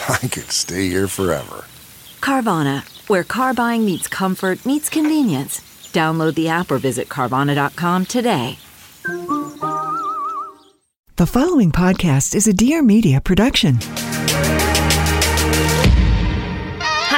I 0.08 0.18
could 0.18 0.50
stay 0.50 0.88
here 0.88 1.08
forever. 1.08 1.64
Carvana, 2.20 2.82
where 3.08 3.24
car 3.24 3.54
buying 3.54 3.84
meets 3.84 4.08
comfort, 4.08 4.64
meets 4.64 4.88
convenience. 4.88 5.60
Download 5.92 6.34
the 6.34 6.48
app 6.48 6.70
or 6.70 6.78
visit 6.78 7.08
Carvana.com 7.08 8.06
today. 8.06 8.58
The 11.16 11.26
following 11.26 11.72
podcast 11.72 12.34
is 12.34 12.46
a 12.46 12.52
Dear 12.52 12.82
Media 12.82 13.20
production. 13.20 13.78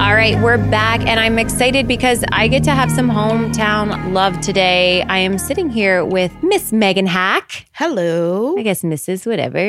All 0.00 0.14
right, 0.14 0.40
we're 0.40 0.56
back, 0.56 1.00
and 1.06 1.20
I'm 1.20 1.38
excited 1.38 1.86
because 1.86 2.24
I 2.32 2.48
get 2.48 2.64
to 2.64 2.70
have 2.70 2.90
some 2.90 3.10
hometown 3.10 4.12
love 4.14 4.40
today. 4.40 5.02
I 5.02 5.18
am 5.18 5.36
sitting 5.36 5.68
here 5.68 6.06
with 6.06 6.32
Miss 6.42 6.72
Megan 6.72 7.06
Hack. 7.06 7.66
Hello. 7.72 8.56
I 8.58 8.62
guess 8.62 8.82
Mrs. 8.82 9.26
Whatever. 9.26 9.68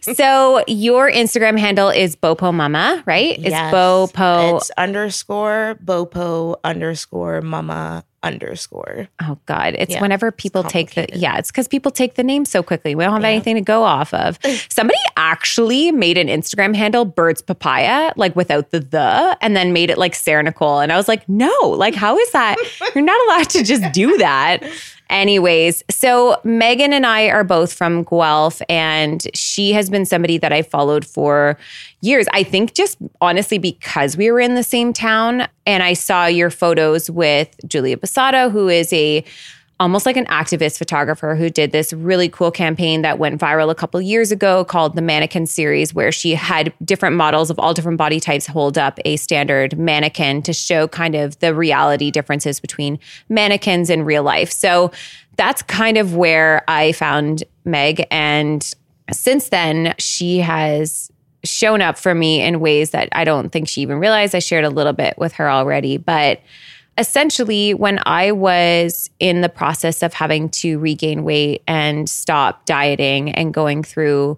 so 0.14 0.64
your 0.66 1.10
Instagram 1.12 1.58
handle 1.58 1.90
is 1.90 2.16
Bopo 2.16 2.52
Mama, 2.52 3.02
right? 3.04 3.38
It's 3.38 3.50
Yes. 3.50 3.74
Bopo. 3.74 4.56
It's 4.56 4.70
underscore 4.78 5.78
Bopo 5.84 6.56
underscore 6.64 7.42
mama 7.42 8.04
underscore. 8.22 9.08
oh 9.22 9.38
God! 9.46 9.74
It's 9.78 9.92
Yeah, 9.94 10.00
whenever 10.00 10.28
it's 10.28 10.42
people 10.42 10.62
take 10.64 10.94
the 10.94 11.06
yeah. 11.12 11.38
It's 11.38 11.50
because 11.50 11.68
people 11.68 11.90
take 11.90 12.14
the 12.14 12.24
name 12.24 12.44
so 12.44 12.62
quickly. 12.62 12.94
We 12.94 13.04
don't 13.04 13.12
have 13.14 13.22
Yeah. 13.22 13.28
anything 13.28 13.54
to 13.56 13.60
go 13.60 13.84
off 13.84 14.12
of. 14.14 14.38
Somebody 14.70 14.98
actually 15.16 15.92
made 15.92 16.18
an 16.18 16.28
Instagram 16.28 16.74
handle 16.74 17.04
Birds 17.04 17.42
Papaya, 17.42 18.12
like 18.16 18.34
without 18.36 18.70
the 18.70 18.80
the, 18.80 19.36
and 19.40 19.56
then 19.56 19.72
made 19.72 19.90
it 19.90 19.98
like 19.98 20.14
Sarah 20.14 20.42
Nicole. 20.42 20.80
And 20.80 20.92
I 20.92 20.96
was 20.96 21.08
like, 21.08 21.28
no, 21.28 21.52
like 21.62 21.94
how 21.94 22.16
is 22.18 22.30
that? 22.32 22.56
You're 22.94 23.04
not 23.04 23.20
allowed 23.26 23.50
to 23.50 23.62
just 23.62 23.92
do 23.92 24.16
that. 24.18 24.62
Anyways, 25.10 25.84
so 25.90 26.38
Megan 26.44 26.92
and 26.92 27.06
I 27.06 27.28
are 27.28 27.44
both 27.44 27.72
from 27.72 28.04
Guelph, 28.04 28.60
and 28.68 29.26
she 29.34 29.72
has 29.72 29.88
been 29.88 30.04
somebody 30.04 30.36
that 30.38 30.52
I 30.52 30.62
followed 30.62 31.04
for 31.06 31.56
years. 32.02 32.26
I 32.32 32.42
think 32.42 32.74
just 32.74 32.98
honestly 33.20 33.58
because 33.58 34.16
we 34.16 34.30
were 34.30 34.40
in 34.40 34.54
the 34.54 34.62
same 34.62 34.92
town, 34.92 35.48
and 35.66 35.82
I 35.82 35.94
saw 35.94 36.26
your 36.26 36.50
photos 36.50 37.10
with 37.10 37.54
Julia 37.66 37.96
Basato, 37.96 38.50
who 38.50 38.68
is 38.68 38.92
a 38.92 39.24
almost 39.80 40.06
like 40.06 40.16
an 40.16 40.26
activist 40.26 40.78
photographer 40.78 41.36
who 41.36 41.48
did 41.48 41.70
this 41.70 41.92
really 41.92 42.28
cool 42.28 42.50
campaign 42.50 43.02
that 43.02 43.18
went 43.18 43.40
viral 43.40 43.70
a 43.70 43.74
couple 43.74 44.00
years 44.00 44.32
ago 44.32 44.64
called 44.64 44.96
the 44.96 45.02
Mannequin 45.02 45.46
Series, 45.46 45.94
where 45.94 46.10
she 46.10 46.34
had 46.34 46.72
different 46.84 47.16
models 47.16 47.48
of 47.48 47.58
all 47.58 47.72
different 47.74 47.98
body 47.98 48.18
types 48.18 48.46
hold 48.46 48.76
up 48.76 48.98
a 49.04 49.16
standard 49.16 49.78
mannequin 49.78 50.42
to 50.42 50.52
show 50.52 50.88
kind 50.88 51.14
of 51.14 51.38
the 51.38 51.54
reality 51.54 52.10
differences 52.10 52.58
between 52.58 52.98
mannequins 53.28 53.88
in 53.88 54.02
real 54.02 54.24
life. 54.24 54.50
So 54.50 54.90
that's 55.36 55.62
kind 55.62 55.96
of 55.96 56.16
where 56.16 56.64
I 56.66 56.92
found 56.92 57.44
Meg. 57.64 58.04
And 58.10 58.68
since 59.12 59.50
then, 59.50 59.94
she 59.98 60.38
has 60.38 61.12
shown 61.44 61.80
up 61.80 61.96
for 61.96 62.14
me 62.14 62.42
in 62.42 62.58
ways 62.58 62.90
that 62.90 63.08
I 63.12 63.24
don't 63.24 63.50
think 63.50 63.68
she 63.68 63.80
even 63.82 63.98
realized. 63.98 64.34
I 64.34 64.40
shared 64.40 64.64
a 64.64 64.70
little 64.70 64.92
bit 64.92 65.16
with 65.18 65.34
her 65.34 65.48
already, 65.48 65.96
but 65.96 66.40
essentially, 66.98 67.74
when 67.74 68.00
I 68.04 68.32
was 68.32 69.08
in 69.20 69.40
the 69.40 69.48
process 69.48 70.02
of 70.02 70.12
having 70.12 70.48
to 70.50 70.78
regain 70.78 71.24
weight 71.24 71.62
and 71.66 72.10
stop 72.10 72.66
dieting 72.66 73.30
and 73.32 73.54
going 73.54 73.82
through 73.82 74.36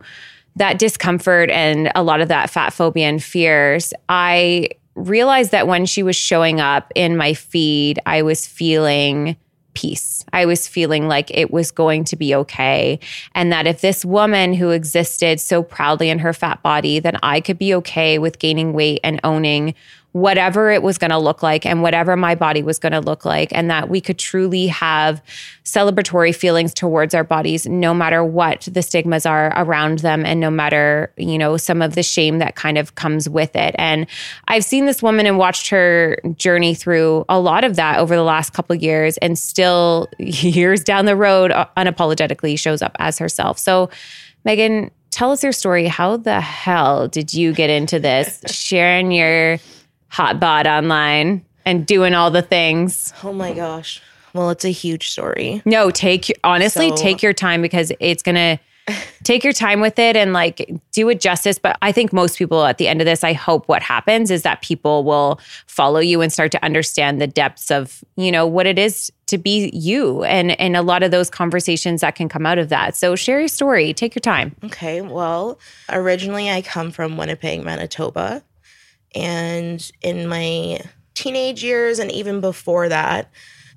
that 0.56 0.78
discomfort 0.78 1.50
and 1.50 1.90
a 1.94 2.02
lot 2.02 2.20
of 2.20 2.28
that 2.28 2.50
fat 2.50 2.72
phobia 2.72 3.08
and 3.08 3.22
fears, 3.22 3.94
I 4.08 4.68
realized 4.94 5.52
that 5.52 5.66
when 5.66 5.86
she 5.86 6.02
was 6.02 6.16
showing 6.16 6.60
up 6.60 6.92
in 6.94 7.16
my 7.16 7.34
feed, 7.34 7.98
I 8.04 8.22
was 8.22 8.46
feeling 8.46 9.36
peace. 9.74 10.24
I 10.32 10.46
was 10.46 10.66
feeling 10.66 11.08
like 11.08 11.30
it 11.30 11.50
was 11.50 11.70
going 11.70 12.04
to 12.04 12.16
be 12.16 12.34
okay. 12.34 12.98
And 13.34 13.52
that 13.52 13.66
if 13.66 13.80
this 13.80 14.04
woman 14.04 14.52
who 14.52 14.70
existed 14.70 15.40
so 15.40 15.62
proudly 15.62 16.10
in 16.10 16.18
her 16.18 16.32
fat 16.32 16.62
body, 16.62 16.98
then 16.98 17.16
I 17.22 17.40
could 17.40 17.58
be 17.58 17.74
okay 17.76 18.18
with 18.18 18.38
gaining 18.38 18.72
weight 18.72 19.00
and 19.04 19.20
owning 19.24 19.74
whatever 20.12 20.70
it 20.70 20.82
was 20.82 20.98
going 20.98 21.10
to 21.10 21.18
look 21.18 21.42
like 21.42 21.64
and 21.64 21.82
whatever 21.82 22.16
my 22.16 22.34
body 22.34 22.62
was 22.62 22.78
going 22.78 22.92
to 22.92 23.00
look 23.00 23.24
like. 23.24 23.50
And 23.52 23.70
that 23.70 23.88
we 23.88 24.00
could 24.00 24.18
truly 24.18 24.66
have 24.66 25.22
celebratory 25.64 26.34
feelings 26.34 26.74
towards 26.74 27.14
our 27.14 27.22
bodies, 27.22 27.66
no 27.66 27.94
matter 27.94 28.24
what 28.24 28.68
the 28.70 28.82
stigmas 28.82 29.24
are 29.24 29.52
around 29.56 30.00
them 30.00 30.26
and 30.26 30.40
no 30.40 30.50
matter, 30.50 31.12
you 31.16 31.38
know, 31.38 31.56
some 31.56 31.80
of 31.80 31.94
the 31.94 32.02
shame 32.02 32.38
that 32.38 32.56
kind 32.56 32.76
of 32.76 32.96
comes 32.96 33.28
with 33.28 33.54
it. 33.54 33.74
And 33.78 34.06
I've 34.48 34.64
seen 34.64 34.86
this 34.86 35.00
woman 35.00 35.26
and 35.26 35.38
watched 35.38 35.68
her 35.68 36.18
journey 36.36 36.74
through 36.74 37.24
a 37.28 37.38
lot 37.38 37.62
of 37.62 37.76
that 37.76 37.98
over 37.98 38.16
the 38.16 38.24
last 38.24 38.52
couple 38.52 38.74
of 38.74 38.82
years 38.82 39.16
and 39.18 39.38
still 39.38 40.08
years 40.18 40.82
down 40.82 41.06
the 41.06 41.16
road 41.16 41.52
uh, 41.52 41.66
unapologetically 41.76 42.58
shows 42.58 42.82
up 42.82 42.96
as 42.98 43.18
herself. 43.18 43.58
So, 43.58 43.90
Megan, 44.44 44.90
tell 45.10 45.30
us 45.30 45.44
your 45.44 45.52
story. 45.52 45.86
How 45.86 46.16
the 46.16 46.40
hell 46.40 47.06
did 47.06 47.32
you 47.32 47.52
get 47.52 47.70
into 47.70 48.00
this? 48.00 48.40
Sharing 48.50 49.12
your 49.12 49.58
hot 50.10 50.38
bod 50.40 50.66
online 50.66 51.44
and 51.64 51.86
doing 51.86 52.14
all 52.14 52.30
the 52.30 52.42
things. 52.42 53.12
Oh 53.22 53.32
my 53.32 53.52
gosh. 53.52 54.02
Well, 54.34 54.50
it's 54.50 54.64
a 54.64 54.70
huge 54.70 55.08
story. 55.10 55.62
No, 55.64 55.90
take 55.90 56.30
honestly 56.44 56.90
So- 56.90 56.96
take 56.96 57.22
your 57.22 57.32
time 57.32 57.62
because 57.62 57.92
it's 58.00 58.22
gonna 58.22 58.60
take 59.24 59.44
your 59.44 59.52
time 59.52 59.80
with 59.80 59.98
it 59.98 60.16
and 60.16 60.32
like 60.32 60.68
do 60.92 61.08
it 61.10 61.20
justice. 61.20 61.58
But 61.58 61.76
I 61.82 61.92
think 61.92 62.12
most 62.12 62.38
people 62.38 62.64
at 62.64 62.78
the 62.78 62.88
end 62.88 63.00
of 63.00 63.04
this, 63.06 63.22
I 63.22 63.32
hope 63.34 63.68
what 63.68 63.82
happens 63.82 64.30
is 64.30 64.42
that 64.42 64.62
people 64.62 65.04
will 65.04 65.38
follow 65.66 66.00
you 66.00 66.20
and 66.22 66.32
start 66.32 66.50
to 66.52 66.64
understand 66.64 67.20
the 67.20 67.26
depths 67.26 67.70
of 67.70 68.02
you 68.16 68.32
know 68.32 68.46
what 68.46 68.66
it 68.66 68.78
is 68.78 69.12
to 69.26 69.38
be 69.38 69.70
you 69.72 70.24
and 70.24 70.58
and 70.60 70.76
a 70.76 70.82
lot 70.82 71.02
of 71.04 71.10
those 71.10 71.30
conversations 71.30 72.00
that 72.00 72.14
can 72.16 72.28
come 72.28 72.46
out 72.46 72.58
of 72.58 72.68
that. 72.70 72.96
So 72.96 73.14
share 73.16 73.38
your 73.40 73.48
story. 73.48 73.92
Take 73.92 74.14
your 74.14 74.20
time. 74.20 74.56
Okay. 74.64 75.02
Well, 75.02 75.58
originally 75.88 76.50
I 76.50 76.62
come 76.62 76.90
from 76.90 77.16
Winnipeg, 77.16 77.62
Manitoba. 77.64 78.42
And 79.14 79.90
in 80.02 80.26
my 80.28 80.80
teenage 81.14 81.62
years 81.62 81.98
and 81.98 82.10
even 82.12 82.40
before 82.40 82.88
that, 82.88 83.30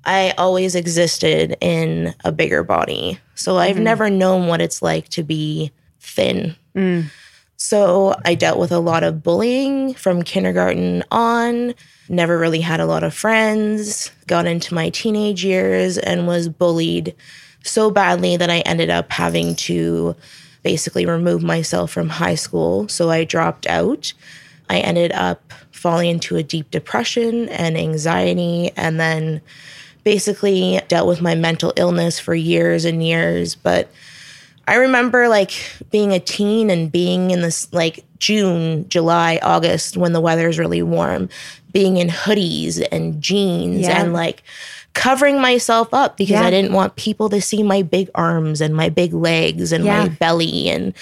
I 0.04 0.34
always 0.36 0.74
existed 0.74 1.56
in 1.60 2.14
a 2.24 2.32
bigger 2.32 2.62
body. 2.62 3.18
So 3.34 3.56
I've 3.56 3.76
mm-hmm. 3.76 3.84
never 3.84 4.10
known 4.10 4.48
what 4.48 4.60
it's 4.60 4.82
like 4.82 5.08
to 5.10 5.22
be 5.22 5.72
thin. 6.00 6.54
Mm. 6.76 7.10
So 7.56 8.14
I 8.24 8.34
dealt 8.34 8.58
with 8.58 8.72
a 8.72 8.78
lot 8.78 9.04
of 9.04 9.22
bullying 9.22 9.94
from 9.94 10.22
kindergarten 10.22 11.02
on, 11.10 11.74
never 12.08 12.38
really 12.38 12.60
had 12.60 12.80
a 12.80 12.86
lot 12.86 13.02
of 13.02 13.14
friends, 13.14 14.10
got 14.26 14.46
into 14.46 14.74
my 14.74 14.90
teenage 14.90 15.44
years 15.44 15.96
and 15.96 16.26
was 16.26 16.48
bullied 16.48 17.14
so 17.62 17.90
badly 17.90 18.36
that 18.36 18.50
I 18.50 18.58
ended 18.60 18.90
up 18.90 19.10
having 19.10 19.54
to 19.56 20.14
basically 20.62 21.06
remove 21.06 21.42
myself 21.42 21.90
from 21.90 22.08
high 22.08 22.34
school. 22.34 22.88
So 22.88 23.10
I 23.10 23.24
dropped 23.24 23.66
out. 23.66 24.12
I 24.68 24.78
ended 24.78 25.12
up 25.12 25.52
falling 25.70 26.10
into 26.10 26.36
a 26.36 26.42
deep 26.42 26.70
depression 26.70 27.48
and 27.50 27.76
anxiety, 27.76 28.70
and 28.76 28.98
then 28.98 29.40
basically 30.04 30.80
dealt 30.88 31.08
with 31.08 31.20
my 31.20 31.34
mental 31.34 31.72
illness 31.76 32.18
for 32.18 32.34
years 32.34 32.84
and 32.84 33.02
years. 33.02 33.54
But 33.54 33.88
I 34.66 34.76
remember 34.76 35.28
like 35.28 35.52
being 35.90 36.12
a 36.12 36.20
teen 36.20 36.70
and 36.70 36.90
being 36.90 37.30
in 37.30 37.42
this 37.42 37.72
like 37.72 38.04
June, 38.18 38.88
July, 38.88 39.38
August 39.42 39.96
when 39.96 40.12
the 40.12 40.20
weather 40.20 40.48
is 40.48 40.58
really 40.58 40.82
warm, 40.82 41.28
being 41.72 41.96
in 41.98 42.08
hoodies 42.08 42.86
and 42.90 43.20
jeans 43.20 43.82
Yeah. 43.82 44.00
and 44.02 44.12
like 44.12 44.42
covering 44.94 45.40
myself 45.40 45.92
up 45.92 46.16
because 46.16 46.32
Yeah. 46.40 46.46
I 46.46 46.50
didn't 46.50 46.72
want 46.72 46.96
people 46.96 47.28
to 47.30 47.40
see 47.40 47.62
my 47.62 47.82
big 47.82 48.08
arms 48.14 48.60
and 48.60 48.74
my 48.74 48.88
big 48.88 49.12
legs 49.12 49.72
and 49.72 49.84
Yeah. 49.84 50.02
my 50.04 50.08
belly 50.08 50.68
and 50.70 50.94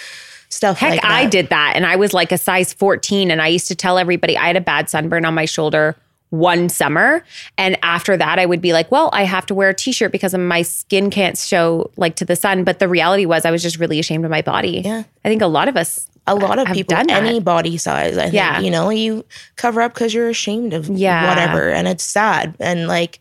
stuff 0.52 0.78
Heck, 0.78 1.02
like. 1.02 1.04
I 1.04 1.26
did 1.26 1.48
that. 1.48 1.72
And 1.74 1.86
I 1.86 1.96
was 1.96 2.12
like 2.12 2.30
a 2.32 2.38
size 2.38 2.72
14. 2.72 3.30
And 3.30 3.40
I 3.40 3.48
used 3.48 3.68
to 3.68 3.74
tell 3.74 3.98
everybody 3.98 4.36
I 4.36 4.46
had 4.48 4.56
a 4.56 4.60
bad 4.60 4.88
sunburn 4.90 5.24
on 5.24 5.34
my 5.34 5.44
shoulder 5.46 5.96
one 6.30 6.68
summer. 6.68 7.24
And 7.58 7.78
after 7.82 8.16
that, 8.16 8.38
I 8.38 8.46
would 8.46 8.60
be 8.60 8.72
like, 8.72 8.90
well, 8.90 9.10
I 9.12 9.24
have 9.24 9.44
to 9.46 9.54
wear 9.54 9.70
a 9.70 9.74
t 9.74 9.92
shirt 9.92 10.12
because 10.12 10.34
my 10.34 10.62
skin 10.62 11.10
can't 11.10 11.36
show 11.36 11.90
like 11.96 12.16
to 12.16 12.24
the 12.24 12.36
sun. 12.36 12.64
But 12.64 12.78
the 12.78 12.88
reality 12.88 13.26
was, 13.26 13.44
I 13.44 13.50
was 13.50 13.62
just 13.62 13.78
really 13.78 13.98
ashamed 13.98 14.24
of 14.24 14.30
my 14.30 14.42
body. 14.42 14.82
Yeah. 14.84 15.02
I 15.24 15.28
think 15.28 15.42
a 15.42 15.46
lot 15.46 15.68
of 15.68 15.76
us, 15.76 16.08
a 16.26 16.34
lot 16.34 16.58
of 16.58 16.68
have 16.68 16.76
people, 16.76 16.96
done 16.96 17.08
that. 17.08 17.22
any 17.24 17.40
body 17.40 17.76
size, 17.76 18.16
I 18.16 18.22
think, 18.24 18.34
Yeah. 18.34 18.60
you 18.60 18.70
know, 18.70 18.88
you 18.90 19.24
cover 19.56 19.80
up 19.82 19.92
because 19.92 20.14
you're 20.14 20.28
ashamed 20.28 20.72
of 20.72 20.88
Yeah. 20.88 21.28
whatever. 21.28 21.68
And 21.70 21.86
it's 21.88 22.04
sad. 22.04 22.54
And 22.60 22.86
like, 22.88 23.18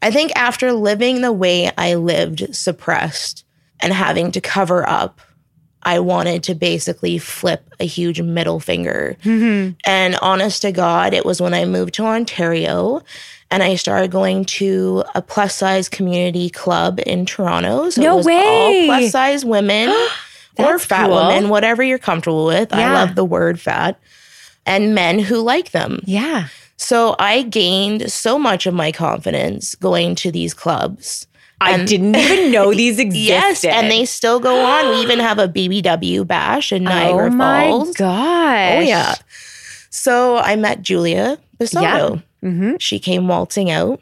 I 0.00 0.10
think 0.10 0.32
after 0.36 0.72
living 0.72 1.20
the 1.22 1.32
way 1.32 1.70
I 1.76 1.94
lived, 1.96 2.54
suppressed 2.54 3.44
and 3.80 3.92
having 3.92 4.30
to 4.32 4.40
cover 4.40 4.88
up, 4.88 5.20
I 5.88 6.00
wanted 6.00 6.42
to 6.44 6.54
basically 6.54 7.16
flip 7.16 7.62
a 7.80 7.86
huge 7.86 8.20
middle 8.20 8.60
finger. 8.60 9.16
Mm-hmm. 9.24 9.72
And 9.86 10.16
honest 10.20 10.60
to 10.62 10.70
God, 10.72 11.14
it 11.14 11.24
was 11.24 11.40
when 11.40 11.54
I 11.54 11.64
moved 11.64 11.94
to 11.94 12.04
Ontario 12.04 13.00
and 13.50 13.62
I 13.62 13.76
started 13.76 14.10
going 14.10 14.44
to 14.60 15.02
a 15.14 15.22
plus 15.22 15.54
size 15.54 15.88
community 15.88 16.50
club 16.50 17.00
in 17.06 17.24
Toronto. 17.24 17.88
So 17.88 18.02
No 18.02 18.12
it 18.12 18.16
was 18.18 18.26
way. 18.26 18.34
all 18.36 18.84
plus 18.98 19.12
size 19.12 19.46
women 19.46 19.88
or 20.58 20.78
fat 20.78 21.06
cool. 21.06 21.16
women, 21.16 21.48
whatever 21.48 21.82
you're 21.82 21.98
comfortable 21.98 22.44
with. 22.44 22.70
I 22.72 22.92
love 22.92 23.14
the 23.14 23.24
word 23.24 23.58
fat. 23.58 23.98
And 24.66 24.94
men 24.94 25.18
who 25.18 25.40
like 25.40 25.70
them. 25.70 26.00
yeah. 26.04 26.48
So 26.80 27.16
I 27.18 27.42
gained 27.42 28.12
so 28.12 28.38
much 28.38 28.66
of 28.66 28.72
my 28.74 28.92
confidence 28.92 29.74
going 29.74 30.14
to 30.16 30.30
these 30.30 30.54
clubs. 30.54 31.26
I 31.60 31.84
didn't 31.84 32.16
even 32.16 32.52
know 32.52 32.72
these 32.72 32.98
existed. 32.98 33.18
Yes, 33.18 33.64
and 33.64 33.90
they 33.90 34.04
still 34.04 34.40
go 34.40 34.64
on. 34.64 34.90
We 34.90 35.02
even 35.02 35.18
have 35.18 35.38
a 35.38 35.48
BBW 35.48 36.26
bash 36.26 36.72
in 36.72 36.84
Niagara 36.84 37.30
Falls. 37.30 37.36
oh 37.36 37.84
my 37.86 37.92
gosh. 37.92 38.76
Oh 38.76 38.80
yeah. 38.80 39.14
So 39.90 40.36
I 40.36 40.56
met 40.56 40.82
Julia 40.82 41.38
Bisotto. 41.58 42.22
Mm-hmm. 42.42 42.76
She 42.78 42.98
came 42.98 43.26
waltzing 43.26 43.70
out 43.70 44.00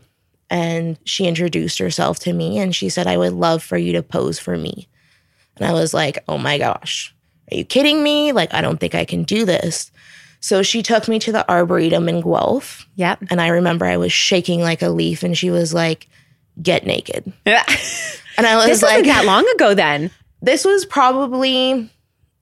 and 0.50 0.98
she 1.04 1.26
introduced 1.26 1.78
herself 1.78 2.18
to 2.20 2.32
me 2.32 2.58
and 2.58 2.74
she 2.74 2.88
said, 2.88 3.06
I 3.06 3.16
would 3.16 3.32
love 3.32 3.62
for 3.62 3.78
you 3.78 3.92
to 3.92 4.02
pose 4.02 4.38
for 4.38 4.56
me. 4.56 4.88
And 5.56 5.66
I 5.66 5.72
was 5.72 5.94
like, 5.94 6.18
oh 6.28 6.38
my 6.38 6.58
gosh, 6.58 7.14
are 7.50 7.56
you 7.56 7.64
kidding 7.64 8.02
me? 8.02 8.32
Like, 8.32 8.52
I 8.52 8.60
don't 8.60 8.78
think 8.78 8.94
I 8.94 9.04
can 9.04 9.22
do 9.22 9.44
this. 9.44 9.90
So 10.40 10.62
she 10.62 10.82
took 10.82 11.08
me 11.08 11.18
to 11.20 11.32
the 11.32 11.50
Arboretum 11.50 12.08
in 12.08 12.20
Guelph. 12.20 12.86
Yep. 12.96 13.24
And 13.30 13.40
I 13.40 13.48
remember 13.48 13.86
I 13.86 13.96
was 13.96 14.12
shaking 14.12 14.60
like 14.60 14.82
a 14.82 14.90
leaf 14.90 15.22
and 15.22 15.36
she 15.36 15.50
was 15.50 15.72
like, 15.72 16.08
get 16.60 16.86
naked. 16.86 17.32
this 17.44 18.22
And 18.38 18.46
I 18.46 18.56
was 18.56 18.68
wasn't 18.68 18.92
like, 18.92 19.04
that 19.06 19.24
long 19.24 19.48
ago 19.54 19.74
then. 19.74 20.10
this 20.42 20.64
was 20.64 20.84
probably, 20.84 21.90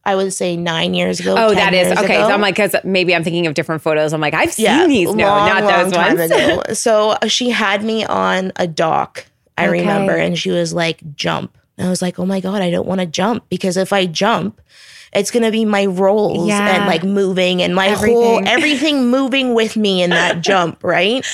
I 0.05 0.17
would 0.17 0.33
say 0.33 0.57
nine 0.57 0.93
years 0.95 1.21
ago. 1.21 1.35
Oh, 1.39 1.55
10 1.55 1.57
that 1.57 1.75
is 1.75 1.99
okay. 1.99 2.15
So 2.21 2.31
I'm 2.33 2.41
like, 2.41 2.57
because 2.57 2.75
maybe 2.85 3.15
I'm 3.15 3.23
thinking 3.23 3.47
of 3.47 3.55
different 3.55 3.81
photos. 3.83 4.13
I'm 4.13 4.21
like, 4.21 4.35
I've 4.35 4.53
seen 4.53 4.89
these. 4.89 5.15
No, 5.15 5.25
long, 5.27 5.47
not 5.49 5.63
long 5.65 5.91
those 5.91 5.93
ones. 5.93 6.31
ago. 6.31 6.63
So 6.75 7.11
uh, 7.11 7.27
she 7.29 7.51
had 7.51 7.85
me 7.85 8.05
on 8.05 8.53
a 8.57 8.67
dock, 8.67 9.27
I 9.57 9.69
Okay. 9.69 9.81
remember, 9.81 10.17
and 10.17 10.37
she 10.39 10.51
was 10.51 10.73
like, 10.75 11.01
jump. 11.15 11.57
And 11.79 11.87
I 11.87 11.91
was 11.91 12.03
like, 12.03 12.19
oh 12.19 12.27
my 12.27 12.41
God, 12.41 12.61
I 12.63 12.71
don't 12.71 12.87
want 12.87 13.01
to 13.01 13.07
jump 13.07 13.49
because 13.49 13.77
if 13.77 13.93
I 13.93 14.07
jump, 14.07 14.61
it's 15.13 15.31
gonna 15.31 15.53
be 15.53 15.65
my 15.65 15.87
rolls 15.87 16.49
Yeah. 16.49 16.75
and 16.75 16.87
like 16.87 17.05
moving 17.05 17.63
and 17.63 17.73
my 17.75 17.91
whole 17.91 18.39
Everything. 18.39 18.49
everything 18.49 19.11
moving 19.11 19.55
with 19.55 19.77
me 19.77 20.03
in 20.03 20.11
that 20.11 20.41
jump, 20.41 20.83
right? 20.83 21.25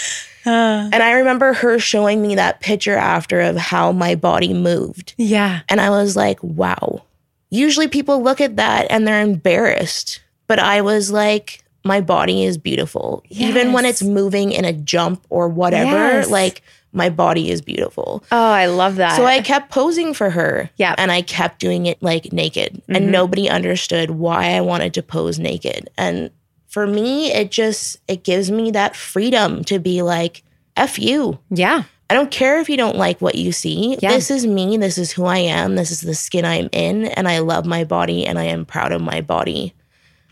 And 0.45 0.95
I 1.03 1.13
remember 1.13 1.53
her 1.53 1.79
showing 1.79 2.23
me 2.23 2.35
that 2.37 2.61
picture 2.61 2.97
after 2.97 3.41
of 3.41 3.57
how 3.57 3.93
my 3.93 4.15
body 4.15 4.53
moved. 4.55 5.15
yeah. 5.17 5.61
And 5.69 5.81
I 5.81 5.91
was 5.91 6.17
like, 6.17 6.43
wow. 6.43 7.03
Usually 7.51 7.89
people 7.89 8.23
look 8.23 8.41
at 8.41 8.57
that 8.57 8.87
and 8.91 9.07
they're 9.07 9.21
embarrassed. 9.23 10.21
But 10.47 10.59
I 10.59 10.81
was 10.83 11.11
like, 11.11 11.63
my 11.85 12.01
body 12.01 12.45
is 12.45 12.59
beautiful. 12.59 13.23
Even 13.29 13.73
when 13.73 13.85
it's 13.85 14.03
moving 14.03 14.53
in 14.53 14.65
a 14.65 14.73
jump 14.73 15.25
or 15.31 15.49
whatever, 15.49 15.91
Yes. 15.91 16.31
like 16.31 16.63
my 16.93 17.09
body 17.09 17.51
is 17.51 17.63
beautiful. 17.63 18.23
Oh, 18.33 18.51
I 18.51 18.67
love 18.67 18.97
that. 18.97 19.17
So 19.17 19.25
I 19.25 19.41
kept 19.43 19.71
posing 19.71 20.13
for 20.13 20.29
her. 20.31 20.69
Yeah. 20.77 20.95
And 20.99 21.11
I 21.13 21.23
kept 21.23 21.61
doing 21.61 21.87
it 21.87 22.03
like 22.03 22.33
naked. 22.33 22.75
Mm-hmm. 22.75 22.97
And 22.97 23.13
nobody 23.13 23.49
understood 23.49 24.11
why 24.11 24.55
I 24.55 24.61
wanted 24.61 24.95
to 24.95 25.03
pose 25.03 25.39
naked. 25.39 25.89
And 25.97 26.31
for 26.71 26.87
me, 26.87 27.33
it 27.33 27.51
just 27.51 27.99
it 28.09 28.25
gives 28.25 28.51
me 28.51 28.71
that 28.71 28.97
freedom 28.97 29.63
to 29.65 29.79
be 29.79 30.03
like, 30.03 30.43
F 30.77 30.99
you. 30.99 31.39
yeah. 31.51 31.83
I 32.09 32.15
don't 32.15 32.33
care 32.33 32.59
if 32.59 32.69
you 32.69 32.77
don't 32.77 32.97
like 32.97 33.21
what 33.21 33.37
you 33.37 33.53
see. 33.53 33.97
Yeah. 34.03 34.11
This 34.11 34.33
is 34.33 34.45
me. 34.45 34.77
This 34.77 34.99
is 34.99 35.13
who 35.13 35.27
I 35.27 35.39
am. 35.39 35.77
This 35.77 35.93
is 35.93 36.01
the 36.01 36.15
skin 36.17 36.45
I'm 36.45 36.69
in. 36.73 37.05
And 37.05 37.29
I 37.29 37.39
love 37.39 37.67
my 37.67 37.85
body 37.85 38.27
and 38.27 38.37
I 38.37 38.47
am 38.47 38.65
proud 38.65 38.91
of 38.91 39.01
my 39.01 39.21
body. 39.21 39.75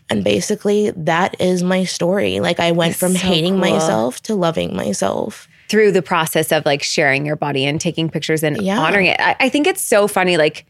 And 0.09 0.21
basically, 0.21 0.91
that 0.91 1.39
is 1.39 1.63
my 1.63 1.85
story. 1.85 2.41
Like, 2.41 2.59
I 2.59 2.73
went 2.73 2.89
That's 2.91 2.99
from 2.99 3.13
so 3.13 3.19
hating 3.19 3.53
cool. 3.61 3.71
myself 3.71 4.21
to 4.23 4.35
loving 4.35 4.75
myself. 4.75 5.47
Through 5.69 5.93
the 5.93 6.01
process 6.01 6.51
of 6.51 6.65
like 6.65 6.83
sharing 6.83 7.25
your 7.25 7.37
body 7.37 7.63
and 7.65 7.79
taking 7.79 8.09
pictures 8.09 8.43
and 8.43 8.61
Yeah. 8.61 8.79
honoring 8.79 9.05
it. 9.05 9.17
I, 9.21 9.37
I 9.39 9.47
think 9.49 9.65
it's 9.65 9.81
so 9.83 10.09
funny. 10.09 10.35
Like 10.35 10.65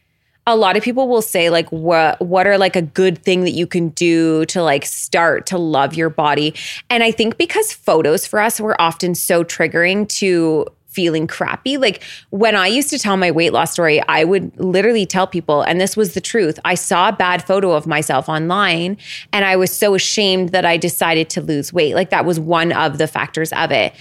a 0.50 0.56
lot 0.56 0.76
of 0.78 0.84
people 0.84 1.08
will 1.08 1.22
say 1.22 1.50
like 1.50 1.70
what 1.70 2.20
what 2.22 2.48
are 2.48 2.58
like 2.58 2.76
a 2.76 2.82
good 2.82 3.24
thing 3.24 3.42
that 3.42 3.52
you 3.52 3.68
can 3.68 3.90
do 3.90 4.46
to 4.46 4.62
like 4.64 4.86
start 4.86 5.46
to 5.48 5.58
love 5.58 5.94
your 5.94 6.10
body. 6.10 6.54
And 6.90 7.04
I 7.04 7.12
think 7.12 7.38
because 7.38 7.72
photos 7.72 8.26
for 8.26 8.40
us 8.40 8.60
were 8.60 8.80
often 8.82 9.16
so 9.16 9.44
triggering 9.44 10.08
to 10.20 10.66
feeling 10.90 11.28
crappy. 11.28 11.78
Like 11.78 12.04
when 12.32 12.56
I 12.56 12.68
used 12.68 12.90
to 12.90 13.00
tell 13.00 13.16
my 13.16 13.32
weight 13.32 13.54
loss 13.54 13.72
story, 13.72 14.02
I 14.08 14.24
would 14.24 14.52
literally 14.60 15.06
tell 15.06 15.28
people, 15.28 15.62
and 15.62 15.80
this 15.80 15.96
was 15.96 16.14
the 16.14 16.22
truth. 16.22 16.60
I 16.66 16.74
saw 16.74 17.10
a 17.10 17.14
bad 17.14 17.44
photo 17.46 17.72
of 17.74 17.86
myself 17.86 18.28
online 18.28 18.98
and 19.32 19.46
I 19.46 19.56
was 19.56 19.76
so 19.76 19.94
ashamed 19.94 20.50
that 20.50 20.66
I 20.66 20.78
decided 20.78 21.30
to 21.32 21.42
lose 21.42 21.72
weight. 21.72 21.96
Like 21.96 22.10
that 22.10 22.26
was 22.26 22.40
one 22.40 22.72
of 22.72 22.98
the 22.98 23.08
factors 23.08 23.54
of 23.54 23.72
it. 23.72 23.94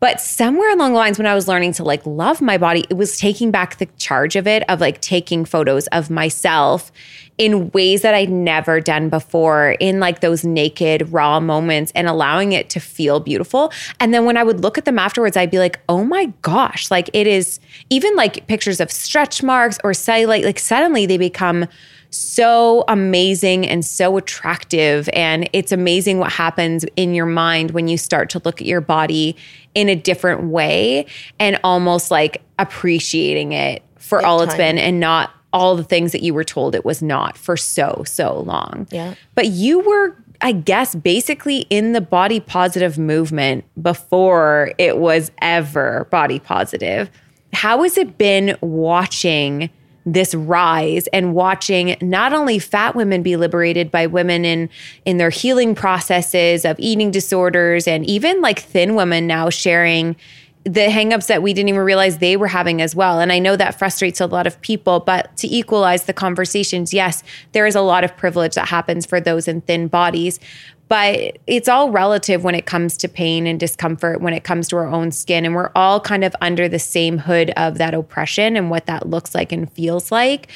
But 0.00 0.20
somewhere 0.20 0.72
along 0.72 0.92
the 0.92 0.98
lines, 0.98 1.18
when 1.18 1.26
I 1.26 1.34
was 1.34 1.48
learning 1.48 1.72
to 1.74 1.84
like 1.84 2.06
love 2.06 2.40
my 2.40 2.56
body, 2.56 2.84
it 2.88 2.94
was 2.94 3.18
taking 3.18 3.50
back 3.50 3.78
the 3.78 3.86
charge 3.98 4.36
of 4.36 4.46
it, 4.46 4.62
of 4.68 4.80
like 4.80 5.00
taking 5.00 5.44
photos 5.44 5.86
of 5.88 6.08
myself 6.08 6.92
in 7.38 7.70
ways 7.70 8.02
that 8.02 8.14
I'd 8.14 8.30
never 8.30 8.80
done 8.80 9.08
before, 9.08 9.76
in 9.80 10.00
like 10.00 10.20
those 10.20 10.44
naked, 10.44 11.12
raw 11.12 11.38
moments 11.38 11.92
and 11.94 12.08
allowing 12.08 12.52
it 12.52 12.68
to 12.70 12.80
feel 12.80 13.20
beautiful. 13.20 13.72
And 14.00 14.12
then 14.12 14.24
when 14.24 14.36
I 14.36 14.42
would 14.42 14.60
look 14.60 14.76
at 14.76 14.84
them 14.84 14.98
afterwards, 14.98 15.36
I'd 15.36 15.50
be 15.50 15.60
like, 15.60 15.80
oh 15.88 16.04
my 16.04 16.26
gosh, 16.42 16.90
like 16.90 17.08
it 17.12 17.26
is 17.26 17.60
even 17.90 18.14
like 18.16 18.46
pictures 18.48 18.80
of 18.80 18.90
stretch 18.90 19.42
marks 19.42 19.78
or 19.84 19.92
cellulite, 19.92 20.44
like 20.44 20.58
suddenly 20.58 21.06
they 21.06 21.16
become 21.16 21.66
so 22.10 22.84
amazing 22.88 23.68
and 23.68 23.84
so 23.84 24.16
attractive. 24.16 25.08
And 25.12 25.48
it's 25.52 25.72
amazing 25.72 26.18
what 26.18 26.32
happens 26.32 26.84
in 26.96 27.14
your 27.14 27.26
mind 27.26 27.72
when 27.72 27.86
you 27.86 27.98
start 27.98 28.30
to 28.30 28.42
look 28.44 28.60
at 28.60 28.66
your 28.66 28.80
body 28.80 29.36
in 29.74 29.88
a 29.88 29.94
different 29.94 30.44
way 30.44 31.06
and 31.38 31.60
almost 31.62 32.10
like 32.10 32.42
appreciating 32.58 33.52
it 33.52 33.82
for 33.98 34.24
all 34.24 34.40
it's 34.40 34.54
been 34.54 34.78
and 34.78 34.98
not 34.98 35.30
all 35.52 35.76
the 35.76 35.84
things 35.84 36.12
that 36.12 36.22
you 36.22 36.34
were 36.34 36.44
told 36.44 36.74
it 36.74 36.84
was 36.84 37.02
not 37.02 37.36
for 37.36 37.56
so, 37.56 38.02
so 38.06 38.40
long. 38.40 38.86
Yeah. 38.90 39.14
But 39.34 39.48
you 39.48 39.80
were, 39.80 40.16
I 40.40 40.52
guess, 40.52 40.94
basically 40.94 41.60
in 41.70 41.92
the 41.92 42.00
body 42.00 42.40
positive 42.40 42.98
movement 42.98 43.64
before 43.80 44.72
it 44.78 44.98
was 44.98 45.30
ever 45.40 46.06
body 46.10 46.38
positive. 46.38 47.10
How 47.52 47.82
has 47.82 47.96
it 47.96 48.18
been 48.18 48.56
watching 48.60 49.70
this 50.12 50.34
rise 50.34 51.06
and 51.08 51.34
watching 51.34 51.96
not 52.00 52.32
only 52.32 52.58
fat 52.58 52.94
women 52.94 53.22
be 53.22 53.36
liberated 53.36 53.90
by 53.90 54.06
women 54.06 54.44
in 54.44 54.70
in 55.04 55.18
their 55.18 55.30
healing 55.30 55.74
processes 55.74 56.64
of 56.64 56.78
eating 56.78 57.10
disorders 57.10 57.86
and 57.86 58.06
even 58.06 58.40
like 58.40 58.60
thin 58.60 58.94
women 58.94 59.26
now 59.26 59.50
sharing 59.50 60.16
the 60.64 60.88
hangups 60.88 61.28
that 61.28 61.42
we 61.42 61.54
didn't 61.54 61.68
even 61.68 61.80
realize 61.80 62.18
they 62.18 62.36
were 62.36 62.48
having 62.48 62.82
as 62.82 62.94
well. 62.94 63.20
And 63.20 63.32
I 63.32 63.38
know 63.38 63.56
that 63.56 63.78
frustrates 63.78 64.20
a 64.20 64.26
lot 64.26 64.46
of 64.46 64.60
people, 64.60 65.00
but 65.00 65.34
to 65.38 65.48
equalize 65.48 66.04
the 66.04 66.12
conversations, 66.12 66.92
yes, 66.92 67.22
there 67.52 67.66
is 67.66 67.74
a 67.74 67.80
lot 67.80 68.04
of 68.04 68.16
privilege 68.16 68.54
that 68.54 68.68
happens 68.68 69.06
for 69.06 69.20
those 69.20 69.48
in 69.48 69.60
thin 69.62 69.88
bodies. 69.88 70.40
But 70.88 71.38
it's 71.46 71.68
all 71.68 71.90
relative 71.90 72.44
when 72.44 72.54
it 72.54 72.64
comes 72.64 72.96
to 72.98 73.08
pain 73.08 73.46
and 73.46 73.60
discomfort, 73.60 74.22
when 74.22 74.32
it 74.32 74.42
comes 74.42 74.68
to 74.68 74.76
our 74.76 74.86
own 74.86 75.10
skin. 75.10 75.44
And 75.44 75.54
we're 75.54 75.70
all 75.74 76.00
kind 76.00 76.24
of 76.24 76.34
under 76.40 76.66
the 76.66 76.78
same 76.78 77.18
hood 77.18 77.50
of 77.58 77.76
that 77.76 77.92
oppression 77.92 78.56
and 78.56 78.70
what 78.70 78.86
that 78.86 79.08
looks 79.08 79.34
like 79.34 79.52
and 79.52 79.70
feels 79.72 80.10
like. 80.10 80.48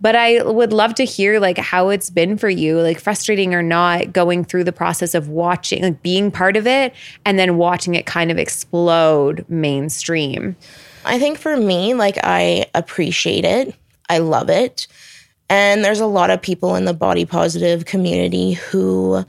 But 0.00 0.14
I 0.14 0.42
would 0.42 0.72
love 0.72 0.94
to 0.96 1.04
hear 1.04 1.40
like 1.40 1.56
how 1.56 1.88
it's 1.88 2.10
been 2.10 2.36
for 2.36 2.50
you, 2.50 2.80
like 2.80 3.00
frustrating 3.00 3.54
or 3.54 3.62
not, 3.62 4.12
going 4.12 4.44
through 4.44 4.64
the 4.64 4.72
process 4.72 5.14
of 5.14 5.28
watching, 5.28 5.82
like 5.82 6.02
being 6.02 6.30
part 6.30 6.56
of 6.56 6.66
it 6.66 6.94
and 7.24 7.38
then 7.38 7.56
watching 7.56 7.94
it 7.94 8.04
kind 8.04 8.30
of 8.30 8.38
explode 8.38 9.44
mainstream. 9.48 10.54
I 11.04 11.18
think 11.18 11.38
for 11.38 11.56
me, 11.56 11.94
like, 11.94 12.18
I 12.22 12.66
appreciate 12.74 13.46
it. 13.46 13.74
I 14.10 14.18
love 14.18 14.50
it. 14.50 14.86
And 15.48 15.82
there's 15.82 16.00
a 16.00 16.06
lot 16.06 16.28
of 16.28 16.42
people 16.42 16.76
in 16.76 16.84
the 16.84 16.92
body 16.92 17.24
positive 17.24 17.86
community 17.86 18.52
who 18.52 19.24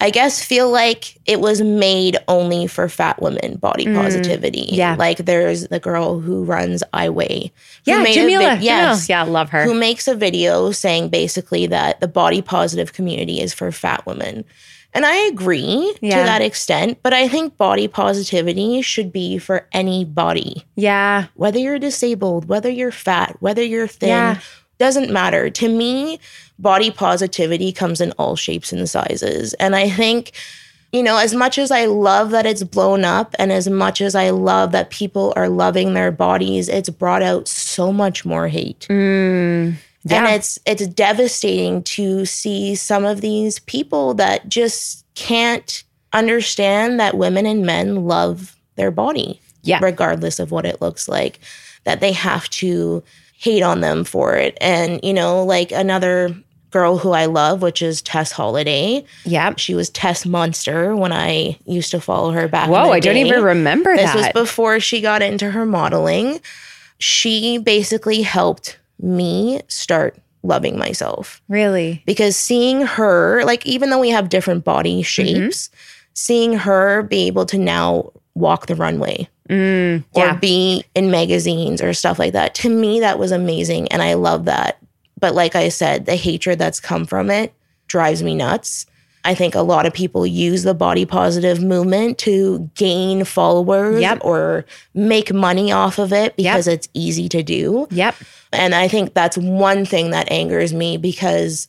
I 0.00 0.10
guess 0.10 0.42
feel 0.44 0.70
like 0.70 1.16
it 1.24 1.40
was 1.40 1.62
made 1.62 2.16
only 2.28 2.66
for 2.66 2.88
fat 2.88 3.22
women 3.22 3.56
body 3.56 3.86
positivity. 3.86 4.66
Mm, 4.66 4.76
yeah. 4.76 4.96
Like 4.98 5.18
there's 5.18 5.68
the 5.68 5.80
girl 5.80 6.20
who 6.20 6.44
runs 6.44 6.82
I 6.92 7.08
Weigh. 7.08 7.52
Yeah, 7.84 8.04
Jameela. 8.04 8.56
vi- 8.58 8.64
yes. 8.64 9.04
Jameela. 9.04 9.08
Yeah, 9.08 9.22
love 9.22 9.50
her. 9.50 9.64
Who 9.64 9.74
makes 9.74 10.06
a 10.08 10.14
video 10.14 10.72
saying 10.72 11.08
basically 11.10 11.66
that 11.68 12.00
the 12.00 12.08
body 12.08 12.42
positive 12.42 12.92
community 12.92 13.40
is 13.40 13.54
for 13.54 13.70
fat 13.72 14.04
women. 14.04 14.44
And 14.92 15.04
I 15.04 15.16
agree 15.26 15.92
Yeah. 16.00 16.18
to 16.18 16.24
that 16.24 16.42
extent, 16.42 16.98
but 17.02 17.12
I 17.12 17.26
think 17.26 17.56
body 17.56 17.88
positivity 17.88 18.80
should 18.82 19.12
be 19.12 19.38
for 19.38 19.66
anybody 19.72 20.64
yeah. 20.76 21.26
whether 21.34 21.58
you're 21.58 21.78
disabled, 21.80 22.46
whether 22.48 22.70
you're 22.70 22.92
fat, 22.92 23.36
whether 23.40 23.62
you're 23.62 23.88
thin, 23.88 24.08
Yeah. 24.10 24.38
Doesn't 24.78 25.10
matter. 25.10 25.50
To 25.50 25.68
me, 25.68 26.18
body 26.58 26.90
positivity 26.90 27.72
comes 27.72 28.00
in 28.00 28.12
all 28.12 28.36
shapes 28.36 28.72
and 28.72 28.88
sizes. 28.88 29.54
And 29.54 29.74
I 29.76 29.88
think, 29.88 30.32
you 30.92 31.02
know, 31.02 31.16
as 31.18 31.34
much 31.34 31.58
as 31.58 31.70
I 31.70 31.86
love 31.86 32.30
that 32.30 32.46
it's 32.46 32.62
blown 32.62 33.04
up 33.04 33.34
and 33.38 33.50
as 33.52 33.68
much 33.68 34.00
as 34.00 34.14
I 34.14 34.30
love 34.30 34.72
that 34.72 34.90
people 34.90 35.32
are 35.36 35.48
loving 35.48 35.94
their 35.94 36.10
bodies, 36.12 36.68
it's 36.68 36.88
brought 36.90 37.22
out 37.22 37.48
so 37.48 37.92
much 37.92 38.24
more 38.24 38.48
hate. 38.48 38.86
Mm, 38.90 39.74
yeah. 40.04 40.24
And 40.24 40.34
it's 40.34 40.58
it's 40.66 40.86
devastating 40.86 41.82
to 41.84 42.24
see 42.26 42.74
some 42.74 43.04
of 43.04 43.20
these 43.20 43.58
people 43.60 44.14
that 44.14 44.48
just 44.48 45.04
can't 45.14 45.82
understand 46.12 47.00
that 47.00 47.16
women 47.16 47.46
and 47.46 47.66
men 47.66 48.04
love 48.06 48.56
their 48.76 48.90
body 48.90 49.40
Yeah. 49.62 49.78
regardless 49.82 50.38
of 50.38 50.50
what 50.52 50.64
it 50.64 50.80
looks 50.80 51.08
like, 51.08 51.40
that 51.84 52.00
they 52.00 52.12
have 52.12 52.48
to 52.50 53.02
hate 53.44 53.62
on 53.62 53.82
them 53.82 54.04
for 54.04 54.34
it. 54.36 54.56
And, 54.58 55.00
you 55.02 55.12
know, 55.12 55.44
like 55.44 55.70
another 55.70 56.34
girl 56.70 56.96
who 56.96 57.12
I 57.12 57.26
love, 57.26 57.60
which 57.60 57.82
is 57.82 58.00
Tess 58.00 58.32
Holliday. 58.32 59.04
yeah. 59.24 59.52
She 59.58 59.74
was 59.74 59.90
Tess 59.90 60.24
Munster 60.24 60.96
when 60.96 61.12
I 61.12 61.58
used 61.66 61.90
to 61.90 62.00
follow 62.00 62.32
her 62.32 62.48
back. 62.48 62.66
in 62.66 62.72
Whoa, 62.72 62.90
I 62.90 63.00
don't 63.00 63.18
even 63.18 63.44
remember 63.44 63.94
This 63.94 64.06
that. 64.06 64.16
was 64.16 64.28
before 64.32 64.80
she 64.80 65.02
got 65.02 65.20
into 65.20 65.50
her 65.50 65.66
modeling. 65.66 66.40
She 66.98 67.58
basically 67.58 68.22
helped 68.22 68.78
me 68.98 69.60
start 69.68 70.16
loving 70.42 70.78
myself 70.78 71.42
really? 71.48 72.02
because 72.06 72.36
seeing 72.36 72.80
her, 72.82 73.44
like, 73.44 73.64
even 73.66 73.90
though 73.90 74.00
we 74.00 74.10
have 74.10 74.30
different 74.30 74.64
body 74.64 75.02
mm-hmm. 75.02 75.02
shapes, 75.02 75.70
seeing 76.14 76.54
her 76.54 77.02
be 77.02 77.26
able 77.26 77.44
to 77.46 77.58
now 77.58 78.10
walk 78.34 78.66
the 78.66 78.74
runway 78.74 79.28
Mm, 79.50 80.04
or 80.14 80.24
yeah. 80.24 80.36
be 80.36 80.84
in 80.94 81.10
magazines 81.10 81.82
or 81.82 81.92
stuff 81.92 82.18
like 82.18 82.32
that. 82.32 82.54
To 82.56 82.70
me, 82.70 83.00
that 83.00 83.18
was 83.18 83.30
amazing. 83.30 83.88
And 83.88 84.00
I 84.02 84.14
love 84.14 84.46
that. 84.46 84.78
But 85.20 85.34
like 85.34 85.54
I 85.54 85.68
said, 85.68 86.06
the 86.06 86.16
hatred 86.16 86.58
that's 86.58 86.80
come 86.80 87.04
from 87.04 87.30
it 87.30 87.52
drives 87.86 88.22
me 88.22 88.34
nuts. 88.34 88.86
I 89.26 89.34
think 89.34 89.54
a 89.54 89.62
lot 89.62 89.86
of 89.86 89.94
people 89.94 90.26
use 90.26 90.64
the 90.64 90.74
body 90.74 91.06
positive 91.06 91.62
movement 91.62 92.18
to 92.18 92.70
gain 92.74 93.24
followers 93.24 94.00
Yep. 94.00 94.18
or 94.22 94.66
make 94.92 95.32
money 95.32 95.72
off 95.72 95.98
of 95.98 96.12
it 96.12 96.36
because 96.36 96.66
it's 96.68 96.88
easy 96.92 97.28
to 97.30 97.42
do. 97.42 97.86
Yep. 97.90 98.16
And 98.52 98.74
I 98.74 98.86
think 98.88 99.14
that's 99.14 99.38
one 99.38 99.86
thing 99.86 100.10
that 100.10 100.30
angers 100.30 100.74
me 100.74 100.98
because 100.98 101.68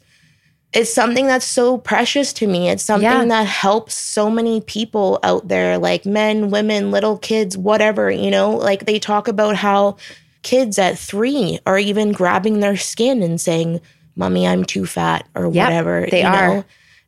it's 0.75 0.93
something 0.93 1.25
that's 1.27 1.45
so 1.45 1.77
precious 1.77 2.33
to 2.33 2.47
me. 2.47 2.69
It's 2.69 2.83
something 2.83 3.03
Yeah. 3.09 3.25
that 3.25 3.47
helps 3.47 3.93
so 3.95 4.29
many 4.29 4.61
people 4.61 5.19
out 5.23 5.47
there, 5.47 5.77
like 5.77 6.05
men, 6.05 6.49
women, 6.49 6.91
little 6.91 7.17
kids, 7.17 7.57
whatever, 7.57 8.11
you 8.11 8.29
know, 8.29 8.51
like 8.51 8.85
they 8.85 8.99
talk 8.99 9.27
about 9.27 9.55
how 9.55 9.95
kids 10.43 10.77
at 10.77 10.97
three 10.99 11.59
are 11.65 11.77
even 11.79 12.11
grabbing 12.11 12.59
their 12.59 12.77
skin 12.77 13.23
and 13.23 13.39
saying, 13.41 13.79
Mommy, 14.15 14.47
I'm 14.47 14.63
too 14.63 14.85
fat 14.85 15.25
or 15.35 15.47
Yep, 15.49 15.65
whatever. 15.67 16.07
they 16.11 16.21
you 16.21 16.27
are. 16.27 16.47
Know? 16.57 16.63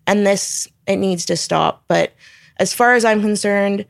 And 0.07 0.25
this, 0.25 0.67
it 0.87 0.95
needs 0.95 1.25
to 1.25 1.37
stop. 1.37 1.83
But 1.87 2.13
as 2.57 2.73
far 2.73 2.95
as 2.95 3.05
I'm 3.05 3.21
concerned, 3.21 3.85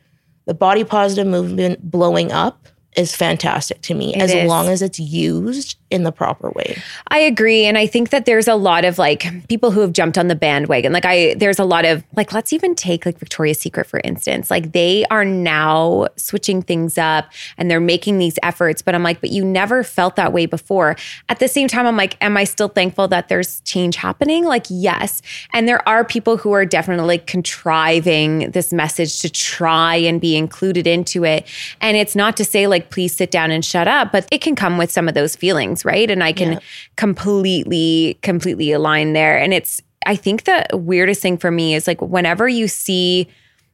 the 0.45 0.53
body 0.53 0.83
positive 0.83 1.27
movement 1.27 1.89
blowing 1.89 2.31
up 2.31 2.67
is 2.97 3.15
fantastic 3.15 3.81
to 3.83 3.93
me 3.93 4.15
It 4.15 4.21
as 4.21 4.33
is. 4.33 4.47
long 4.47 4.67
as 4.67 4.81
it's 4.81 4.99
used 4.99 5.77
in 5.89 6.03
the 6.03 6.11
proper 6.11 6.49
way. 6.49 6.81
I 7.09 7.19
agree. 7.19 7.65
And 7.65 7.77
I 7.77 7.87
think 7.87 8.09
that 8.09 8.25
there's 8.25 8.47
a 8.47 8.55
lot 8.55 8.83
of 8.83 8.97
like 8.97 9.47
people 9.47 9.71
who 9.71 9.79
have 9.81 9.93
jumped 9.93 10.17
on 10.17 10.27
the 10.27 10.35
bandwagon. 10.35 10.91
Like, 10.91 11.05
I, 11.05 11.35
there's 11.35 11.59
a 11.59 11.63
lot 11.63 11.85
of 11.85 12.03
like, 12.15 12.33
let's 12.33 12.51
even 12.51 12.75
take 12.75 13.05
like 13.05 13.19
Victoria's 13.19 13.59
Secret, 13.59 13.85
for 13.85 14.01
instance. 14.03 14.51
Like, 14.51 14.73
they 14.73 15.05
are 15.05 15.23
now 15.23 16.07
switching 16.17 16.61
things 16.61 16.97
up 16.97 17.31
and 17.57 17.71
they're 17.71 17.79
making 17.79 18.17
these 18.17 18.37
efforts. 18.43 18.81
But 18.81 18.95
I'm 18.95 19.03
like, 19.03 19.21
but 19.21 19.29
you 19.29 19.45
never 19.45 19.83
felt 19.83 20.15
that 20.17 20.33
way 20.33 20.45
before. 20.45 20.97
At 21.29 21.39
the 21.39 21.47
same 21.47 21.67
time, 21.67 21.85
I'm 21.85 21.95
like, 21.95 22.17
am 22.19 22.35
I 22.35 22.43
still 22.43 22.67
thankful 22.67 23.07
that 23.09 23.29
there's 23.29 23.61
change 23.61 23.95
happening? 23.95 24.43
Like, 24.43 24.65
yes. 24.69 25.21
And 25.53 25.67
there 25.67 25.87
are 25.87 26.03
people 26.03 26.37
who 26.37 26.51
are 26.51 26.65
definitely 26.65 27.19
contriving 27.19 28.51
this 28.51 28.73
message 28.73 29.21
to 29.21 29.29
try 29.29 29.95
and 29.95 30.19
be 30.19 30.35
included 30.35 30.87
into 30.87 31.23
it. 31.23 31.45
And 31.79 31.95
it's 31.95 32.15
not 32.15 32.35
to 32.37 32.43
say, 32.43 32.67
like, 32.67 32.86
please 32.89 33.13
sit 33.15 33.31
down 33.31 33.51
and 33.51 33.63
shut 33.63 33.87
up, 33.87 34.11
but 34.11 34.27
it 34.31 34.41
can 34.41 34.55
come 34.55 34.77
with 34.77 34.91
some 34.91 35.07
of 35.07 35.13
those 35.13 35.35
feelings, 35.35 35.83
right? 35.85 36.09
And 36.09 36.23
I 36.23 36.33
can 36.33 36.53
Yeah. 36.53 36.59
completely, 36.95 38.17
completely 38.21 38.71
align 38.71 39.13
there. 39.13 39.37
And 39.37 39.53
it's, 39.53 39.81
I 40.05 40.15
think 40.15 40.43
the 40.45 40.65
weirdest 40.73 41.21
thing 41.21 41.37
for 41.37 41.51
me 41.51 41.75
is 41.75 41.87
like 41.87 42.01
whenever 42.01 42.47
you 42.47 42.67
see 42.67 43.27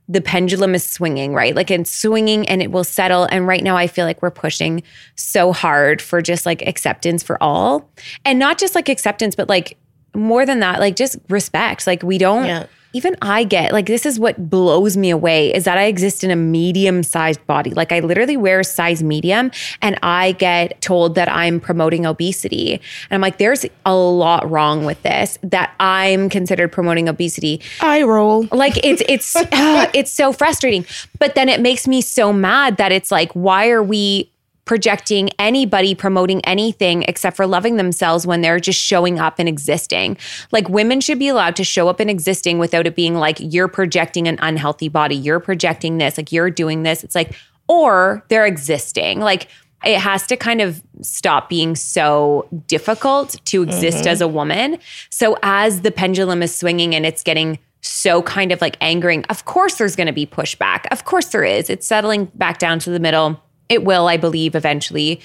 the 0.10 0.20
pendulum 0.22 0.76
is 0.76 0.84
swinging, 0.84 1.34
right? 1.34 1.56
Like 1.56 1.72
it's 1.72 1.90
swinging 1.90 2.48
and 2.50 2.62
it 2.62 2.72
will 2.72 2.84
settle. 2.84 3.24
And 3.32 3.48
right 3.48 3.64
now, 3.64 3.78
I 3.78 3.88
feel 3.88 4.06
like 4.06 4.22
we're 4.22 4.32
pushing 4.32 4.84
so 5.16 5.54
hard 5.54 6.02
for 6.02 6.22
just 6.22 6.46
like 6.46 6.62
acceptance 6.68 7.24
for 7.24 7.42
all. 7.42 7.90
And 8.26 8.38
not 8.38 8.58
just 8.58 8.76
like 8.76 8.90
acceptance, 8.90 9.34
but 9.36 9.48
like 9.48 9.78
more 10.14 10.46
than 10.46 10.60
that, 10.60 10.80
like 10.82 10.96
just 10.98 11.16
respect. 11.30 11.88
Like 11.88 12.04
we 12.04 12.18
don't, 12.18 12.46
Yeah. 12.46 12.66
Even 12.94 13.16
I 13.22 13.44
get 13.44 13.74
like 13.74 13.88
this 13.88 14.06
is 14.06 14.20
what 14.20 14.50
blows 14.50 14.96
me 14.96 15.10
away 15.10 15.54
is 15.54 15.66
that 15.66 15.78
I 15.78 15.86
exist 15.86 16.24
in 16.24 16.32
a 16.32 16.36
medium 16.36 17.04
sized 17.04 17.46
body. 17.48 17.72
Like 17.72 17.92
I 17.92 18.00
literally 18.00 18.38
wear 18.38 18.60
a 18.60 18.64
size 18.64 19.04
medium 19.04 19.52
and 19.82 19.98
I 20.04 20.34
get 20.34 20.80
told 20.82 21.16
that 21.16 21.28
I'm 21.28 21.60
promoting 21.60 22.06
obesity. 22.06 22.74
And 22.74 22.82
I'm 23.12 23.22
like, 23.22 23.40
there's 23.40 23.66
a 23.86 23.96
lot 23.96 24.50
wrong 24.50 24.86
with 24.86 25.02
this 25.02 25.38
that 25.44 25.74
I'm 25.80 26.30
considered 26.30 26.72
promoting 26.72 27.10
obesity. 27.10 27.62
I 27.82 28.04
roll. 28.04 28.48
Like 28.52 28.78
it's 28.84 29.02
it's 29.10 29.36
uh, 29.36 29.90
it's 29.94 30.12
so 30.12 30.32
frustrating. 30.32 30.86
But 31.20 31.36
then 31.36 31.50
it 31.50 31.62
makes 31.62 31.88
me 31.88 32.02
so 32.02 32.32
mad 32.32 32.78
that 32.78 32.92
it's 32.92 33.12
like, 33.12 33.32
why 33.34 33.70
are 33.70 33.84
we 33.84 34.30
projecting 34.66 35.30
anybody 35.40 35.94
promoting 35.94 36.44
anything 36.46 37.04
except 37.04 37.36
for 37.36 37.46
loving 37.46 37.78
themselves 37.78 38.26
when 38.26 38.42
they're 38.42 38.60
just 38.60 38.80
showing 38.80 39.20
up 39.20 39.40
and 39.40 39.50
existing? 39.50 40.18
Like 40.52 40.70
women 40.70 41.02
should 41.02 41.20
be 41.20 41.28
allowed 41.28 41.56
to 41.58 41.64
show 41.64 41.90
up 41.90 42.00
and 42.00 42.10
existing 42.10 42.60
without 42.60 42.88
it 42.88 42.96
being 42.96 43.16
like 43.16 43.38
you're 43.40 43.68
projecting 43.68 44.28
an 44.28 44.38
unhealthy 44.42 44.90
body, 44.90 45.16
you're 45.16 45.40
projecting 45.40 45.98
this, 45.98 46.18
like 46.18 46.32
you're 46.32 46.50
doing 46.50 46.84
this. 46.84 47.04
It's 47.04 47.16
like 47.16 47.36
or 47.68 48.24
they're 48.30 48.46
existing. 48.46 49.20
Like 49.20 49.48
it 49.84 50.00
has 50.00 50.26
to 50.28 50.38
kind 50.38 50.62
of 50.62 50.82
stop 51.02 51.50
being 51.50 51.76
so 51.76 52.48
difficult 52.68 53.36
to 53.46 53.64
exist 53.64 54.00
mm-hmm. 54.00 54.08
as 54.08 54.22
a 54.22 54.28
woman. 54.28 54.78
So 55.10 55.38
as 55.44 55.82
the 55.82 55.92
pendulum 55.92 56.42
is 56.42 56.56
swinging 56.56 56.96
and 56.96 57.06
it's 57.06 57.24
getting 57.24 57.60
so 57.82 58.22
kind 58.22 58.52
of 58.52 58.62
like 58.62 58.78
angering, 58.80 59.26
of 59.26 59.46
course 59.46 59.76
there's 59.76 59.96
going 59.96 60.08
to 60.08 60.14
be 60.14 60.26
pushback. 60.26 60.86
Of 60.92 61.06
course 61.06 61.28
there 61.28 61.44
is. 61.44 61.70
It's 61.70 61.86
settling 61.86 62.26
back 62.36 62.60
down 62.60 62.80
to 62.80 62.90
the 62.90 63.00
middle. 63.00 63.42
It 63.70 63.84
will, 63.84 64.08
I 64.08 64.18
believe, 64.18 64.56
eventually. 64.56 65.22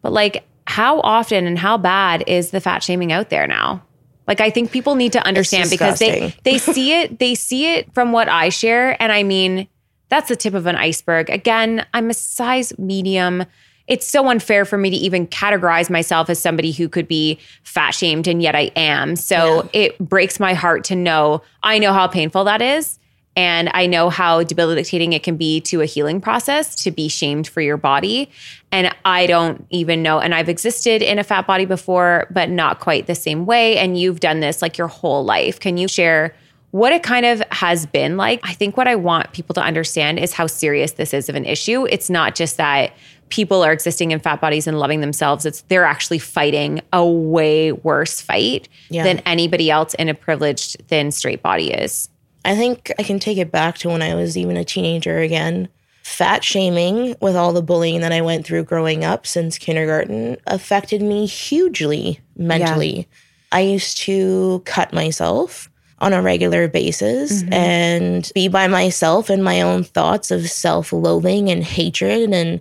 But 0.00 0.12
like, 0.12 0.44
how 0.66 1.00
often 1.00 1.46
and 1.46 1.58
how 1.58 1.76
bad 1.78 2.24
is 2.26 2.50
the 2.50 2.60
fat 2.60 2.82
shaming 2.82 3.12
out 3.12 3.30
there 3.30 3.46
now? 3.46 3.82
Like, 4.26 4.40
I 4.40 4.50
think 4.50 4.70
people 4.70 4.94
need 4.94 5.12
to 5.12 5.26
understand 5.26 5.70
because 5.70 5.98
they 5.98 6.34
they 6.44 6.58
see 6.74 6.92
it. 6.92 7.18
They 7.18 7.34
see 7.34 7.72
it 7.74 7.92
from 7.94 8.12
what 8.12 8.28
I 8.28 8.48
share, 8.48 9.00
and 9.02 9.12
I 9.12 9.22
mean, 9.22 9.68
that's 10.08 10.28
the 10.28 10.36
tip 10.36 10.54
of 10.54 10.66
an 10.66 10.76
iceberg. 10.76 11.30
Again, 11.30 11.86
I'm 11.92 12.10
a 12.10 12.14
size 12.14 12.76
medium. 12.78 13.44
It's 13.88 14.06
so 14.06 14.28
unfair 14.28 14.64
for 14.64 14.78
me 14.78 14.90
to 14.90 14.96
even 14.96 15.26
categorize 15.26 15.90
myself 15.90 16.30
as 16.30 16.38
somebody 16.38 16.70
who 16.70 16.88
could 16.88 17.08
be 17.08 17.38
fat 17.64 17.90
shamed, 17.90 18.28
and 18.28 18.40
yet 18.40 18.54
I 18.54 18.70
am. 18.76 19.16
So 19.16 19.68
it 19.72 19.98
breaks 19.98 20.38
my 20.38 20.54
heart 20.54 20.84
to 20.84 20.94
know 20.94 21.42
I 21.62 21.78
know 21.78 21.92
how 21.92 22.06
painful 22.06 22.44
that 22.44 22.62
is. 22.62 22.98
And 23.34 23.70
I 23.72 23.86
know 23.86 24.10
how 24.10 24.42
debilitating 24.42 25.14
it 25.14 25.22
can 25.22 25.36
be 25.36 25.60
to 25.62 25.80
a 25.80 25.86
healing 25.86 26.20
process 26.20 26.74
to 26.84 26.90
be 26.90 27.08
shamed 27.08 27.48
for 27.48 27.62
your 27.62 27.78
body. 27.78 28.30
And 28.70 28.94
I 29.06 29.26
don't 29.26 29.66
even 29.70 30.02
know. 30.02 30.20
And 30.20 30.34
I've 30.34 30.50
existed 30.50 31.00
in 31.00 31.18
a 31.18 31.24
fat 31.24 31.46
body 31.46 31.64
before, 31.64 32.26
but 32.30 32.50
not 32.50 32.80
quite 32.80 33.06
the 33.06 33.14
same 33.14 33.46
way. 33.46 33.78
And 33.78 33.98
you've 33.98 34.20
done 34.20 34.40
this 34.40 34.60
like 34.60 34.76
your 34.76 34.88
whole 34.88 35.24
life. 35.24 35.58
Can 35.60 35.78
you 35.78 35.88
share 35.88 36.34
what 36.72 36.92
it 36.92 37.02
kind 37.02 37.24
of 37.24 37.42
has 37.52 37.86
been 37.86 38.16
like? 38.18 38.40
I 38.44 38.52
think 38.52 38.76
what 38.76 38.86
I 38.88 38.96
want 38.96 39.32
people 39.32 39.54
to 39.54 39.62
understand 39.62 40.18
is 40.18 40.34
how 40.34 40.46
serious 40.46 40.92
this 40.92 41.14
is 41.14 41.28
of 41.30 41.34
an 41.34 41.46
issue. 41.46 41.86
It's 41.88 42.10
not 42.10 42.34
just 42.34 42.58
that 42.58 42.92
people 43.30 43.62
are 43.62 43.72
existing 43.72 44.10
in 44.10 44.20
fat 44.20 44.42
bodies 44.42 44.66
and 44.66 44.78
loving 44.78 45.00
themselves. 45.00 45.46
It's 45.46 45.62
they're 45.68 45.84
actually 45.86 46.18
fighting 46.18 46.82
a 46.92 47.04
way 47.06 47.72
worse 47.72 48.20
fight 48.20 48.68
Yeah. 48.90 49.04
than 49.04 49.20
anybody 49.20 49.70
else 49.70 49.94
in 49.94 50.10
a 50.10 50.14
privileged 50.14 50.76
thin 50.88 51.10
straight 51.10 51.42
body 51.42 51.72
is. 51.72 52.10
I 52.44 52.56
think 52.56 52.92
I 52.98 53.02
can 53.02 53.18
take 53.18 53.38
it 53.38 53.52
back 53.52 53.78
to 53.78 53.88
when 53.88 54.02
I 54.02 54.14
was 54.14 54.36
even 54.36 54.56
a 54.56 54.64
teenager 54.64 55.18
again. 55.18 55.68
Fat 56.02 56.42
shaming, 56.42 57.14
with 57.20 57.36
all 57.36 57.52
the 57.52 57.62
bullying 57.62 58.00
that 58.00 58.12
I 58.12 58.20
went 58.20 58.44
through 58.44 58.64
growing 58.64 59.04
up 59.04 59.26
since 59.26 59.56
kindergarten, 59.56 60.36
affected 60.46 61.00
me 61.00 61.26
hugely 61.26 62.18
mentally. 62.36 63.08
I 63.52 63.60
used 63.60 63.98
to 63.98 64.62
cut 64.64 64.92
myself 64.92 65.70
on 66.00 66.12
a 66.12 66.20
regular 66.20 66.66
basis 66.66 67.42
mm-hmm. 67.42 67.52
and 67.52 68.32
be 68.34 68.48
by 68.48 68.66
myself 68.66 69.30
and 69.30 69.44
my 69.44 69.60
own 69.60 69.84
thoughts 69.84 70.32
of 70.32 70.50
self 70.50 70.92
loathing 70.92 71.48
and 71.48 71.62
hatred. 71.62 72.32
And, 72.32 72.60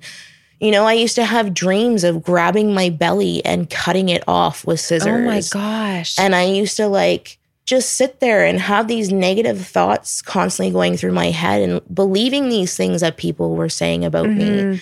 you 0.60 0.70
know, 0.70 0.86
I 0.86 0.94
used 0.94 1.16
to 1.16 1.26
have 1.26 1.54
dreams 1.54 2.04
of 2.04 2.22
grabbing 2.22 2.74
my 2.74 2.92
belly 2.92 3.44
and 3.44 3.70
cutting 3.70 4.10
it 4.10 4.24
off 4.28 4.68
with 4.68 4.80
scissors. 4.80 5.08
Oh 5.08 5.26
my 5.26 5.42
gosh. 5.50 6.20
And 6.20 6.36
I 6.36 6.44
used 6.44 6.78
to 6.78 6.88
like 6.88 7.40
just 7.66 7.92
sit 7.94 8.20
there 8.20 8.44
and 8.46 8.60
have 8.60 8.88
these 8.88 9.12
negative 9.12 9.66
thoughts 9.66 10.22
constantly 10.22 10.72
going 10.72 10.98
through 10.98 11.12
my 11.14 11.28
head 11.32 11.62
and 11.62 11.82
believing 11.96 12.50
these 12.50 12.76
things 12.76 13.02
that 13.02 13.18
people 13.18 13.56
were 13.56 13.70
saying 13.70 14.04
about 14.04 14.26
Mm-hmm. 14.26 14.72
me. 14.72 14.82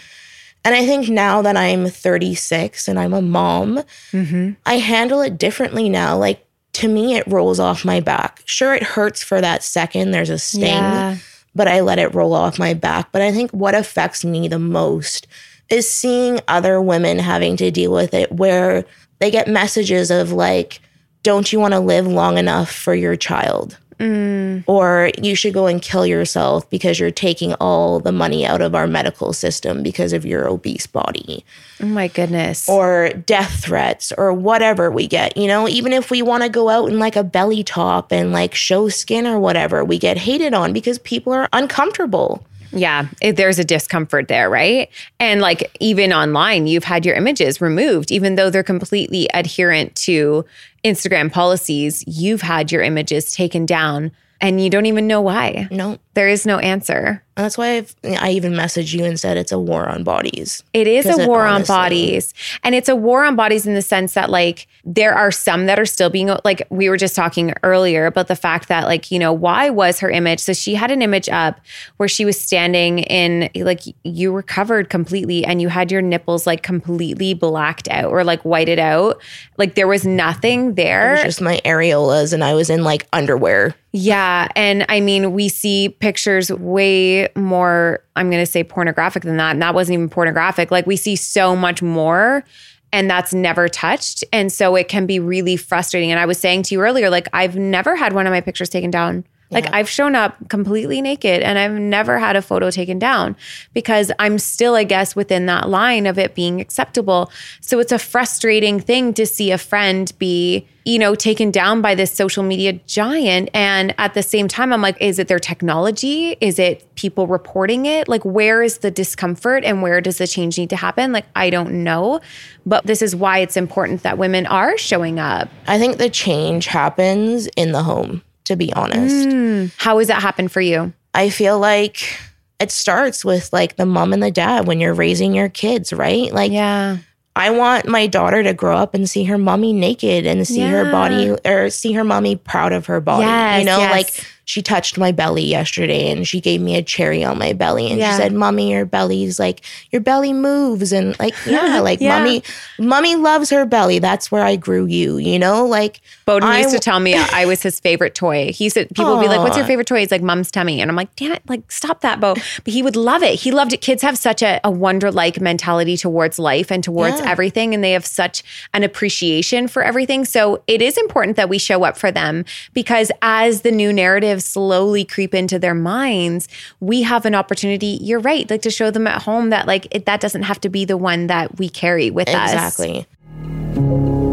And 0.65 0.75
I 0.75 0.85
think 0.85 1.07
now 1.07 1.41
that 1.41 1.55
I'm 1.55 1.87
36 1.87 2.87
and 2.87 2.99
I'm 2.99 3.13
a 3.13 3.21
mom, 3.21 3.81
Mm-hmm. 4.11 4.51
I 4.65 4.77
handle 4.79 5.21
it 5.21 5.37
differently 5.37 5.87
now. 5.89 6.17
Like 6.17 6.45
to 6.73 6.87
me, 6.87 7.15
it 7.15 7.27
rolls 7.27 7.59
off 7.59 7.85
my 7.85 7.99
back. 7.99 8.41
Sure, 8.45 8.73
it 8.73 8.83
hurts 8.83 9.23
for 9.23 9.39
that 9.41 9.63
second. 9.63 10.11
There's 10.11 10.29
a 10.29 10.37
sting, 10.39 10.63
Yeah. 10.63 11.17
but 11.55 11.67
I 11.67 11.81
let 11.81 11.99
it 11.99 12.13
roll 12.13 12.33
off 12.33 12.59
my 12.59 12.73
back. 12.73 13.11
But 13.11 13.21
I 13.21 13.31
think 13.31 13.51
what 13.51 13.73
affects 13.75 14.23
me 14.25 14.47
the 14.47 14.59
most 14.59 15.27
is 15.69 15.89
seeing 15.89 16.39
other 16.47 16.81
women 16.81 17.19
having 17.19 17.55
to 17.57 17.71
deal 17.71 17.91
with 17.91 18.13
it 18.13 18.31
where 18.31 18.85
they 19.19 19.29
get 19.31 19.47
messages 19.47 20.09
of 20.11 20.31
like, 20.31 20.79
don't 21.23 21.51
you 21.51 21.59
want 21.59 21.73
to 21.73 21.79
live 21.79 22.07
long 22.07 22.37
enough 22.37 22.71
for 22.71 22.93
your 22.95 23.15
child? 23.15 23.77
Mm. 23.99 24.63
Or 24.65 25.11
you 25.21 25.35
should 25.35 25.53
go 25.53 25.67
and 25.67 25.81
kill 25.81 26.05
yourself 26.07 26.69
because 26.69 27.01
you're 27.01 27.11
taking 27.11 27.53
all 27.55 27.99
the 27.99 28.13
money 28.13 28.45
out 28.45 28.61
of 28.61 28.73
our 28.73 28.87
medical 28.87 29.33
system 29.33 29.83
because 29.83 30.13
of 30.13 30.25
your 30.25 30.47
obese 30.47 30.87
body 30.87 31.43
oh 31.83 31.85
my 31.85 32.07
goodness. 32.07 32.69
or 32.69 33.09
death 33.25 33.61
threats 33.61 34.13
or 34.17 34.31
whatever 34.31 34.89
we 34.89 35.05
get. 35.05 35.35
You 35.35 35.47
know, 35.47 35.67
even 35.67 35.91
if 35.91 36.11
we 36.11 36.21
want 36.21 36.43
to 36.43 36.49
go 36.49 36.69
out 36.69 36.89
in 36.89 36.97
like 36.97 37.17
a 37.17 37.25
belly 37.25 37.61
top 37.61 38.13
and 38.13 38.31
like 38.31 38.55
show 38.55 38.87
skin 38.87 39.27
or 39.27 39.37
whatever, 39.37 39.83
we 39.83 39.97
get 39.99 40.17
hated 40.17 40.53
on 40.53 40.71
because 40.71 40.97
people 40.99 41.33
are 41.33 41.49
uncomfortable. 41.51 42.45
Yeah, 42.71 43.07
it- 43.19 43.35
there's 43.35 43.57
a 43.59 43.63
discomfort 43.65 44.27
there, 44.27 44.49
right? 44.49 44.89
And 45.19 45.41
like 45.41 45.75
even 45.81 46.13
online, 46.13 46.67
you've 46.67 46.83
had 46.83 47.05
your 47.05 47.15
images 47.15 47.59
removed, 47.59 48.11
even 48.11 48.35
though 48.35 48.49
they're 48.49 48.63
completely 48.63 49.27
adherent 49.33 49.95
to 49.97 50.45
Instagram 50.83 51.31
policies. 51.31 52.03
You've 52.07 52.41
had 52.41 52.71
your 52.71 52.81
images 52.81 53.31
taken 53.31 53.65
down 53.65 54.11
and 54.41 54.61
you 54.61 54.69
don't 54.69 54.85
even 54.85 55.07
know 55.07 55.21
why. 55.21 55.67
No. 55.71 55.97
There 56.13 56.27
is 56.27 56.45
no 56.45 56.59
answer. 56.59 57.23
And 57.39 57.45
that's 57.45 57.57
why 57.57 57.77
I've, 57.77 57.95
I 58.03 58.31
even 58.31 58.51
messaged 58.51 58.93
you 58.93 59.05
and 59.05 59.17
said 59.17 59.37
it's 59.37 59.53
a 59.53 59.57
war 59.59 59.87
on 59.87 60.03
bodies. 60.03 60.61
It 60.73 60.87
is 60.87 61.05
a 61.05 61.25
war 61.25 61.45
on 61.45 61.55
honestly- 61.55 61.73
bodies. 61.73 62.33
And 62.63 62.75
it's 62.75 62.89
a 62.89 62.97
war 62.97 63.23
on 63.23 63.37
bodies 63.37 63.65
in 63.65 63.75
the 63.75 63.81
sense 63.81 64.13
that, 64.15 64.29
like, 64.29 64.67
there 64.83 65.13
are 65.13 65.31
some 65.31 65.65
that 65.67 65.79
are 65.79 65.85
still 65.85 66.09
being, 66.09 66.29
like, 66.43 66.67
we 66.69 66.89
were 66.89 66.97
just 66.97 67.15
talking 67.15 67.53
earlier 67.63 68.07
about 68.07 68.27
the 68.27 68.35
fact 68.35 68.67
that, 68.67 68.87
like, 68.87 69.09
you 69.09 69.19
know, 69.19 69.31
why 69.31 69.69
was 69.69 70.01
her 70.01 70.09
image? 70.09 70.41
So 70.41 70.51
she 70.51 70.75
had 70.75 70.91
an 70.91 71.01
image 71.01 71.29
up 71.29 71.61
where 71.95 72.09
she 72.09 72.25
was 72.25 72.37
standing 72.37 72.99
in, 72.99 73.49
like, 73.55 73.83
you 74.03 74.33
were 74.33 74.43
covered 74.43 74.89
completely 74.89 75.45
and 75.45 75.61
you 75.61 75.69
had 75.69 75.93
your 75.93 76.01
nipples, 76.01 76.45
like, 76.45 76.61
completely 76.61 77.33
blacked 77.33 77.87
out 77.87 78.11
or, 78.11 78.25
like, 78.25 78.41
whited 78.41 78.79
out. 78.79 79.21
Like, 79.55 79.75
there 79.75 79.87
was 79.87 80.05
nothing 80.05 80.71
It 80.71 80.75
there. 80.75 81.11
was 81.13 81.23
just 81.23 81.41
my 81.41 81.61
areolas 81.63 82.33
and 82.33 82.43
I 82.43 82.53
was 82.53 82.69
in 82.69 82.83
like 82.83 83.07
underwear. 83.13 83.75
Yeah. 83.91 84.47
And 84.55 84.85
I 84.89 84.99
mean, 84.99 85.33
we 85.33 85.47
see 85.49 85.89
pictures 85.89 86.51
way 86.51 87.28
more, 87.35 88.03
I'm 88.15 88.29
going 88.29 88.43
to 88.43 88.51
say 88.51 88.63
pornographic 88.63 89.23
than 89.23 89.37
that. 89.37 89.51
And 89.51 89.61
that 89.61 89.73
wasn't 89.73 89.95
even 89.95 90.09
pornographic. 90.09 90.71
Like 90.71 90.85
we 90.85 90.95
see 90.95 91.15
so 91.15 91.55
much 91.55 91.81
more 91.81 92.43
and 92.91 93.09
that's 93.09 93.33
never 93.33 93.67
touched. 93.67 94.23
And 94.33 94.51
so 94.51 94.75
it 94.75 94.87
can 94.87 95.05
be 95.05 95.19
really 95.19 95.57
frustrating. 95.57 96.11
And 96.11 96.19
I 96.19 96.25
was 96.25 96.39
saying 96.39 96.63
to 96.63 96.75
you 96.75 96.81
earlier, 96.81 97.09
like, 97.09 97.27
I've 97.33 97.55
never 97.55 97.95
had 97.95 98.13
one 98.13 98.25
of 98.25 98.31
my 98.31 98.41
pictures 98.41 98.69
taken 98.69 98.89
down. 98.89 99.25
Like 99.51 99.71
I've 99.73 99.89
shown 99.89 100.15
up 100.15 100.37
completely 100.49 101.01
naked 101.01 101.41
and 101.41 101.57
I've 101.57 101.71
never 101.71 102.19
had 102.19 102.35
a 102.35 102.41
photo 102.41 102.69
taken 102.69 102.99
down 102.99 103.35
because 103.73 104.11
I'm 104.19 104.37
still, 104.37 104.75
I 104.75 104.83
guess, 104.83 105.15
within 105.15 105.47
that 105.47 105.69
line 105.69 106.05
of 106.05 106.19
it 106.19 106.35
being 106.35 106.61
acceptable. 106.61 107.31
So 107.59 107.79
it's 107.79 107.91
a 107.91 107.97
frustrating 107.97 108.79
thing 108.79 109.13
to 109.15 109.25
see 109.25 109.51
a 109.51 109.57
friend 109.57 110.11
be, 110.19 110.67
you 110.85 110.99
know, 110.99 111.15
taken 111.15 111.49
down 111.49 111.81
by 111.81 111.95
this 111.95 112.11
social 112.11 112.43
media 112.43 112.73
giant. 112.85 113.49
And 113.53 113.95
at 113.97 114.13
the 114.13 114.23
same 114.23 114.47
time, 114.47 114.71
I'm 114.71 114.81
like, 114.81 115.01
is 115.01 115.17
it 115.17 115.27
their 115.27 115.39
technology? 115.39 116.37
Is 116.41 116.59
it 116.59 116.85
people 116.95 117.25
reporting 117.25 117.87
it? 117.87 118.07
Like, 118.07 118.23
where 118.23 118.61
is 118.61 118.79
the 118.79 118.91
discomfort 118.91 119.63
and 119.63 119.81
where 119.81 119.99
does 119.99 120.19
the 120.19 120.27
change 120.27 120.57
need 120.57 120.69
to 120.69 120.75
happen? 120.75 121.11
Like, 121.11 121.25
I 121.35 121.49
don't 121.49 121.83
know. 121.83 122.21
But 122.65 122.85
this 122.85 123.01
is 123.01 123.15
why 123.15 123.39
it's 123.39 123.57
important 123.57 124.03
that 124.03 124.17
women 124.17 124.45
are 124.45 124.77
showing 124.77 125.19
up. 125.19 125.49
I 125.67 125.79
think 125.79 125.97
the 125.97 126.09
change 126.09 126.67
happens 126.67 127.47
in 127.55 127.71
the 127.71 127.83
home, 127.83 128.21
to 128.49 128.55
be 128.55 128.73
honest. 128.73 129.27
Mm. 129.27 129.71
How 129.77 129.99
has 129.99 130.07
that 130.07 130.21
happened 130.21 130.51
for 130.51 130.59
you? 130.59 130.91
I 131.13 131.29
feel 131.29 131.59
like 131.59 132.19
it 132.59 132.71
starts 132.71 133.23
with 133.23 133.53
like 133.53 133.75
the 133.75 133.85
mom 133.85 134.11
and 134.11 134.21
the 134.21 134.31
dad 134.31 134.65
when 134.67 134.79
you're 134.79 134.93
raising 134.93 135.33
your 135.33 135.49
kids, 135.49 135.93
right? 135.93 136.33
Like 136.33 136.51
Yeah. 136.51 136.97
I 137.35 137.51
want 137.51 137.87
my 137.87 138.07
daughter 138.07 138.41
to 138.43 138.53
grow 138.53 138.75
up 138.75 138.93
and 138.95 139.07
see 139.09 139.23
her 139.25 139.37
mommy 139.37 139.71
naked 139.71 140.25
and 140.25 140.45
see 140.45 140.61
her 140.61 140.91
body 140.91 141.37
or 141.45 141.69
see 141.69 141.93
her 141.93 142.03
mommy 142.03 142.35
proud 142.35 142.73
of 142.73 142.87
her 142.87 142.99
body. 142.99 143.23
Yes, 143.23 143.59
you 143.59 143.65
know, 143.65 143.77
yes. 143.77 143.91
like 143.91 144.27
she 144.49 144.63
touched 144.63 144.97
my 144.97 145.11
belly 145.11 145.43
yesterday 145.43 146.09
and 146.09 146.27
she 146.27 146.41
gave 146.41 146.59
me 146.59 146.75
a 146.75 146.81
cherry 146.81 147.23
on 147.23 147.37
my 147.37 147.53
belly 147.53 147.87
and 147.91 147.99
Yeah. 147.99 148.09
she 148.09 148.17
said, 148.17 148.33
"Mommy, 148.33 148.71
your 148.71 148.83
belly's 148.83 149.37
like 149.39 149.61
your 149.91 150.01
belly 150.01 150.33
moves." 150.33 150.91
And 150.91 151.17
like, 151.19 151.35
yeah, 151.45 151.79
like 151.81 152.01
Yeah. 152.01 152.17
mommy 152.17 152.41
mommy 152.79 153.15
loves 153.15 153.51
her 153.51 153.63
belly. 153.65 153.99
That's 153.99 154.31
where 154.31 154.43
I 154.43 154.55
grew 154.55 154.85
you, 154.87 155.17
you 155.17 155.37
know? 155.37 155.67
Like 155.67 156.01
Bowden 156.25 156.49
I 156.49 156.61
used 156.61 156.73
to 156.73 156.79
tell 156.79 156.99
me 156.99 157.13
I 157.15 157.45
was 157.45 157.61
his 157.61 157.79
favorite 157.79 158.15
toy. 158.15 158.51
He 158.51 158.69
said 158.69 158.87
people 158.95 159.15
would 159.15 159.21
be 159.21 159.27
like, 159.27 159.39
"What's 159.41 159.55
your 159.57 159.67
favorite 159.67 159.85
toy?" 159.87 159.99
He's 159.99 160.09
like, 160.11 160.23
"Mom's 160.23 160.49
tummy," 160.49 160.81
and 160.81 160.89
I'm 160.89 160.95
like, 160.97 161.15
"Damn 161.15 161.31
it! 161.33 161.43
Like, 161.47 161.71
stop 161.71 162.01
that, 162.01 162.19
Bo." 162.19 162.33
But 162.63 162.73
he 162.73 162.81
would 162.81 162.95
love 162.95 163.21
it. 163.21 163.35
He 163.39 163.51
loved 163.51 163.71
it. 163.73 163.81
Kids 163.81 164.01
have 164.01 164.17
such 164.17 164.41
a, 164.41 164.59
a 164.63 164.71
wonder-like 164.71 165.39
mentality 165.39 165.95
towards 165.95 166.39
life 166.39 166.71
and 166.71 166.83
towards 166.83 167.19
Yeah. 167.19 167.29
everything, 167.29 167.75
and 167.75 167.83
they 167.83 167.91
have 167.91 168.05
such 168.05 168.41
an 168.73 168.81
appreciation 168.83 169.67
for 169.67 169.83
everything. 169.83 170.25
So 170.25 170.63
it 170.65 170.81
is 170.81 170.97
important 170.97 171.37
that 171.37 171.49
we 171.49 171.57
show 171.59 171.83
up 171.83 171.97
for 171.97 172.11
them 172.11 172.45
because 172.73 173.11
as 173.21 173.61
the 173.61 173.71
new 173.71 173.91
narratives 174.39 174.45
slowly 174.45 175.05
creep 175.05 175.33
into 175.33 175.59
their 175.59 175.75
minds, 175.75 176.47
we 176.79 177.03
have 177.03 177.25
an 177.25 177.35
opportunity. 177.35 177.99
You're 178.01 178.19
right, 178.19 178.49
like 178.49 178.61
to 178.63 178.71
show 178.71 178.91
them 178.91 179.07
at 179.07 179.23
home 179.23 179.49
that 179.49 179.67
like 179.67 179.87
it, 179.91 180.05
that 180.05 180.21
doesn't 180.21 180.43
have 180.43 180.59
to 180.61 180.69
be 180.69 180.85
the 180.85 180.97
one 180.97 181.27
that 181.27 181.57
we 181.57 181.69
carry 181.69 182.09
with 182.09 182.29
us. 182.29 182.53
exactly. 182.53 184.28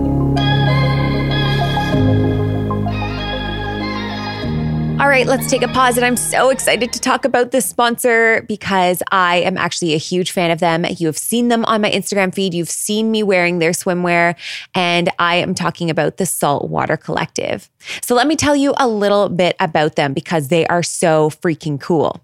All 4.99 5.09
right, 5.09 5.27
let's 5.27 5.51
take 5.51 5.61
a 5.61 5.69
pause. 5.69 5.99
And 5.99 6.07
I'm 6.07 6.17
so 6.17 6.49
excited 6.49 6.91
to 6.95 7.01
talk 7.01 7.27
about 7.27 7.51
this 7.51 7.69
sponsor 7.69 8.47
because 8.49 9.03
I 9.13 9.37
am 9.41 9.59
actually 9.59 9.93
a 9.93 9.99
huge 9.99 10.31
fan 10.31 10.51
of 10.51 10.59
them. 10.59 10.87
You 10.97 11.07
have 11.07 11.19
seen 11.19 11.49
them 11.49 11.67
on 11.67 11.83
my 11.83 11.91
Instagram 11.91 12.35
feed, 12.35 12.55
you've 12.55 12.71
seen 12.71 13.11
me 13.11 13.23
wearing 13.23 13.59
their 13.59 13.73
swimwear, 13.73 14.37
and 14.75 15.11
I 15.19 15.37
am 15.37 15.55
talking 15.55 15.91
about 15.91 16.17
the 16.17 16.25
Saltwater 16.25 16.97
Collective. 16.97 17.71
So 18.01 18.15
let 18.15 18.27
me 18.27 18.37
tell 18.37 18.57
you 18.57 18.73
a 18.79 18.89
little 18.89 19.29
bit 19.29 19.55
about 19.61 19.97
them 19.97 20.15
because 20.15 20.49
they 20.49 20.67
are 20.69 20.83
so 20.83 21.29
freaking 21.29 21.79
cool. 21.79 22.23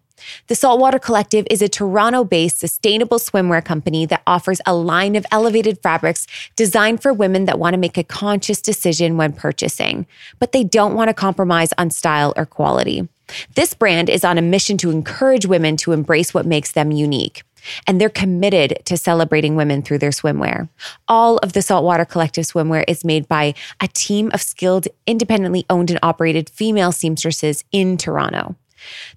The 0.49 0.55
Saltwater 0.55 0.99
Collective 0.99 1.47
is 1.51 1.63
a 1.63 1.69
Toronto 1.69 2.25
based 2.25 2.59
sustainable 2.59 3.19
swimwear 3.19 3.65
company 3.65 4.07
that 4.07 4.23
offers 4.27 4.61
a 4.67 4.75
line 4.75 5.17
of 5.17 5.27
elevated 5.31 5.79
fabrics 5.83 6.27
designed 6.57 7.03
for 7.03 7.13
women 7.13 7.45
that 7.47 7.59
want 7.59 7.75
to 7.75 7.79
make 7.79 7.99
a 7.99 8.05
conscious 8.05 8.61
decision 8.61 9.17
when 9.17 9.33
purchasing, 9.33 10.07
but 10.39 10.53
they 10.53 10.65
don't 10.65 10.95
want 10.95 11.09
to 11.09 11.15
compromise 11.15 11.73
on 11.79 11.91
style 11.91 12.33
or 12.37 12.47
quality. 12.47 13.09
This 13.55 13.75
brand 13.75 14.11
is 14.11 14.25
on 14.25 14.39
a 14.39 14.43
mission 14.43 14.77
to 14.79 14.91
encourage 14.91 15.47
women 15.47 15.77
to 15.79 15.93
embrace 15.93 16.35
what 16.35 16.47
makes 16.47 16.73
them 16.73 16.91
unique. 16.91 17.43
And 17.87 18.01
they're 18.01 18.09
committed 18.09 18.81
to 18.87 18.97
celebrating 18.97 19.55
women 19.55 19.83
through 19.83 19.99
their 19.99 20.11
swimwear. 20.11 20.69
All 21.07 21.39
of 21.39 21.53
the 21.53 21.63
Saltwater 21.63 22.05
Collective 22.05 22.45
swimwear 22.45 22.85
is 22.89 23.05
made 23.05 23.29
by 23.29 23.55
a 23.81 23.89
team 23.89 24.31
of 24.35 24.43
skilled, 24.43 24.89
independently 25.07 25.65
owned 25.71 25.91
and 25.91 26.01
operated 26.03 26.51
female 26.51 26.91
seamstresses 26.91 27.63
in 27.71 27.97
Toronto. 27.97 28.57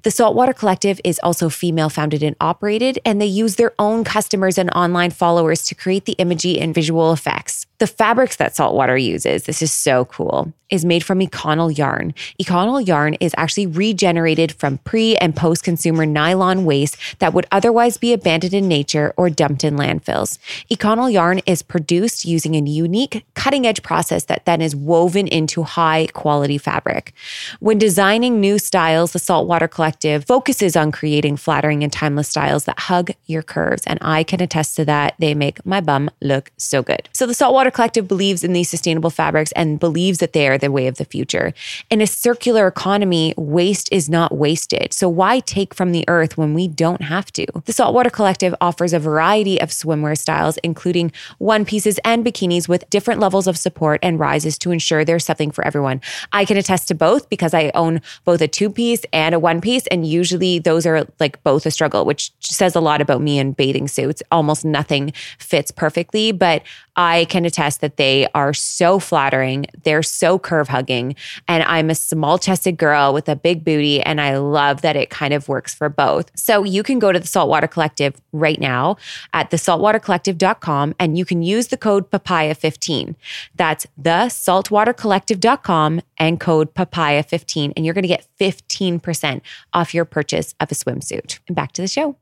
The 0.04 0.12
Saltwater 0.12 0.54
Collective 0.54 1.00
is 1.04 1.20
also 1.24 1.50
female 1.50 1.90
founded 1.90 2.24
and 2.24 2.36
operated, 2.40 3.00
and 3.06 3.22
they 3.22 3.26
use 3.26 3.56
their 3.56 3.74
own 3.80 4.04
customers 4.04 4.58
and 4.58 4.70
online 4.72 5.12
followers 5.12 5.64
to 5.66 5.76
create 5.76 6.06
the 6.06 6.14
imagery 6.14 6.60
and 6.60 6.74
visual 6.74 7.12
effects. 7.12 7.66
The 7.80 7.88
fabrics 7.88 8.38
that 8.38 8.56
Saltwater 8.56 8.98
uses, 8.98 9.44
this 9.44 9.62
is 9.62 9.72
so 9.72 10.06
cool, 10.06 10.54
is 10.70 10.86
made 10.86 11.04
from 11.04 11.20
Econyl 11.20 11.78
yarn. 11.78 12.14
Econyl 12.42 12.86
yarn 12.86 13.14
is 13.16 13.36
actually 13.38 13.68
regenerated 13.68 14.52
from 14.54 14.78
pre 14.80 15.16
and 15.18 15.36
post 15.36 15.64
consumer 15.64 16.06
nylon 16.06 16.66
waste 16.66 16.98
that 17.20 17.34
would 17.34 17.46
otherwise 17.52 17.98
be 17.98 18.14
abandoned 18.14 18.54
in 18.54 18.68
nature 18.68 19.14
or 19.18 19.30
dumped 19.30 19.64
in 19.64 19.76
landfills. 19.76 20.40
Econyl 20.72 21.12
yarn 21.12 21.40
is 21.46 21.62
produced 21.62 22.26
using 22.26 22.56
a 22.56 22.62
unique 22.62 23.26
cutting 23.36 23.68
edge 23.68 23.84
process 23.84 24.26
that 24.26 24.46
then 24.46 24.62
is 24.62 24.76
woven 24.76 25.28
into 25.28 25.64
high 25.64 26.08
quality 26.14 26.58
fabric. 26.58 27.14
When 27.60 27.78
designing 27.78 28.40
new 28.40 28.58
styles, 28.58 29.14
the 29.14 29.20
Saltwater 29.20 29.68
Collective 29.68 30.26
focuses 30.26 30.76
on 30.76 30.92
creating 30.92 31.38
flattering 31.38 31.84
and 31.84 31.94
timeless 31.94 32.30
styles 32.30 32.66
that 32.66 32.80
hug 32.80 33.12
your 33.26 33.44
curves. 33.44 33.84
And 33.86 34.00
I 34.02 34.24
can 34.24 34.42
attest 34.42 34.76
to 34.78 34.86
that. 34.86 35.16
They 35.20 35.36
make 35.36 35.64
my 35.66 35.82
bum 35.82 36.10
look 36.22 36.52
so 36.58 36.82
good. 36.82 37.08
So 37.14 37.28
the 37.28 37.34
Saltwater 37.34 37.65
Saltwater 37.66 37.78
Collective 37.78 38.08
believes 38.08 38.44
in 38.44 38.54
these 38.54 38.70
sustainable 38.70 39.10
fabrics 39.10 39.52
and 39.54 39.80
believes 39.80 40.20
that 40.20 40.34
they 40.34 40.48
are 40.48 40.56
the 40.56 40.70
way 40.70 40.86
of 40.86 40.98
the 40.98 41.06
future. 41.06 41.52
In 41.90 42.00
a 42.00 42.06
circular 42.06 42.68
economy, 42.68 43.34
waste 43.38 43.90
is 43.92 44.08
not 44.08 44.38
wasted. 44.38 44.94
So 44.94 45.10
why 45.10 45.40
take 45.40 45.74
from 45.74 45.92
the 45.92 46.06
earth 46.08 46.38
when 46.38 46.54
we 46.54 46.68
don't 46.68 47.02
have 47.02 47.32
to? 47.32 47.48
The 47.66 47.74
Saltwater 47.74 48.12
Collective 48.12 48.54
offers 48.62 48.94
a 48.94 49.00
variety 49.00 49.60
of 49.60 49.70
swimwear 49.70 50.16
styles, 50.16 50.58
including 50.58 51.12
one 51.40 51.66
pieces 51.66 52.00
and 52.06 52.24
bikinis 52.24 52.70
with 52.70 52.88
different 52.92 53.20
levels 53.20 53.48
of 53.48 53.58
support 53.58 54.00
and 54.04 54.20
rises 54.20 54.60
to 54.60 54.70
ensure 54.70 55.04
there's 55.04 55.26
something 55.26 55.50
for 55.50 55.66
everyone. 55.66 56.02
I 56.34 56.46
can 56.46 56.58
attest 56.58 56.88
to 56.90 56.94
both 56.94 57.30
because 57.30 57.56
I 57.56 57.72
own 57.74 58.00
both 58.26 58.42
a 58.42 58.48
two 58.48 58.70
piece 58.70 59.06
and 59.12 59.34
a 59.34 59.40
one 59.40 59.60
piece. 59.60 59.88
And 59.88 60.06
usually 60.06 60.60
those 60.60 60.86
are 60.86 61.08
like 61.20 61.44
both 61.44 61.66
a 61.66 61.72
struggle, 61.72 62.06
which 62.06 62.32
says 62.42 62.76
a 62.76 62.80
lot 62.80 63.02
about 63.02 63.22
me 63.22 63.40
in 63.40 63.54
bathing 63.54 63.88
suits. 63.88 64.22
Almost 64.32 64.66
nothing 64.66 65.14
fits 65.40 65.72
perfectly, 65.72 66.32
but 66.32 66.62
I 66.96 67.26
can 67.26 67.46
attest 67.46 67.82
that 67.82 67.98
they 67.98 68.28
are 68.34 68.54
so 68.54 69.00
flattering. 69.00 69.66
They're 69.84 70.04
so 70.04 70.38
curve 70.40 70.68
hugging. 70.68 71.16
And 71.48 71.64
I'm 71.64 71.90
a 71.90 71.96
small 71.96 72.38
chested 72.38 72.78
girl 72.78 73.12
with 73.14 73.28
a 73.28 73.36
big 73.36 73.66
booty. 73.66 74.02
And 74.02 74.22
I 74.22 74.38
love 74.38 74.82
that 74.82 74.96
it 74.96 75.10
kind 75.10 75.34
of 75.34 75.50
works 75.50 75.74
for 75.74 75.90
both. 75.90 76.30
So 76.36 76.64
you 76.64 76.84
can 76.84 77.00
go 77.00 77.12
to 77.12 77.20
the 77.20 77.28
Saltwater 77.28 77.68
Collective 77.68 78.22
right 78.32 78.60
now 78.60 78.98
at 79.34 79.50
thesaltwatercollective.com 79.52 80.96
and 81.00 81.18
you 81.18 81.26
can 81.26 81.44
use 81.44 81.68
the 81.68 81.78
code 81.78 82.10
papaya15. 82.12 83.16
That's 83.56 83.88
thesaltwatercollective.com 84.02 86.02
and 86.18 86.40
code 86.40 86.74
papaya15. 86.74 87.74
And 87.76 87.86
you're 87.86 87.94
going 87.94 88.04
to 88.04 88.08
get 88.08 88.26
15% 88.40 89.42
off 89.74 89.94
your 89.94 90.06
purchase 90.06 90.56
of 90.60 90.72
a 90.72 90.76
swimsuit. 90.76 91.40
And 91.48 91.56
back 91.56 91.72
to 91.74 91.82
the 91.82 91.88
show. 91.88 92.16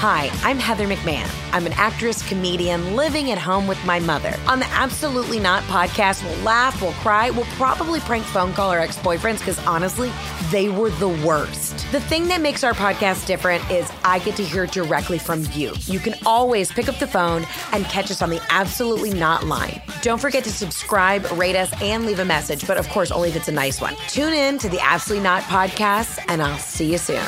Hi, 0.00 0.30
I'm 0.42 0.58
Heather 0.58 0.86
McMahan. 0.86 1.30
I'm 1.52 1.66
an 1.66 1.74
actress, 1.74 2.26
comedian 2.26 2.96
living 2.96 3.32
at 3.32 3.36
home 3.36 3.66
with 3.66 3.84
my 3.84 3.98
mother. 3.98 4.34
On 4.46 4.58
the 4.58 4.64
Absolutely 4.68 5.38
Not 5.38 5.62
podcast, 5.64 6.24
we'll 6.24 6.42
laugh, 6.42 6.80
we'll 6.80 6.92
cry, 6.92 7.28
we'll 7.28 7.44
probably 7.56 8.00
prank 8.00 8.24
phone 8.24 8.54
call 8.54 8.70
our 8.70 8.78
ex 8.78 8.96
boyfriends 8.96 9.40
because 9.40 9.58
honestly, 9.66 10.10
they 10.50 10.70
were 10.70 10.88
the 10.88 11.10
worst. 11.10 11.86
The 11.92 12.00
thing 12.00 12.28
that 12.28 12.40
makes 12.40 12.64
our 12.64 12.72
podcast 12.72 13.26
different 13.26 13.70
is 13.70 13.92
I 14.02 14.20
get 14.20 14.36
to 14.36 14.42
hear 14.42 14.64
directly 14.64 15.18
from 15.18 15.44
you. 15.52 15.74
You 15.80 15.98
can 15.98 16.14
always 16.24 16.72
pick 16.72 16.88
up 16.88 16.98
the 16.98 17.06
phone 17.06 17.46
and 17.72 17.84
catch 17.84 18.10
us 18.10 18.22
on 18.22 18.30
the 18.30 18.40
Absolutely 18.48 19.12
Not 19.12 19.44
line. 19.44 19.82
Don't 20.00 20.18
forget 20.18 20.44
to 20.44 20.50
subscribe, 20.50 21.30
rate 21.32 21.56
us, 21.56 21.70
and 21.82 22.06
leave 22.06 22.20
a 22.20 22.24
message, 22.24 22.66
but 22.66 22.78
of 22.78 22.88
course, 22.88 23.10
only 23.10 23.28
if 23.28 23.36
it's 23.36 23.48
a 23.48 23.52
nice 23.52 23.82
one. 23.82 23.94
Tune 24.08 24.32
in 24.32 24.56
to 24.60 24.70
the 24.70 24.80
Absolutely 24.80 25.24
Not 25.24 25.42
podcast, 25.42 26.24
and 26.28 26.40
I'll 26.40 26.56
see 26.56 26.90
you 26.90 26.96
soon. 26.96 27.26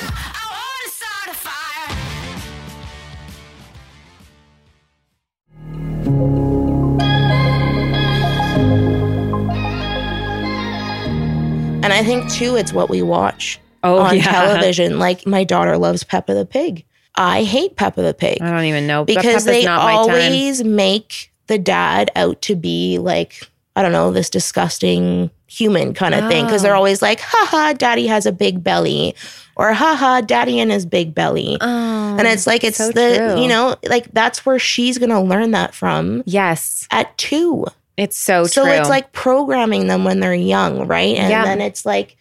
And 11.84 11.92
I 11.92 12.04
think 12.04 12.30
too, 12.30 12.54
it's 12.56 12.72
what 12.72 12.88
we 12.88 13.02
watch 13.02 13.58
Oh, 13.82 13.98
on 13.98 14.16
yeah. 14.16 14.22
television. 14.22 14.98
Like 15.00 15.26
my 15.26 15.42
daughter 15.42 15.76
loves 15.76 16.04
Peppa 16.04 16.32
the 16.34 16.46
Pig. 16.46 16.84
I 17.16 17.42
hate 17.42 17.76
Peppa 17.76 18.00
the 18.02 18.14
Pig 18.14 18.38
I 18.40 18.50
don't 18.50 18.64
even 18.64 18.86
know 18.86 19.04
because 19.04 19.44
they 19.44 19.64
not 19.64 19.82
my 19.82 19.92
time. 19.92 19.98
always 20.10 20.64
make 20.64 21.30
the 21.48 21.58
dad 21.58 22.10
out 22.16 22.40
to 22.42 22.54
be 22.56 22.98
like 22.98 23.50
I 23.74 23.82
don't 23.82 23.92
know 23.92 24.10
this 24.12 24.28
disgusting 24.30 25.30
human 25.46 25.94
kind 25.94 26.14
of 26.14 26.28
thing 26.28 26.44
because 26.44 26.62
they're 26.62 26.74
oh. 26.74 26.78
always 26.78 27.00
like, 27.02 27.20
haha, 27.20 27.72
daddy 27.72 28.06
has 28.06 28.26
a 28.26 28.32
big 28.32 28.62
belly, 28.62 29.14
or 29.56 29.72
haha, 29.72 30.20
daddy 30.20 30.60
and 30.60 30.70
his 30.70 30.84
big 30.86 31.14
belly. 31.14 31.56
Oh, 31.60 32.16
and 32.18 32.26
it's 32.26 32.46
like, 32.46 32.64
it's 32.64 32.80
Oh, 32.80 32.90
so 32.90 32.92
the, 32.92 33.16
true. 33.34 33.42
you 33.42 33.48
know, 33.48 33.76
like 33.88 34.10
that's 34.12 34.44
where 34.44 34.58
she's 34.58 34.98
to 35.10 35.20
learn 35.20 35.52
that 35.52 35.74
from 35.74 36.22
Yes, 36.26 36.86
at 36.90 37.16
two. 37.18 37.64
it's 37.96 38.18
so, 38.18 38.44
so 38.44 38.64
true. 38.64 38.72
it's 38.72 38.88
like 38.88 39.12
programming 39.12 39.86
them 39.86 40.04
when 40.04 40.20
they're 40.20 40.34
young, 40.34 40.86
right? 40.86 41.16
And 41.16 41.30
then 41.44 41.60
it's 41.60 41.86
like, 41.86 42.16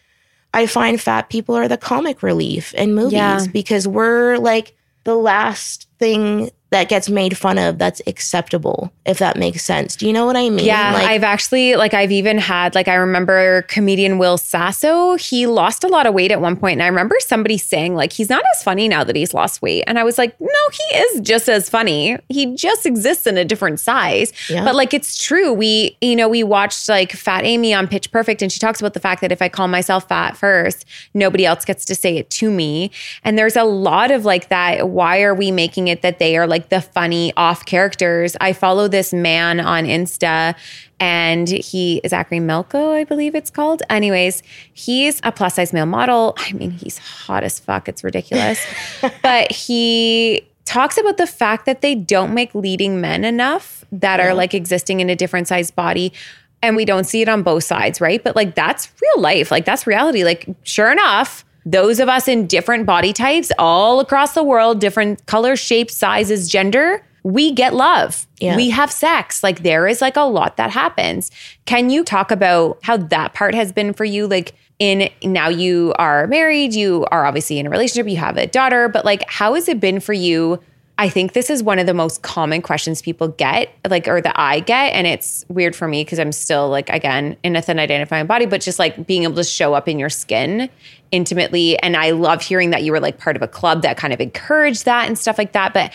I 0.53 0.65
find 0.67 0.99
fat 0.99 1.29
people 1.29 1.55
are 1.55 1.67
the 1.69 1.77
comic 1.77 2.23
relief 2.23 2.73
in 2.73 2.93
movies 2.95 3.13
Yeah. 3.13 3.45
because 3.51 3.87
we're 3.87 4.37
like 4.37 4.75
the 5.05 5.15
last 5.15 5.87
thing 5.99 6.49
that 6.71 6.87
gets 6.87 7.09
made 7.09 7.37
fun 7.37 7.57
of 7.57 7.77
that's 7.77 8.01
acceptable, 8.07 8.93
if 9.05 9.19
that 9.19 9.35
makes 9.37 9.61
sense. 9.61 9.97
Do 9.97 10.07
you 10.07 10.13
know 10.13 10.25
what 10.25 10.37
I 10.37 10.49
mean? 10.49 10.65
Yeah, 10.65 10.93
Like, 10.93 11.05
I've 11.05 11.23
actually 11.23 11.75
like 11.75 11.93
I've 11.93 12.13
even 12.13 12.37
had 12.37 12.75
like 12.75 12.87
I 12.87 12.95
remember 12.95 13.63
comedian 13.63 14.17
Will 14.17 14.37
Sasso. 14.37 15.17
He 15.17 15.45
lost 15.47 15.83
a 15.83 15.89
lot 15.89 16.07
of 16.07 16.13
weight 16.13 16.31
at 16.31 16.39
one 16.39 16.55
point, 16.55 16.73
and 16.73 16.83
I 16.83 16.87
remember 16.87 17.15
somebody 17.19 17.57
saying 17.57 17.95
like 17.95 18.13
he's 18.13 18.29
not 18.29 18.41
as 18.55 18.63
funny 18.63 18.87
now 18.87 19.03
that 19.03 19.17
he's 19.17 19.33
lost 19.33 19.61
weight, 19.61 19.83
and 19.85 19.99
I 19.99 20.05
was 20.05 20.17
like, 20.17 20.39
no, 20.39 20.47
he 20.71 20.97
is 20.97 21.19
just 21.19 21.49
as 21.49 21.69
funny. 21.69 22.17
He 22.29 22.55
just 22.55 22.85
exists 22.85 23.27
in 23.27 23.37
a 23.37 23.43
different 23.43 23.81
size. 23.81 24.31
Yeah. 24.49 24.63
But 24.63 24.75
like 24.75 24.93
it's 24.93 25.21
true. 25.21 25.51
We 25.51 25.97
you 25.99 26.15
know 26.15 26.29
we 26.29 26.41
watched 26.41 26.87
like 26.87 27.11
Fat 27.11 27.43
Amy 27.43 27.73
on 27.73 27.85
Pitch 27.89 28.09
Perfect, 28.11 28.41
and 28.41 28.49
she 28.49 28.59
talks 28.59 28.79
about 28.79 28.93
the 28.93 29.01
fact 29.01 29.19
that 29.21 29.33
if 29.33 29.41
I 29.41 29.49
call 29.49 29.67
myself 29.67 30.07
fat 30.07 30.37
first, 30.37 30.85
nobody 31.13 31.45
else 31.45 31.65
gets 31.65 31.83
to 31.85 31.95
say 31.95 32.15
it 32.15 32.29
to 32.29 32.49
me. 32.49 32.91
And 33.25 33.37
there's 33.37 33.57
a 33.57 33.65
lot 33.65 34.09
of 34.09 34.23
like 34.23 34.47
that. 34.47 34.87
Why 34.87 35.21
are 35.21 35.35
we 35.35 35.51
making 35.51 35.89
it 35.89 36.01
that 36.01 36.19
they 36.19 36.37
are 36.37 36.47
like 36.47 36.60
the 36.69 36.81
funny 36.81 37.33
off 37.37 37.65
characters? 37.65 38.35
I 38.41 38.53
follow 38.53 38.87
this 38.87 39.13
man 39.13 39.59
on 39.59 39.85
Insta 39.85 40.55
and 40.99 41.47
he 41.47 41.97
is 42.03 42.11
Zachary 42.11 42.39
Miko, 42.39 42.91
I 42.91 43.03
believe 43.05 43.33
it's 43.33 43.49
called. 43.49 43.81
Anyways, 43.89 44.43
he's 44.71 45.19
a 45.23 45.31
plus 45.31 45.55
size 45.55 45.73
male 45.73 45.87
model. 45.87 46.35
I 46.37 46.53
mean, 46.53 46.69
he's 46.69 46.99
hot 46.99 47.43
as 47.43 47.59
fuck. 47.59 47.89
It's 47.89 48.03
ridiculous. 48.03 48.63
but 49.23 49.51
he 49.51 50.47
talks 50.65 50.97
about 50.97 51.17
the 51.17 51.25
fact 51.27 51.65
that 51.65 51.81
they 51.81 51.95
don't 51.95 52.33
make 52.33 52.53
leading 52.53 53.01
men 53.01 53.25
enough 53.25 53.83
that 53.91 54.19
are 54.19 54.33
like 54.33 54.53
existing 54.53 54.99
in 54.99 55.09
a 55.09 55.15
different 55.15 55.47
size 55.47 55.71
body. 55.71 56.13
And 56.61 56.75
we 56.75 56.85
don't 56.85 57.05
see 57.05 57.23
it 57.23 57.27
on 57.27 57.41
both 57.41 57.63
sides, 57.63 57.99
right? 57.99 58.23
But 58.23 58.35
like 58.35 58.53
that's 58.53 58.91
real 59.01 59.23
life. 59.23 59.49
Like 59.49 59.65
that's 59.65 59.87
reality. 59.87 60.23
Like, 60.23 60.47
sure 60.61 60.91
enough, 60.91 61.43
those 61.65 61.99
of 61.99 62.09
us 62.09 62.27
in 62.27 62.47
different 62.47 62.85
body 62.85 63.13
types 63.13 63.51
all 63.59 63.99
across 63.99 64.33
the 64.33 64.43
world, 64.43 64.79
different 64.79 65.25
colors, 65.25 65.59
shapes, 65.59 65.95
sizes, 65.95 66.49
gender, 66.49 67.03
we 67.23 67.51
get 67.51 67.73
love. 67.73 68.27
Yeah. 68.39 68.55
We 68.55 68.69
have 68.71 68.91
sex. 68.91 69.43
Like 69.43 69.63
there 69.63 69.87
is 69.87 70.01
like 70.01 70.17
a 70.17 70.21
lot 70.21 70.57
that 70.57 70.71
happens. 70.71 71.29
Can 71.65 71.89
you 71.89 72.03
talk 72.03 72.31
about 72.31 72.79
how 72.81 72.97
that 72.97 73.33
part 73.33 73.53
has 73.53 73.71
been 73.71 73.93
for 73.93 74.05
you? 74.05 74.27
Like 74.27 74.55
in 74.79 75.09
now 75.23 75.47
you 75.47 75.93
are 75.99 76.25
married, 76.27 76.73
you 76.73 77.05
are 77.11 77.25
obviously 77.25 77.59
in 77.59 77.67
a 77.67 77.69
relationship, 77.69 78.09
you 78.09 78.17
have 78.17 78.37
a 78.37 78.47
daughter, 78.47 78.89
but 78.89 79.05
like 79.05 79.23
how 79.29 79.53
has 79.53 79.67
it 79.67 79.79
been 79.79 79.99
for 79.99 80.13
you? 80.13 80.59
I 81.01 81.09
think 81.09 81.33
this 81.33 81.49
is 81.49 81.63
one 81.63 81.79
of 81.79 81.87
the 81.87 81.95
most 81.95 82.21
common 82.21 82.61
questions 82.61 83.01
people 83.01 83.29
get, 83.29 83.73
like, 83.89 84.07
or 84.07 84.21
that 84.21 84.37
I 84.37 84.59
get. 84.59 84.93
And 84.93 85.07
it's 85.07 85.43
weird 85.47 85.75
for 85.75 85.87
me 85.87 86.03
because 86.03 86.19
I'm 86.19 86.31
still, 86.31 86.69
like, 86.69 86.89
again, 86.89 87.37
in 87.41 87.55
a 87.55 87.61
thin 87.63 87.79
identifying 87.79 88.27
body, 88.27 88.45
but 88.45 88.61
just 88.61 88.77
like 88.77 89.07
being 89.07 89.23
able 89.23 89.33
to 89.37 89.43
show 89.43 89.73
up 89.73 89.87
in 89.87 89.97
your 89.97 90.11
skin 90.11 90.69
intimately. 91.09 91.75
And 91.79 91.97
I 91.97 92.11
love 92.11 92.43
hearing 92.43 92.69
that 92.69 92.83
you 92.83 92.91
were 92.91 92.99
like 92.99 93.17
part 93.17 93.35
of 93.35 93.41
a 93.41 93.47
club 93.47 93.81
that 93.81 93.97
kind 93.97 94.13
of 94.13 94.21
encouraged 94.21 94.85
that 94.85 95.07
and 95.07 95.17
stuff 95.17 95.39
like 95.39 95.53
that. 95.53 95.73
But 95.73 95.91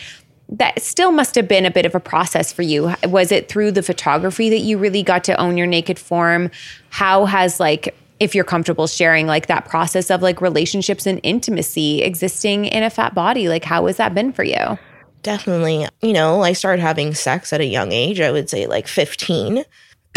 that 0.49 0.81
still 0.81 1.13
must 1.13 1.35
have 1.35 1.47
been 1.47 1.65
a 1.65 1.71
bit 1.71 1.85
of 1.85 1.95
a 1.95 2.01
process 2.01 2.51
for 2.51 2.63
you. 2.63 2.93
Was 3.05 3.31
it 3.31 3.47
through 3.47 3.71
the 3.71 3.83
photography 3.83 4.49
that 4.49 4.59
you 4.59 4.77
really 4.77 5.03
got 5.03 5.23
to 5.23 5.39
own 5.39 5.55
your 5.55 5.67
naked 5.67 5.97
form? 5.97 6.51
How 6.89 7.23
has, 7.23 7.61
like, 7.61 7.95
if 8.19 8.35
you're 8.35 8.43
comfortable 8.43 8.87
sharing 8.87 9.25
like 9.25 9.47
that 9.47 9.63
process 9.65 10.09
of 10.09 10.21
like 10.21 10.41
relationships 10.41 11.05
and 11.05 11.21
intimacy 11.23 12.01
existing 12.01 12.65
in 12.65 12.83
a 12.83 12.89
fat 12.89 13.13
body, 13.13 13.47
like 13.47 13.63
how 13.63 13.85
has 13.85 13.95
that 13.97 14.13
been 14.13 14.33
for 14.33 14.43
you? 14.43 14.77
Definitely, 15.23 15.87
you 16.01 16.13
know, 16.13 16.41
I 16.41 16.53
started 16.53 16.81
having 16.81 17.13
sex 17.13 17.51
at 17.53 17.61
a 17.61 17.65
young 17.65 17.91
age. 17.91 18.19
I 18.21 18.31
would 18.31 18.49
say 18.49 18.67
like 18.67 18.87
15. 18.87 19.63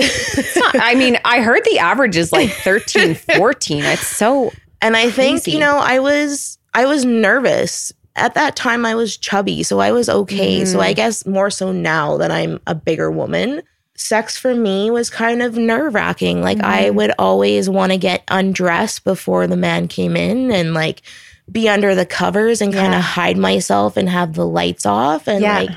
I 0.00 0.94
mean, 0.96 1.18
I 1.24 1.40
heard 1.40 1.62
the 1.64 1.78
average 1.78 2.16
is 2.16 2.32
like 2.32 2.50
13, 2.50 3.14
14. 3.36 3.84
It's 3.84 4.06
so 4.06 4.50
And 4.80 4.96
I 4.96 5.10
think, 5.10 5.42
Crazy. 5.44 5.52
you 5.52 5.58
know, 5.58 5.76
I 5.78 5.98
was 5.98 6.58
I 6.72 6.86
was 6.86 7.04
nervous. 7.04 7.92
At 8.16 8.34
that 8.34 8.56
time 8.56 8.84
I 8.86 8.94
was 8.94 9.16
chubby, 9.16 9.62
so 9.62 9.78
I 9.80 9.92
was 9.92 10.08
okay. 10.08 10.64
So 10.64 10.78
Mm. 10.78 10.82
I 10.82 10.92
guess 10.92 11.26
more 11.26 11.50
so 11.50 11.72
now 11.72 12.16
that 12.18 12.30
I'm 12.30 12.60
a 12.66 12.74
bigger 12.74 13.10
woman, 13.10 13.62
sex 13.96 14.36
for 14.38 14.54
me 14.54 14.90
was 14.90 15.10
kind 15.10 15.42
of 15.42 15.56
nerve-wracking. 15.56 16.40
Like 16.42 16.58
Mm-hmm. 16.58 16.66
I 16.66 16.90
would 16.90 17.12
always 17.18 17.68
want 17.68 17.92
to 17.92 17.98
get 17.98 18.22
undressed 18.28 19.04
before 19.04 19.46
the 19.46 19.56
man 19.56 19.88
came 19.88 20.16
in 20.16 20.50
and 20.50 20.74
like 20.74 21.02
be 21.50 21.68
under 21.68 21.94
the 21.94 22.06
covers 22.06 22.60
and 22.60 22.72
kind 22.72 22.94
of 22.94 23.00
hide 23.00 23.36
myself 23.36 23.96
and 23.96 24.08
have 24.08 24.34
the 24.34 24.46
lights 24.46 24.86
off 24.86 25.26
and 25.28 25.42
Yeah. 25.42 25.58
like 25.60 25.70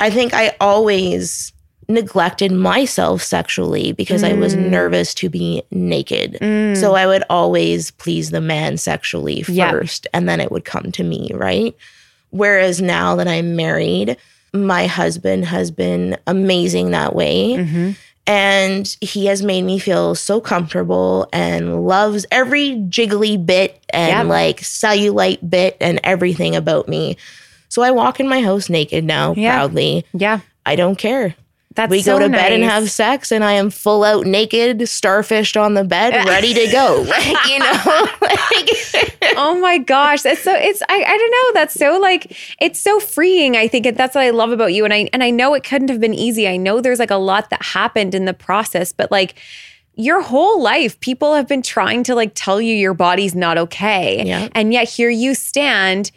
I 0.00 0.10
think 0.10 0.34
I 0.34 0.52
always 0.60 1.52
neglected 1.88 2.50
myself 2.52 3.22
sexually 3.22 3.92
because 3.92 4.22
I 4.24 4.32
was 4.32 4.54
Mm. 4.56 4.70
nervous 4.70 5.14
to 5.14 5.28
be 5.28 5.62
naked. 5.70 6.38
So 6.76 6.94
I 6.94 7.06
would 7.06 7.22
always 7.28 7.90
please 7.92 8.30
the 8.30 8.40
man 8.40 8.78
sexually 8.78 9.44
Yeah. 9.48 9.70
first 9.70 10.06
and 10.12 10.28
then 10.28 10.40
it 10.40 10.50
would 10.50 10.64
come 10.64 10.90
to 10.92 11.04
me, 11.04 11.30
right? 11.34 11.74
Whereas 12.30 12.80
now 12.80 13.14
that 13.16 13.28
I'm 13.28 13.54
married, 13.56 14.16
my 14.54 14.86
husband 14.86 15.44
has 15.46 15.70
been 15.70 16.16
amazing 16.26 16.90
that 16.92 17.14
way. 17.14 17.50
Mm-hmm. 17.58 17.90
And 18.26 18.86
he 19.00 19.26
has 19.26 19.42
made 19.42 19.62
me 19.62 19.78
feel 19.78 20.14
so 20.14 20.40
comfortable 20.40 21.28
and 21.32 21.84
loves 21.86 22.24
every 22.30 22.76
jiggly 22.88 23.44
bit 23.44 23.82
and 23.90 24.10
Yeah. 24.10 24.22
like 24.22 24.60
cellulite 24.60 25.48
bit 25.50 25.76
and 25.80 25.98
everything 26.04 26.54
about 26.54 26.88
me. 26.88 27.16
So 27.68 27.82
I 27.82 27.90
walk 27.90 28.20
in 28.20 28.28
my 28.28 28.40
house 28.40 28.68
naked 28.70 29.02
now, 29.04 29.34
Yeah. 29.36 29.54
proudly. 29.56 30.04
yeah. 30.12 30.40
I 30.64 30.76
don't 30.76 30.96
care. 30.96 31.34
That's 31.74 31.90
we 31.90 32.02
so 32.02 32.18
go 32.18 32.26
to 32.26 32.28
bed 32.30 32.52
and 32.52 32.62
have 32.64 32.90
sex, 32.90 33.32
and 33.32 33.42
I 33.42 33.52
am 33.52 33.70
full 33.70 34.04
out 34.04 34.26
naked, 34.26 34.78
starfished 34.80 35.60
on 35.60 35.74
the 35.74 35.84
bed, 35.84 36.12
ready 36.28 36.52
to 36.54 36.66
go. 36.70 37.02
Like, 37.12 37.48
you 37.48 37.58
know, 37.58 38.06
like, 38.22 39.32
oh 39.36 39.58
my 39.60 39.78
gosh 39.78 40.22
that's 40.22 40.42
so 40.42 40.52
it's 40.54 40.82
I, 40.88 41.04
I 41.04 41.16
don't 41.16 41.30
know 41.30 41.60
that's 41.60 41.74
so 41.74 41.98
like 41.98 42.36
it's 42.60 42.78
so 42.80 43.00
freeing 43.00 43.56
i 43.56 43.66
think 43.68 43.96
that's 43.96 44.14
what 44.14 44.22
i 44.24 44.30
love 44.30 44.50
about 44.50 44.72
you 44.74 44.84
and 44.84 44.92
i 44.92 45.08
and 45.12 45.22
i 45.22 45.30
know 45.30 45.54
it 45.54 45.64
couldn't 45.64 45.88
have 45.88 46.00
been 46.00 46.12
easy 46.14 46.46
i 46.48 46.56
know 46.56 46.80
there's 46.80 46.98
like 46.98 47.10
a 47.10 47.16
lot 47.16 47.48
that 47.50 47.62
happened 47.62 48.14
in 48.14 48.24
the 48.26 48.34
process 48.34 48.92
but 48.92 49.10
like 49.10 49.34
your 49.94 50.20
whole 50.22 50.60
life 50.62 50.98
people 51.00 51.34
have 51.34 51.48
been 51.48 51.62
trying 51.62 52.02
to 52.04 52.14
like 52.14 52.32
tell 52.34 52.60
you 52.60 52.74
your 52.74 52.94
body's 52.94 53.34
not 53.34 53.56
okay 53.58 54.22
Yeah. 54.26 54.48
and 54.54 54.72
yet 54.72 54.88
here 54.88 55.10
you 55.10 55.34
stand 55.34 56.10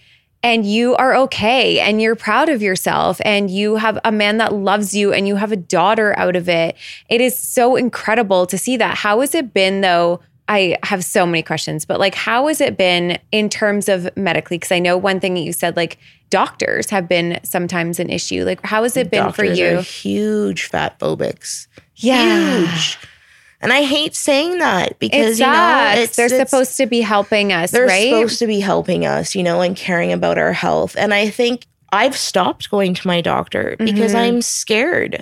and 0.46 0.64
you 0.64 0.96
are 0.98 1.16
okay 1.16 1.80
and 1.80 2.00
you're 2.00 2.16
proud 2.16 2.50
of 2.50 2.62
yourself 2.62 3.20
and 3.26 3.50
you 3.50 3.78
have 3.78 3.98
a 4.06 4.12
man 4.12 4.38
that 4.38 4.54
loves 4.54 4.96
you 4.96 5.12
and 5.12 5.28
you 5.28 5.36
have 5.38 5.52
a 5.52 5.56
daughter 5.56 6.18
out 6.20 6.36
of 6.36 6.48
it 6.48 6.76
it 7.10 7.20
is 7.20 7.38
so 7.38 7.76
incredible 7.76 8.46
to 8.46 8.56
see 8.56 8.78
that 8.78 8.96
how 8.96 9.22
has 9.22 9.34
it 9.34 9.54
been 9.54 9.82
though 9.82 10.22
I 10.48 10.78
have 10.84 11.04
so 11.04 11.26
many 11.26 11.42
questions, 11.42 11.86
but 11.86 12.00
like, 12.00 12.14
how 12.14 12.46
has 12.46 12.62
it 12.62 12.78
been 12.78 13.18
in 13.32 13.50
terms 13.50 13.90
of 13.90 14.16
medically? 14.16 14.60
Because 14.60 14.72
I 14.72 14.78
know 14.78 14.96
one 14.96 15.20
thing 15.20 15.34
that 15.34 15.40
you 15.40 15.52
said, 15.52 15.76
like, 15.76 15.98
doctors 16.30 16.92
have 16.92 17.08
been 17.08 17.40
sometimes 17.44 18.00
an 18.00 18.12
issue. 18.12 18.46
Like, 18.46 18.64
how 18.64 18.84
has 18.84 18.96
it 18.96 19.10
been 19.10 19.32
for 19.32 19.44
you? 19.44 19.80
Huge 19.80 20.66
fat 20.66 21.00
phobics. 21.00 21.66
Yeah. 21.96 22.60
Huge. 22.60 23.00
And 23.62 23.72
I 23.74 23.84
hate 23.84 24.16
saying 24.16 24.60
that 24.60 25.00
because 25.00 25.40
you 25.40 25.46
know 25.46 25.94
it's, 25.98 26.16
They're 26.16 26.26
it's- 26.28 26.50
supposed 26.50 26.78
to 26.78 26.86
be 26.86 27.02
helping 27.02 27.52
us, 27.54 27.72
they're 27.72 27.86
right? 27.88 28.10
supposed 28.10 28.40
to 28.40 28.48
be 28.48 28.60
helping 28.60 29.06
us, 29.06 29.34
you 29.36 29.44
know, 29.44 29.62
and 29.62 29.76
caring 29.76 30.12
about 30.12 30.38
our 30.38 30.54
health. 30.54 30.96
And 30.98 31.14
I 31.14 31.30
think 31.30 31.66
I've 31.92 32.18
stopped 32.18 32.70
going 32.70 32.94
to 32.96 33.08
my 33.08 33.22
doctor 33.22 33.76
because 33.80 34.12
Mm-hmm. 34.14 34.18
I'm 34.36 34.42
scared. 34.42 35.18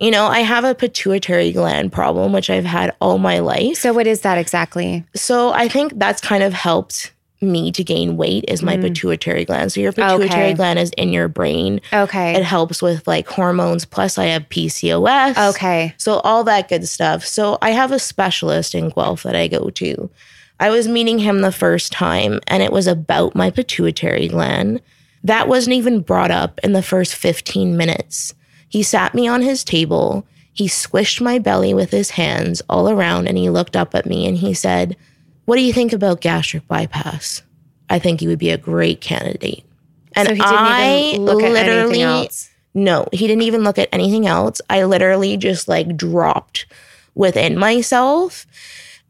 You 0.00 0.10
know, 0.10 0.26
I 0.26 0.40
have 0.40 0.64
a 0.64 0.74
pituitary 0.74 1.52
gland 1.52 1.92
problem, 1.92 2.32
which 2.32 2.50
I've 2.50 2.64
had 2.64 2.92
all 3.00 3.18
my 3.18 3.38
life. 3.38 3.76
so, 3.76 3.92
what 3.92 4.08
is 4.08 4.22
that 4.22 4.36
exactly? 4.36 5.04
So 5.14 5.52
I 5.52 5.68
think 5.68 5.92
that's 5.96 6.20
kind 6.20 6.42
of 6.42 6.52
helped 6.52 7.12
me 7.42 7.72
to 7.72 7.82
gain 7.84 8.16
weight 8.16 8.44
is 8.48 8.62
my 8.62 8.76
pituitary 8.76 9.44
gland. 9.44 9.72
So 9.72 9.80
your 9.80 9.92
pituitary 9.92 10.28
Mm. 10.28 10.32
Okay. 10.32 10.54
gland 10.54 10.78
is 10.78 10.90
in 10.96 11.12
your 11.12 11.28
brain. 11.28 11.80
Okay. 11.92 12.34
It 12.36 12.44
helps 12.44 12.80
with 12.80 13.06
like 13.06 13.26
hormones. 13.28 13.84
Plus, 13.84 14.16
I 14.18 14.26
have 14.26 14.48
PCOS. 14.48 15.50
Okay. 15.54 15.94
So 15.98 16.20
all 16.20 16.44
that 16.44 16.68
good 16.68 16.86
stuff. 16.88 17.24
So 17.26 17.58
I 17.60 17.70
have 17.70 17.92
a 17.92 17.98
specialist 17.98 18.74
in 18.74 18.90
Guelph 18.90 19.22
that 19.24 19.36
I 19.36 19.48
go 19.48 19.70
to. 19.70 20.10
I 20.60 20.70
was 20.70 20.86
meeting 20.86 21.18
him 21.18 21.40
the 21.40 21.50
first 21.52 21.90
time, 21.92 22.38
and 22.46 22.62
it 22.62 22.72
was 22.72 22.86
about 22.86 23.34
my 23.34 23.50
pituitary 23.50 24.28
gland. 24.28 24.80
That 25.24 25.48
wasn't 25.48 25.74
even 25.74 26.00
brought 26.02 26.30
up 26.30 26.60
in 26.62 26.72
the 26.72 26.82
first 26.82 27.14
15 27.16 27.76
minutes. 27.76 28.34
He 28.68 28.82
sat 28.82 29.14
me 29.14 29.26
on 29.26 29.42
his 29.42 29.64
table. 29.64 30.24
He 30.52 30.68
squished 30.68 31.20
my 31.20 31.38
belly 31.38 31.74
with 31.74 31.90
his 31.90 32.10
hands 32.10 32.62
all 32.68 32.88
around, 32.88 33.26
and 33.26 33.36
he 33.38 33.50
looked 33.50 33.74
up 33.76 33.94
at 33.94 34.06
me 34.06 34.26
and 34.26 34.36
he 34.38 34.54
said, 34.54 34.96
What 35.44 35.56
do 35.56 35.62
you 35.62 35.72
think 35.72 35.92
about 35.92 36.20
gastric 36.20 36.66
bypass? 36.68 37.42
I 37.90 37.98
think 37.98 38.22
you 38.22 38.28
would 38.28 38.38
be 38.38 38.50
a 38.50 38.58
great 38.58 39.00
candidate. 39.00 39.64
And 40.14 40.28
so, 40.28 40.34
he 40.34 40.40
didn't 40.40 40.56
I 40.56 41.00
even 41.00 41.24
look 41.24 41.42
at 41.42 41.68
anything 41.68 42.02
else. 42.02 42.50
no, 42.74 43.08
he 43.12 43.26
didn't 43.26 43.42
even 43.42 43.64
look 43.64 43.78
at 43.78 43.88
anything 43.92 44.26
else. 44.26 44.60
I 44.70 44.84
literally 44.84 45.36
just 45.36 45.68
like 45.68 45.96
dropped 45.96 46.66
within 47.14 47.58
myself. 47.58 48.46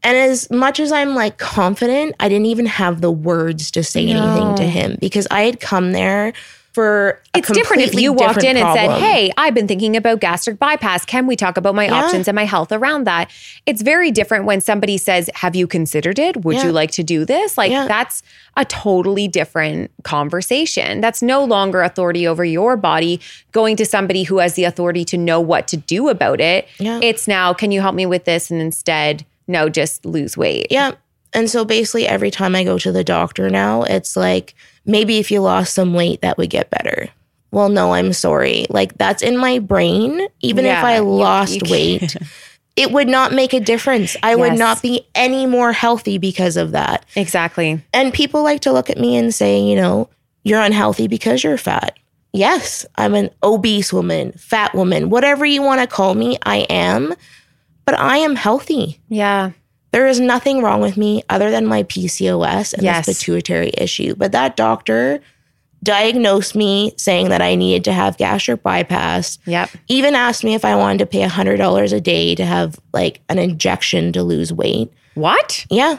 And 0.03 0.17
as 0.17 0.51
much 0.51 0.79
as 0.79 0.91
I'm 0.91 1.15
like 1.15 1.37
confident, 1.37 2.15
I 2.19 2.27
didn't 2.27 2.47
even 2.47 2.65
have 2.65 2.99
the 2.99 3.11
words 3.11 3.71
to 3.71 3.83
say 3.83 4.05
anything 4.07 4.55
to 4.55 4.63
him 4.63 4.97
because 4.99 5.27
I 5.31 5.43
had 5.43 5.61
come 5.61 5.93
there 5.93 6.33
for 6.73 7.21
a 7.35 7.37
It's 7.37 7.51
different 7.51 7.83
if 7.83 7.93
you 7.93 8.11
walked 8.11 8.43
in 8.43 8.55
different 8.55 8.77
and 8.77 8.91
said. 8.91 8.99
Hey, 8.99 9.31
I've 9.37 9.53
been 9.53 9.67
thinking 9.67 9.95
about 9.95 10.19
gastric 10.19 10.57
bypass. 10.57 11.05
Can 11.05 11.27
we 11.27 11.35
talk 11.35 11.55
about 11.55 11.75
my 11.75 11.85
Yeah. 11.85 11.93
options 12.03 12.27
and 12.27 12.35
my 12.35 12.45
health 12.45 12.71
around 12.71 13.03
that? 13.05 13.29
It's 13.67 13.83
very 13.83 14.09
different 14.09 14.45
when 14.45 14.59
somebody 14.59 14.97
says, 14.97 15.29
Have 15.35 15.55
you 15.55 15.67
considered 15.67 16.17
it? 16.17 16.43
Would 16.43 16.57
Yeah. 16.57 16.65
you 16.65 16.71
like 16.71 16.89
to 16.91 17.03
do 17.03 17.25
this? 17.25 17.57
Like, 17.59 17.71
Yeah. 17.71 17.85
that's 17.87 18.23
a 18.57 18.65
totally 18.65 19.27
different 19.27 19.91
conversation. 20.03 20.99
That's 20.99 21.21
no 21.21 21.43
longer 21.43 21.81
authority 21.83 22.25
over 22.27 22.43
your 22.43 22.75
body 22.75 23.19
going 23.51 23.75
to 23.77 23.85
somebody 23.85 24.23
who 24.23 24.39
has 24.39 24.55
the 24.55 24.63
authority 24.63 25.05
to 25.05 25.17
know 25.17 25.39
what 25.39 25.67
to 25.67 25.77
do 25.77 26.09
about 26.09 26.41
it. 26.41 26.67
It's 26.79 27.27
now, 27.27 27.53
Can 27.53 27.71
you 27.71 27.81
help 27.81 27.93
me 27.93 28.05
with 28.07 28.25
this? 28.25 28.49
And 28.49 28.59
instead, 28.59 29.25
no, 29.47 29.69
just 29.69 30.05
lose 30.05 30.35
weight. 30.35 30.67
Yeah. 30.71 30.91
And 31.33 31.49
so 31.49 31.65
basically, 31.65 32.07
every 32.07 32.31
time 32.31 32.55
I 32.55 32.63
go 32.63 32.77
to 32.79 32.91
the 32.91 33.03
doctor 33.03 33.49
now, 33.49 33.83
it's 33.83 34.15
like, 34.15 34.53
maybe 34.85 35.17
if 35.17 35.31
you 35.31 35.41
lost 35.41 35.73
some 35.73 35.93
weight, 35.93 36.21
that 36.21 36.37
would 36.37 36.49
get 36.49 36.69
better. 36.69 37.09
Well, 37.51 37.69
no, 37.69 37.93
I'm 37.93 38.13
sorry. 38.13 38.65
Like, 38.69 38.97
that's 38.97 39.21
in 39.21 39.37
my 39.37 39.59
brain. 39.59 40.27
Even 40.41 40.65
if 40.65 40.83
I 40.83 40.99
lost 40.99 41.53
you 41.53 41.71
weight, 41.71 42.15
it 42.75 42.91
would 42.91 43.07
not 43.07 43.31
make 43.31 43.53
a 43.53 43.59
difference. 43.59 44.17
I 44.23 44.35
would 44.35 44.57
not 44.57 44.81
be 44.81 45.07
any 45.13 45.45
more 45.45 45.71
healthy 45.71 46.17
because 46.17 46.57
of 46.57 46.71
that. 46.71 47.05
Exactly. 47.15 47.79
And 47.93 48.11
people 48.11 48.41
like 48.41 48.61
to 48.61 48.71
look 48.71 48.89
at 48.89 48.97
me 48.97 49.15
and 49.15 49.33
say, 49.33 49.59
you 49.59 49.75
know, 49.75 50.09
you're 50.43 50.61
unhealthy 50.61 51.07
because 51.07 51.43
you're 51.43 51.59
fat. 51.59 51.97
Yes, 52.31 52.87
I'm 52.95 53.13
an 53.13 53.29
obese 53.43 53.93
woman, 53.93 54.31
fat 54.31 54.73
woman, 54.73 55.11
whatever 55.11 55.45
you 55.45 55.61
want 55.61 55.81
to 55.81 55.87
call 55.87 56.15
me, 56.15 56.39
I 56.43 56.65
am. 56.69 57.13
But 57.85 57.99
I 57.99 58.17
am 58.17 58.35
healthy. 58.35 58.99
Yeah. 59.09 59.51
There 59.93 60.07
is 60.07 60.19
nothing 60.19 60.61
wrong 60.61 60.81
with 60.81 60.97
me 60.97 61.23
other 61.29 61.49
than 61.51 61.65
my 61.65 61.83
PCOS 61.83 62.73
and 62.73 62.83
Yes. 62.83 63.05
this 63.05 63.19
pituitary 63.19 63.71
issue. 63.77 64.15
But 64.15 64.31
that 64.33 64.57
doctor 64.57 65.21
diagnosed 65.83 66.55
me 66.55 66.93
saying 66.97 67.29
that 67.29 67.41
I 67.41 67.55
needed 67.55 67.83
to 67.85 67.93
have 67.93 68.17
gastric 68.17 68.63
bypass. 68.63 69.37
Yep. 69.45 69.69
Even 69.89 70.15
asked 70.15 70.43
me 70.43 70.55
if 70.55 70.65
I 70.65 70.75
wanted 70.75 70.97
to 70.99 71.05
pay 71.05 71.21
$100 71.23 71.93
a 71.93 72.01
day 72.01 72.35
to 72.35 72.43
have 72.45 72.79
like 72.93 73.21
an 73.29 73.37
injection 73.37 74.11
to 74.13 74.23
lose 74.23 74.51
weight. 74.51 74.91
What? 75.13 75.65
Yeah. 75.69 75.97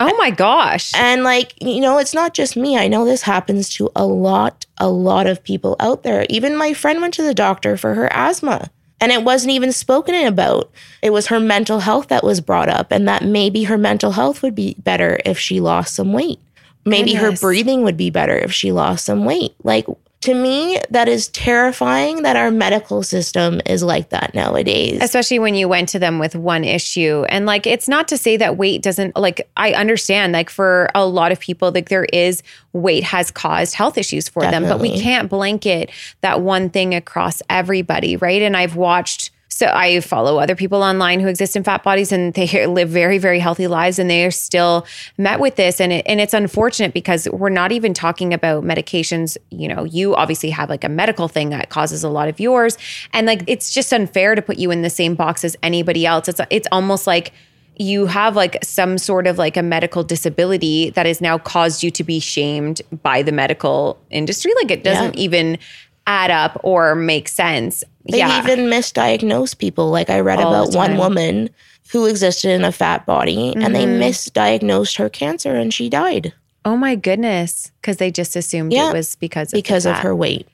Oh 0.00 0.16
my 0.16 0.30
gosh. 0.30 0.92
And 0.96 1.22
like, 1.22 1.52
you 1.62 1.80
know, 1.80 1.98
it's 1.98 2.14
not 2.14 2.32
just 2.32 2.56
me. 2.56 2.78
I 2.78 2.88
know 2.88 3.04
this 3.04 3.22
happens 3.22 3.68
to 3.74 3.90
a 3.94 4.06
lot, 4.06 4.64
a 4.78 4.88
lot 4.88 5.26
of 5.26 5.44
people 5.44 5.76
out 5.78 6.02
there. 6.02 6.24
Even 6.30 6.56
my 6.56 6.72
friend 6.72 7.00
went 7.02 7.12
to 7.14 7.22
the 7.22 7.34
doctor 7.34 7.76
for 7.76 7.94
her 7.94 8.10
asthma. 8.12 8.70
And 9.00 9.12
it 9.12 9.24
wasn't 9.24 9.52
even 9.52 9.72
spoken 9.72 10.14
about. 10.26 10.70
It 11.02 11.10
was 11.10 11.28
her 11.28 11.40
mental 11.40 11.80
health 11.80 12.08
that 12.08 12.22
was 12.24 12.40
brought 12.40 12.68
up, 12.68 12.92
and 12.92 13.08
that 13.08 13.24
maybe 13.24 13.64
her 13.64 13.78
mental 13.78 14.12
health 14.12 14.42
would 14.42 14.54
be 14.54 14.76
better 14.78 15.18
if 15.24 15.38
she 15.38 15.60
lost 15.60 15.94
some 15.94 16.12
weight. 16.12 16.38
Maybe 16.84 17.12
Goodness. 17.12 17.40
her 17.40 17.46
breathing 17.46 17.82
would 17.82 17.96
be 17.96 18.10
better 18.10 18.36
if 18.36 18.52
she 18.52 18.72
lost 18.72 19.04
some 19.04 19.24
weight. 19.24 19.54
Like, 19.62 19.86
to 20.22 20.34
me, 20.34 20.78
that 20.90 21.08
is 21.08 21.28
terrifying 21.28 22.22
that 22.22 22.36
our 22.36 22.50
medical 22.50 23.02
system 23.02 23.60
is 23.64 23.82
like 23.82 24.10
that 24.10 24.34
nowadays. 24.34 24.98
especially 25.00 25.38
when 25.38 25.54
you 25.54 25.66
went 25.66 25.88
to 25.90 25.98
them 25.98 26.18
with 26.18 26.36
one 26.36 26.62
issue. 26.62 27.24
And 27.30 27.46
like 27.46 27.66
it's 27.66 27.88
not 27.88 28.06
to 28.08 28.18
say 28.18 28.36
that 28.36 28.58
weight 28.58 28.82
doesn't 28.82 29.16
like 29.16 29.48
i 29.56 29.72
understand 29.72 30.32
like 30.32 30.50
for 30.50 30.88
a 30.94 31.06
lot 31.06 31.32
of 31.32 31.40
people 31.40 31.70
like 31.72 31.88
there 31.88 32.04
is 32.04 32.42
weight 32.72 33.02
has 33.04 33.30
caused 33.30 33.74
health 33.74 33.96
issues 33.96 34.28
for 34.28 34.42
them 34.42 34.64
but 34.64 34.78
we 34.80 35.00
can't 35.00 35.28
blanket 35.30 35.90
that 36.20 36.40
one 36.40 36.70
thing 36.70 36.94
across 36.94 37.42
everybody 37.48 38.16
right? 38.16 38.42
And 38.42 38.56
i've 38.56 38.76
watched 38.76 39.30
so 39.52 39.66
I 39.66 40.00
follow 40.00 40.38
other 40.38 40.54
people 40.54 40.82
online 40.82 41.18
who 41.20 41.26
exist 41.26 41.56
in 41.56 41.64
fat 41.64 41.82
bodies 41.82 42.12
and 42.12 42.32
they 42.34 42.66
live 42.66 42.88
very, 42.88 43.18
very 43.18 43.40
healthy 43.40 43.66
lives 43.66 43.98
and 43.98 44.08
they 44.08 44.24
are 44.24 44.30
still 44.30 44.86
met 45.18 45.40
with 45.40 45.56
this. 45.56 45.80
And 45.80 45.92
it, 45.92 46.06
and 46.06 46.20
it's 46.20 46.32
unfortunate 46.32 46.94
because 46.94 47.28
we're 47.30 47.50
not 47.50 47.72
even 47.72 47.92
talking 47.92 48.32
about 48.32 48.62
medications. 48.64 49.36
You 49.50 49.68
know, 49.68 49.84
you 49.84 50.14
obviously 50.14 50.50
have 50.50 50.70
like 50.70 50.84
a 50.84 50.88
medical 50.88 51.26
thing 51.28 51.50
that 51.50 51.68
causes 51.68 52.04
a 52.04 52.08
lot 52.08 52.28
of 52.28 52.38
yours. 52.40 52.78
And 53.12 53.26
like, 53.26 53.42
it's 53.48 53.74
just 53.74 53.92
unfair 53.92 54.34
to 54.36 54.40
put 54.40 54.56
you 54.58 54.70
in 54.70 54.82
the 54.82 54.90
same 54.90 55.14
box 55.16 55.44
as 55.44 55.56
anybody 55.62 56.06
else. 56.06 56.28
It's, 56.28 56.40
it's 56.48 56.68
almost 56.72 57.06
like, 57.06 57.32
you 57.76 58.04
have 58.04 58.36
like 58.36 58.62
some 58.62 58.98
sort 58.98 59.26
of 59.26 59.38
like 59.38 59.56
a 59.56 59.62
medical 59.62 60.04
disability 60.04 60.90
that 60.90 61.06
has 61.06 61.22
now 61.22 61.38
caused 61.38 61.82
you 61.82 61.90
to 61.90 62.04
be 62.04 62.20
shamed 62.20 62.82
by 63.02 63.22
the 63.22 63.32
medical 63.32 63.98
industry. 64.10 64.52
Like 64.60 64.70
it 64.70 64.84
doesn't 64.84 65.16
Yeah. 65.16 65.22
even 65.24 65.58
add 66.06 66.30
up 66.30 66.60
or 66.62 66.94
make 66.94 67.28
sense. 67.28 67.84
They 68.10 68.18
yeah. 68.18 68.42
even 68.42 68.66
misdiagnose 68.66 69.56
people. 69.56 69.90
Like 69.90 70.10
I 70.10 70.20
read 70.20 70.40
All 70.40 70.54
about 70.54 70.74
one. 70.74 70.90
Mm-hmm. 70.90 70.98
woman 70.98 71.50
who 71.92 72.06
existed 72.06 72.50
in 72.50 72.64
a 72.64 72.72
fat 72.72 73.04
body 73.04 73.52
and 73.56 73.74
they 73.74 73.84
misdiagnosed 73.84 74.96
her 74.96 75.08
cancer 75.08 75.56
and 75.56 75.74
she 75.74 75.88
died 75.88 76.32
Oh 76.64 76.76
my 76.76 76.94
goodness. 76.94 77.70
Because 77.80 77.96
they 77.96 78.10
just 78.10 78.36
assumed 78.36 78.72
Yeah, 78.72 78.90
it 78.90 78.92
was 78.92 79.16
because 79.16 79.52
of 79.52 79.56
because 79.56 79.86
of 79.86 79.96
her 79.96 80.14
weight. 80.14 80.46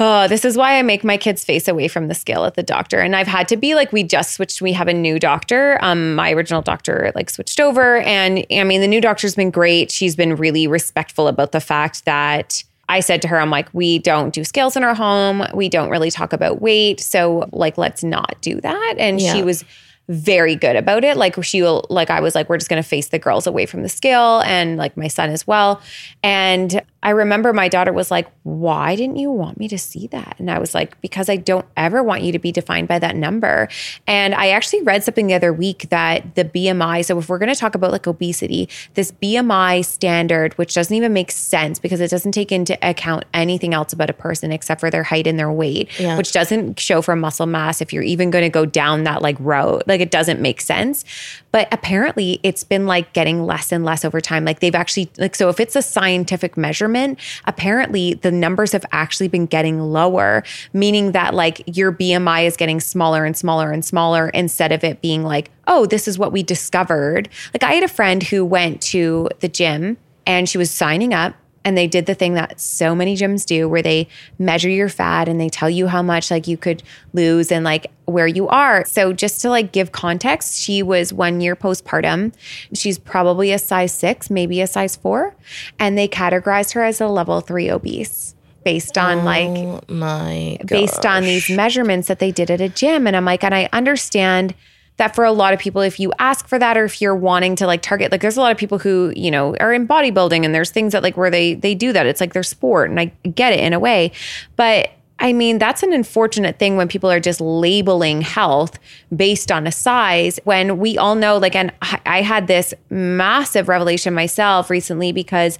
Oh, 0.00 0.28
this 0.28 0.44
is 0.44 0.56
why 0.56 0.78
I 0.78 0.82
make 0.82 1.02
my 1.02 1.16
kids 1.16 1.44
face 1.44 1.66
away 1.66 1.88
from 1.88 2.06
the 2.06 2.14
scale 2.14 2.44
at 2.44 2.54
the 2.54 2.62
doctor. 2.62 3.00
And 3.00 3.16
I've 3.16 3.26
had 3.26 3.48
to 3.48 3.56
be 3.56 3.74
like, 3.74 3.92
we 3.92 4.04
just 4.04 4.34
switched. 4.34 4.62
We 4.62 4.72
have 4.72 4.86
a 4.86 4.94
new 4.94 5.18
doctor. 5.18 5.76
Um, 5.82 6.14
my 6.14 6.30
original 6.30 6.62
doctor 6.62 7.10
like 7.16 7.30
switched 7.30 7.58
over. 7.58 7.96
And 7.98 8.46
I 8.52 8.62
mean, 8.62 8.80
the 8.80 8.86
new 8.86 9.00
doctor's 9.00 9.34
been 9.34 9.50
great. 9.50 9.90
She's 9.90 10.14
been 10.14 10.36
really 10.36 10.68
respectful 10.68 11.26
about 11.26 11.50
the 11.50 11.60
fact 11.60 12.04
that 12.04 12.62
I 12.88 13.00
said 13.00 13.20
to 13.22 13.28
her, 13.28 13.38
I'm 13.38 13.50
like, 13.50 13.68
we 13.72 13.98
don't 13.98 14.32
do 14.32 14.44
scales 14.44 14.76
in 14.76 14.82
our 14.82 14.94
home. 14.94 15.44
We 15.54 15.68
don't 15.68 15.90
really 15.90 16.10
talk 16.10 16.32
about 16.32 16.62
weight. 16.62 17.00
So 17.00 17.48
like, 17.52 17.76
let's 17.76 18.02
not 18.02 18.36
do 18.40 18.60
that. 18.60 18.94
And 18.98 19.20
she 19.20 19.42
was 19.42 19.64
very 20.08 20.56
good 20.56 20.74
about 20.76 21.04
it. 21.04 21.16
Like 21.16 21.42
she 21.44 21.60
will, 21.62 21.84
like 21.90 22.10
I 22.10 22.20
was 22.20 22.34
like, 22.34 22.48
we're 22.48 22.56
just 22.58 22.70
gonna 22.70 22.82
face 22.82 23.08
the 23.08 23.18
girls 23.18 23.46
away 23.46 23.66
from 23.66 23.82
the 23.82 23.88
scale, 23.88 24.40
and 24.40 24.76
like 24.76 24.96
my 24.96 25.08
son 25.08 25.30
as 25.30 25.46
well. 25.46 25.80
And 26.22 26.80
I 27.02 27.10
remember 27.10 27.52
my 27.52 27.68
daughter 27.68 27.92
was 27.92 28.10
like, 28.10 28.26
"Why 28.42 28.96
didn't 28.96 29.16
you 29.16 29.30
want 29.30 29.58
me 29.60 29.68
to 29.68 29.78
see 29.78 30.08
that?" 30.08 30.34
And 30.38 30.50
I 30.50 30.58
was 30.58 30.74
like, 30.74 31.00
"Because 31.00 31.28
I 31.28 31.36
don't 31.36 31.66
ever 31.76 32.02
want 32.02 32.22
you 32.22 32.32
to 32.32 32.38
be 32.40 32.50
defined 32.50 32.88
by 32.88 32.98
that 32.98 33.14
number." 33.14 33.68
And 34.06 34.34
I 34.34 34.48
actually 34.48 34.82
read 34.82 35.04
something 35.04 35.28
the 35.28 35.34
other 35.34 35.52
week 35.52 35.88
that 35.90 36.34
the 36.34 36.44
BMI. 36.44 37.04
So 37.04 37.18
if 37.18 37.28
we're 37.28 37.38
gonna 37.38 37.54
talk 37.54 37.74
about 37.76 37.92
like 37.92 38.06
obesity, 38.08 38.68
this 38.94 39.12
BMI 39.12 39.84
standard, 39.84 40.54
which 40.58 40.74
doesn't 40.74 40.94
even 40.96 41.12
make 41.12 41.30
sense 41.30 41.78
because 41.78 42.00
it 42.00 42.10
doesn't 42.10 42.32
take 42.32 42.50
into 42.50 42.76
account 42.86 43.24
anything 43.32 43.74
else 43.74 43.92
about 43.92 44.10
a 44.10 44.14
person 44.14 44.50
except 44.50 44.80
for 44.80 44.90
their 44.90 45.04
height 45.04 45.26
and 45.28 45.38
their 45.38 45.52
weight, 45.52 45.88
Yeah. 46.00 46.16
which 46.16 46.32
doesn't 46.32 46.80
show 46.80 47.00
for 47.02 47.14
muscle 47.14 47.46
mass. 47.46 47.80
If 47.80 47.92
you're 47.92 48.02
even 48.02 48.30
going 48.30 48.42
to 48.44 48.50
go 48.50 48.66
down 48.66 49.04
that 49.04 49.22
like 49.22 49.36
road, 49.38 49.82
like 49.86 49.97
it 50.00 50.10
doesn't 50.10 50.40
make 50.40 50.60
sense. 50.60 51.04
But 51.52 51.68
apparently, 51.72 52.40
it's 52.42 52.64
been 52.64 52.86
like 52.86 53.12
getting 53.12 53.44
less 53.44 53.72
and 53.72 53.84
less 53.84 54.04
over 54.04 54.20
time. 54.20 54.44
Like 54.44 54.60
they've 54.60 54.74
actually 54.74 55.10
like 55.18 55.34
so 55.34 55.48
if 55.48 55.60
it's 55.60 55.76
a 55.76 55.82
scientific 55.82 56.56
measurement, 56.56 57.18
apparently 57.46 58.14
the 58.14 58.30
numbers 58.30 58.72
have 58.72 58.84
actually 58.92 59.28
been 59.28 59.46
getting 59.46 59.80
lower, 59.80 60.42
meaning 60.72 61.12
that 61.12 61.34
like 61.34 61.62
your 61.66 61.92
BMI 61.92 62.46
is 62.46 62.56
getting 62.56 62.80
smaller 62.80 63.24
and 63.24 63.36
smaller 63.36 63.70
and 63.72 63.84
smaller 63.84 64.28
instead 64.30 64.72
of 64.72 64.84
it 64.84 65.00
being 65.00 65.24
like, 65.24 65.50
oh, 65.66 65.86
this 65.86 66.08
is 66.08 66.18
what 66.18 66.32
we 66.32 66.42
discovered. 66.42 67.28
Like 67.54 67.62
I 67.62 67.74
had 67.74 67.84
a 67.84 67.88
friend 67.88 68.22
who 68.22 68.44
went 68.44 68.80
to 68.82 69.28
the 69.40 69.48
gym 69.48 69.96
and 70.26 70.48
she 70.48 70.58
was 70.58 70.70
signing 70.70 71.14
up 71.14 71.34
and 71.68 71.76
they 71.76 71.86
did 71.86 72.06
the 72.06 72.14
thing 72.14 72.32
that 72.32 72.58
so 72.58 72.94
many 72.94 73.14
gyms 73.14 73.44
do 73.44 73.68
where 73.68 73.82
they 73.82 74.08
measure 74.38 74.70
your 74.70 74.88
fat 74.88 75.28
and 75.28 75.38
they 75.38 75.50
tell 75.50 75.68
you 75.68 75.86
how 75.86 76.02
much 76.02 76.30
like 76.30 76.48
you 76.48 76.56
could 76.56 76.82
lose 77.12 77.52
and 77.52 77.62
like 77.62 77.90
where 78.06 78.26
you 78.26 78.48
are 78.48 78.86
so 78.86 79.12
just 79.12 79.42
to 79.42 79.50
like 79.50 79.70
give 79.70 79.92
context 79.92 80.58
she 80.58 80.82
was 80.82 81.12
one 81.12 81.42
year 81.42 81.54
postpartum 81.54 82.32
she's 82.72 82.98
probably 82.98 83.52
a 83.52 83.58
size 83.58 83.92
six 83.92 84.30
maybe 84.30 84.62
a 84.62 84.66
size 84.66 84.96
four 84.96 85.36
and 85.78 85.98
they 85.98 86.08
categorized 86.08 86.72
her 86.72 86.82
as 86.82 87.02
a 87.02 87.06
level 87.06 87.42
three 87.42 87.70
obese 87.70 88.34
based 88.64 88.96
on 88.96 89.18
oh 89.18 89.24
like 89.24 89.48
Oh 89.48 89.80
my 89.88 90.56
god. 90.60 90.68
based 90.68 91.04
on 91.06 91.22
these 91.22 91.50
measurements 91.50 92.08
that 92.08 92.18
they 92.18 92.32
did 92.32 92.50
at 92.50 92.60
a 92.60 92.68
gym. 92.68 93.06
And 93.06 93.14
I'm 93.16 93.24
like, 93.24 93.44
and 93.44 93.54
I 93.54 93.68
understand 93.72 94.54
that 94.98 95.14
for 95.14 95.24
a 95.24 95.32
lot 95.32 95.54
of 95.54 95.60
people, 95.60 95.80
if 95.80 95.98
you 95.98 96.12
ask 96.18 96.46
for 96.46 96.58
that 96.58 96.76
or 96.76 96.84
if 96.84 97.00
you're 97.00 97.14
wanting 97.14 97.56
to 97.56 97.66
like 97.66 97.82
target, 97.82 98.12
like 98.12 98.20
there's 98.20 98.36
a 98.36 98.40
lot 98.40 98.52
of 98.52 98.58
people 98.58 98.78
who, 98.78 99.12
you 99.16 99.30
know, 99.30 99.56
are 99.58 99.72
in 99.72 99.88
bodybuilding 99.88 100.44
and 100.44 100.54
there's 100.54 100.70
things 100.70 100.92
that 100.92 101.02
like 101.02 101.16
where 101.16 101.30
they 101.30 101.54
they 101.54 101.74
do 101.74 101.92
that. 101.92 102.06
It's 102.06 102.20
like 102.20 102.34
their 102.34 102.42
sport. 102.42 102.90
And 102.90 103.00
I 103.00 103.06
get 103.28 103.52
it 103.52 103.60
in 103.60 103.72
a 103.72 103.78
way. 103.78 104.12
But 104.56 104.90
I 105.20 105.32
mean, 105.32 105.58
that's 105.58 105.82
an 105.82 105.92
unfortunate 105.92 106.58
thing 106.58 106.76
when 106.76 106.88
people 106.88 107.10
are 107.10 107.20
just 107.20 107.40
labeling 107.40 108.22
health 108.22 108.78
based 109.14 109.50
on 109.50 109.66
a 109.66 109.72
size 109.72 110.38
when 110.44 110.78
we 110.78 110.96
all 110.96 111.16
know, 111.16 111.38
like, 111.38 111.56
and 111.56 111.72
I 112.06 112.22
had 112.22 112.46
this 112.46 112.72
massive 112.88 113.68
revelation 113.68 114.14
myself 114.14 114.70
recently 114.70 115.10
because 115.10 115.58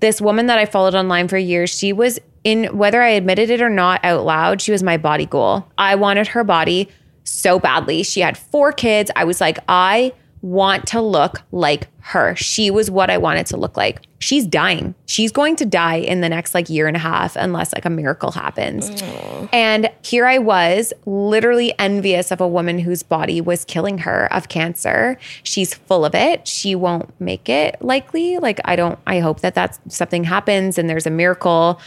this 0.00 0.20
woman 0.20 0.46
that 0.46 0.58
I 0.58 0.66
followed 0.66 0.94
online 0.94 1.28
for 1.28 1.38
years, 1.38 1.70
she 1.70 1.92
was 1.92 2.18
in 2.42 2.76
whether 2.76 3.02
I 3.02 3.10
admitted 3.10 3.50
it 3.50 3.62
or 3.62 3.70
not 3.70 4.04
out 4.04 4.24
loud, 4.24 4.60
she 4.60 4.72
was 4.72 4.82
my 4.82 4.96
body 4.96 5.26
goal. 5.26 5.66
I 5.78 5.94
wanted 5.94 6.28
her 6.28 6.44
body 6.44 6.88
so 7.26 7.58
badly. 7.58 8.02
She 8.02 8.20
had 8.20 8.38
four 8.38 8.72
kids. 8.72 9.10
I 9.16 9.24
was 9.24 9.40
like, 9.40 9.58
I 9.68 10.12
want 10.42 10.86
to 10.86 11.00
look 11.00 11.42
like 11.50 11.88
her. 11.98 12.36
She 12.36 12.70
was 12.70 12.88
what 12.88 13.10
I 13.10 13.18
wanted 13.18 13.46
to 13.46 13.56
look 13.56 13.76
like. 13.76 14.02
She's 14.20 14.46
dying. 14.46 14.94
She's 15.06 15.32
going 15.32 15.56
to 15.56 15.66
die 15.66 15.96
in 15.96 16.20
the 16.20 16.28
next 16.28 16.54
like 16.54 16.70
year 16.70 16.86
and 16.86 16.96
a 16.96 17.00
half 17.00 17.34
unless 17.34 17.74
like 17.74 17.84
a 17.84 17.90
miracle 17.90 18.30
happens. 18.30 18.90
Mm. 18.90 19.48
And 19.52 19.90
here 20.02 20.24
I 20.24 20.38
was, 20.38 20.92
literally 21.04 21.76
envious 21.78 22.30
of 22.30 22.40
a 22.40 22.46
woman 22.46 22.78
whose 22.78 23.02
body 23.02 23.40
was 23.40 23.64
killing 23.64 23.98
her 23.98 24.32
of 24.32 24.48
cancer. 24.48 25.18
She's 25.42 25.74
full 25.74 26.04
of 26.04 26.14
it. 26.14 26.46
She 26.46 26.74
won't 26.74 27.18
make 27.20 27.48
it 27.48 27.76
likely. 27.82 28.38
Like 28.38 28.60
I 28.64 28.76
don't 28.76 28.98
I 29.06 29.18
hope 29.18 29.40
that 29.40 29.54
that's 29.54 29.80
something 29.88 30.22
happens 30.22 30.78
and 30.78 30.88
there's 30.88 31.06
a 31.06 31.10
miracle. 31.10 31.80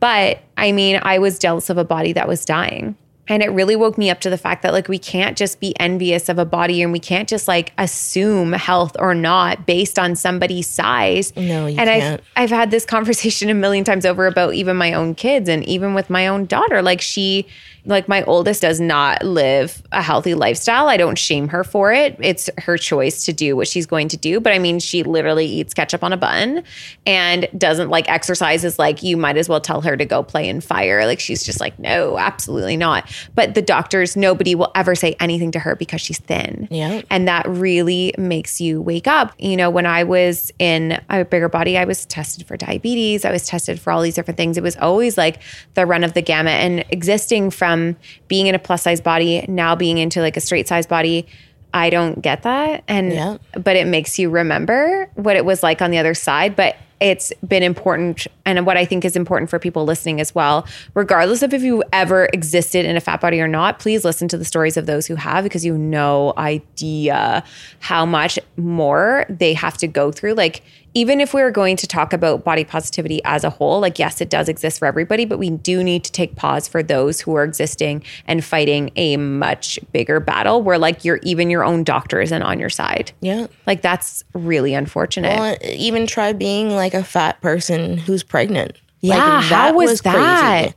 But 0.00 0.40
I 0.58 0.72
mean, 0.72 1.00
I 1.02 1.18
was 1.18 1.38
jealous 1.38 1.70
of 1.70 1.78
a 1.78 1.84
body 1.84 2.12
that 2.12 2.28
was 2.28 2.44
dying. 2.44 2.96
And 3.28 3.42
it 3.42 3.48
really 3.48 3.76
woke 3.76 3.96
me 3.96 4.10
up 4.10 4.20
to 4.20 4.30
the 4.30 4.38
fact 4.38 4.62
that 4.62 4.72
like 4.72 4.88
we 4.88 4.98
can't 4.98 5.36
just 5.36 5.60
be 5.60 5.78
envious 5.80 6.28
of 6.28 6.38
a 6.38 6.44
body 6.44 6.82
and 6.82 6.92
we 6.92 6.98
can't 6.98 7.28
just 7.28 7.48
like 7.48 7.72
assume 7.78 8.52
health 8.52 8.96
or 8.98 9.14
not 9.14 9.66
based 9.66 9.98
on 9.98 10.14
somebody's 10.14 10.66
size. 10.66 11.34
No, 11.36 11.66
you 11.66 11.78
and 11.78 11.88
can't. 11.88 12.20
I've 12.36 12.44
I've 12.44 12.50
had 12.50 12.70
this 12.70 12.84
conversation 12.94 13.48
a 13.50 13.54
million 13.54 13.84
times 13.84 14.04
over 14.04 14.26
about 14.26 14.54
even 14.54 14.76
my 14.76 14.92
own 14.92 15.14
kids 15.14 15.48
and 15.48 15.64
even 15.64 15.94
with 15.94 16.10
my 16.10 16.26
own 16.26 16.46
daughter. 16.46 16.82
Like 16.82 17.00
she 17.00 17.46
like 17.86 18.08
my 18.08 18.22
oldest 18.24 18.62
does 18.62 18.80
not 18.80 19.22
live 19.22 19.82
a 19.92 20.02
healthy 20.02 20.34
lifestyle. 20.34 20.88
I 20.88 20.96
don't 20.96 21.18
shame 21.18 21.48
her 21.48 21.62
for 21.62 21.92
it. 21.92 22.16
It's 22.18 22.48
her 22.58 22.78
choice 22.78 23.24
to 23.26 23.32
do 23.32 23.56
what 23.56 23.68
she's 23.68 23.86
going 23.86 24.08
to 24.08 24.16
do. 24.16 24.40
But 24.40 24.52
I 24.52 24.58
mean, 24.58 24.78
she 24.80 25.02
literally 25.02 25.46
eats 25.46 25.74
ketchup 25.74 26.02
on 26.02 26.12
a 26.12 26.16
bun 26.16 26.62
and 27.06 27.48
doesn't 27.56 27.90
like 27.90 28.08
exercises. 28.08 28.78
like 28.78 29.02
you 29.02 29.16
might 29.16 29.36
as 29.36 29.48
well 29.48 29.60
tell 29.60 29.82
her 29.82 29.96
to 29.96 30.04
go 30.04 30.22
play 30.22 30.48
in 30.48 30.60
fire. 30.60 31.04
Like 31.06 31.20
she's 31.20 31.44
just 31.44 31.60
like, 31.60 31.78
no, 31.78 32.18
absolutely 32.18 32.76
not. 32.76 33.10
But 33.34 33.54
the 33.54 33.62
doctors, 33.62 34.16
nobody 34.16 34.54
will 34.54 34.70
ever 34.74 34.94
say 34.94 35.16
anything 35.20 35.50
to 35.52 35.58
her 35.58 35.74
because 35.76 36.00
she's 36.00 36.18
thin. 36.18 36.68
Yeah. 36.70 37.02
And 37.10 37.26
that 37.28 37.46
really 37.48 38.12
makes 38.18 38.60
you 38.60 38.80
wake 38.80 39.06
up. 39.06 39.32
You 39.38 39.56
know, 39.56 39.70
when 39.70 39.86
I 39.86 40.04
was 40.04 40.50
in 40.58 41.00
a 41.10 41.24
bigger 41.24 41.48
body, 41.48 41.76
I 41.78 41.84
was 41.84 42.04
tested 42.06 42.46
for 42.46 42.56
diabetes. 42.56 43.24
I 43.24 43.30
was 43.32 43.46
tested 43.46 43.80
for 43.80 43.90
all 43.92 44.02
these 44.02 44.14
different 44.14 44.36
things. 44.36 44.56
It 44.56 44.62
was 44.62 44.76
always 44.76 45.16
like 45.18 45.40
the 45.74 45.86
run 45.86 46.04
of 46.04 46.14
the 46.14 46.22
gamut 46.22 46.54
and 46.54 46.84
existing 46.90 47.50
from 47.50 47.96
being 48.28 48.46
in 48.46 48.54
a 48.54 48.58
plus 48.58 48.82
size 48.82 49.00
body, 49.00 49.44
now 49.48 49.74
being 49.76 49.98
into 49.98 50.20
like 50.20 50.36
a 50.36 50.40
straight 50.40 50.68
size 50.68 50.86
body. 50.86 51.26
I 51.72 51.90
don't 51.90 52.22
get 52.22 52.42
that. 52.44 52.84
And, 52.86 53.12
Yeah. 53.12 53.38
but 53.60 53.74
it 53.76 53.86
makes 53.88 54.18
you 54.18 54.30
remember 54.30 55.10
what 55.14 55.34
it 55.34 55.44
was 55.44 55.62
like 55.62 55.82
on 55.82 55.90
the 55.90 55.98
other 55.98 56.14
side. 56.14 56.54
But 56.54 56.76
it's 57.00 57.32
been 57.46 57.62
important 57.62 58.26
and 58.46 58.66
what 58.66 58.76
I 58.76 58.84
think 58.84 59.04
is 59.04 59.16
important 59.16 59.50
for 59.50 59.58
people 59.58 59.84
listening 59.84 60.20
as 60.20 60.34
well, 60.34 60.66
regardless 60.94 61.42
of 61.42 61.54
if 61.54 61.62
you 61.62 61.82
ever 61.92 62.28
existed 62.32 62.84
in 62.84 62.96
a 62.96 63.00
fat 63.00 63.20
body 63.20 63.40
or 63.40 63.48
not, 63.48 63.78
please 63.78 64.04
listen 64.04 64.28
to 64.28 64.38
the 64.38 64.44
stories 64.44 64.76
of 64.76 64.86
those 64.86 65.06
who 65.06 65.14
have 65.14 65.44
because 65.44 65.64
you 65.64 65.72
have 65.72 65.80
no 65.80 66.34
idea 66.36 67.44
how 67.80 68.04
much 68.06 68.38
more 68.56 69.26
they 69.28 69.54
have 69.54 69.76
to 69.78 69.86
go 69.86 70.12
through. 70.12 70.34
Like, 70.34 70.62
even 70.96 71.20
if 71.20 71.34
we 71.34 71.42
were 71.42 71.50
going 71.50 71.74
to 71.74 71.88
talk 71.88 72.12
about 72.12 72.44
body 72.44 72.62
positivity 72.62 73.20
as 73.24 73.42
a 73.42 73.50
whole, 73.50 73.80
like, 73.80 73.98
yes, 73.98 74.20
it 74.20 74.30
does 74.30 74.48
exist 74.48 74.78
for 74.78 74.86
everybody, 74.86 75.24
but 75.24 75.40
we 75.40 75.50
do 75.50 75.82
need 75.82 76.04
to 76.04 76.12
take 76.12 76.36
pause 76.36 76.68
for 76.68 76.84
those 76.84 77.20
who 77.20 77.34
are 77.34 77.42
existing 77.42 78.00
and 78.28 78.44
fighting 78.44 78.92
a 78.94 79.16
much 79.16 79.76
bigger 79.90 80.20
battle 80.20 80.62
where, 80.62 80.78
like, 80.78 81.04
you're 81.04 81.18
even 81.24 81.50
your 81.50 81.64
own 81.64 81.82
doctor 81.82 82.20
isn't 82.20 82.42
on 82.42 82.60
your 82.60 82.70
side. 82.70 83.10
Yeah. 83.20 83.48
Like, 83.66 83.82
that's 83.82 84.22
really 84.34 84.72
unfortunate. 84.72 85.36
Well, 85.36 85.56
even 85.64 86.06
try 86.06 86.32
being 86.32 86.70
like 86.70 86.93
a 86.94 87.04
fat 87.04 87.40
person 87.40 87.98
who's 87.98 88.22
pregnant. 88.22 88.78
Yeah, 89.00 89.40
how 89.42 89.74
was 89.74 90.00
that? 90.00 90.64
Crazy. 90.64 90.74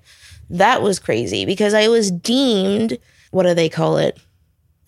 That 0.50 0.82
was 0.82 1.00
crazy 1.00 1.46
because 1.46 1.74
I 1.74 1.88
was 1.88 2.12
deemed. 2.12 2.98
What 3.32 3.44
do 3.44 3.54
they 3.54 3.70
call 3.70 3.98
it? 3.98 4.18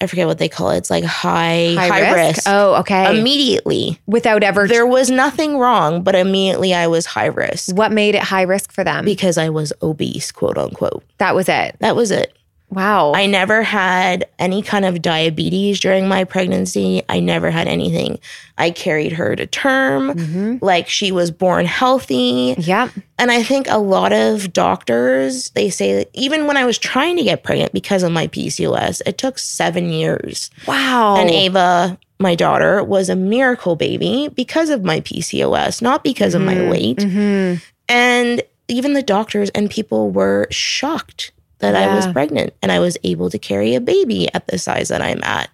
I 0.01 0.07
forget 0.07 0.27
what 0.27 0.37
they 0.37 0.47
call 0.47 0.71
it. 0.71 0.77
It's 0.77 0.89
like 0.89 1.03
high 1.03 1.73
high, 1.73 2.13
risk. 2.13 2.43
Oh, 2.45 2.75
okay. 2.75 3.19
Immediately, 3.19 3.99
Without 4.07 4.43
ever. 4.43 4.65
there 4.67 4.87
was 4.87 5.09
nothing 5.09 5.57
wrong, 5.57 6.03
but 6.03 6.15
immediately 6.15 6.73
I 6.73 6.87
was 6.87 7.05
high 7.05 7.25
risk 7.25 7.75
what 7.75 7.91
made 7.91 8.15
it 8.15 8.23
high 8.23 8.43
risk 8.43 8.71
for 8.71 8.85
them? 8.85 9.03
because 9.03 9.37
I 9.37 9.49
was 9.49 9.73
obese, 9.81 10.31
quote 10.31 10.57
unquote. 10.57 11.03
that 11.17 11.35
was 11.35 11.49
it. 11.49 11.75
That 11.79 11.97
was 11.97 12.11
it. 12.11 12.33
Wow. 12.71 13.13
I 13.13 13.25
never 13.25 13.63
had 13.63 14.27
any 14.37 14.61
kind 14.61 14.85
of 14.85 15.01
diabetes 15.01 15.79
during 15.79 16.07
my 16.07 16.23
pregnancy. 16.23 17.01
I 17.09 17.19
never 17.19 17.49
had 17.49 17.67
anything. 17.67 18.19
I 18.57 18.69
carried 18.69 19.11
her 19.13 19.35
to 19.35 19.47
term 19.47 20.13
mm-hmm. 20.13 20.57
like 20.61 20.87
she 20.87 21.11
was 21.11 21.31
born 21.31 21.65
healthy. 21.65 22.55
yeah. 22.59 22.89
And 23.17 23.31
I 23.31 23.41
think 23.41 23.67
a 23.69 23.79
lot 23.79 24.13
of 24.13 24.53
doctors, 24.53 25.49
they 25.51 25.69
say 25.69 25.95
that 25.95 26.09
even 26.13 26.45
when 26.45 26.57
I 26.57 26.65
was 26.65 26.77
trying 26.77 27.17
to 27.17 27.23
get 27.23 27.43
pregnant 27.43 27.73
because 27.73 28.03
of 28.03 28.11
my 28.11 28.27
PCOS, 28.27 29.01
it 29.05 29.17
took 29.17 29.39
seven 29.39 29.89
years. 29.89 30.51
Wow. 30.67 31.15
And 31.17 31.29
Ava, 31.29 31.97
my 32.19 32.35
daughter, 32.35 32.83
was 32.83 33.09
a 33.09 33.15
miracle 33.15 33.75
baby 33.75 34.29
because 34.29 34.69
of 34.69 34.83
my 34.83 35.01
PCOS, 35.01 35.81
not 35.81 36.03
because 36.03 36.35
of 36.35 36.41
my 36.43 36.55
mm-hmm. 36.55 36.69
weight. 36.69 36.97
Mm-hmm. 36.97 37.63
And 37.89 38.43
even 38.67 38.93
the 38.93 39.01
doctors 39.01 39.49
and 39.49 39.71
people 39.71 40.11
were 40.11 40.47
shocked 40.51 41.31
that 41.59 41.75
I 41.75 41.93
was 41.95 42.07
pregnant 42.07 42.53
and 42.61 42.71
I 42.71 42.79
was 42.79 42.97
able 43.03 43.29
to 43.29 43.37
carry 43.39 43.75
a 43.75 43.81
baby 43.81 44.27
at 44.33 44.47
the 44.47 44.57
size 44.57 44.89
that 44.89 45.01
I'm 45.01 45.23
at. 45.23 45.49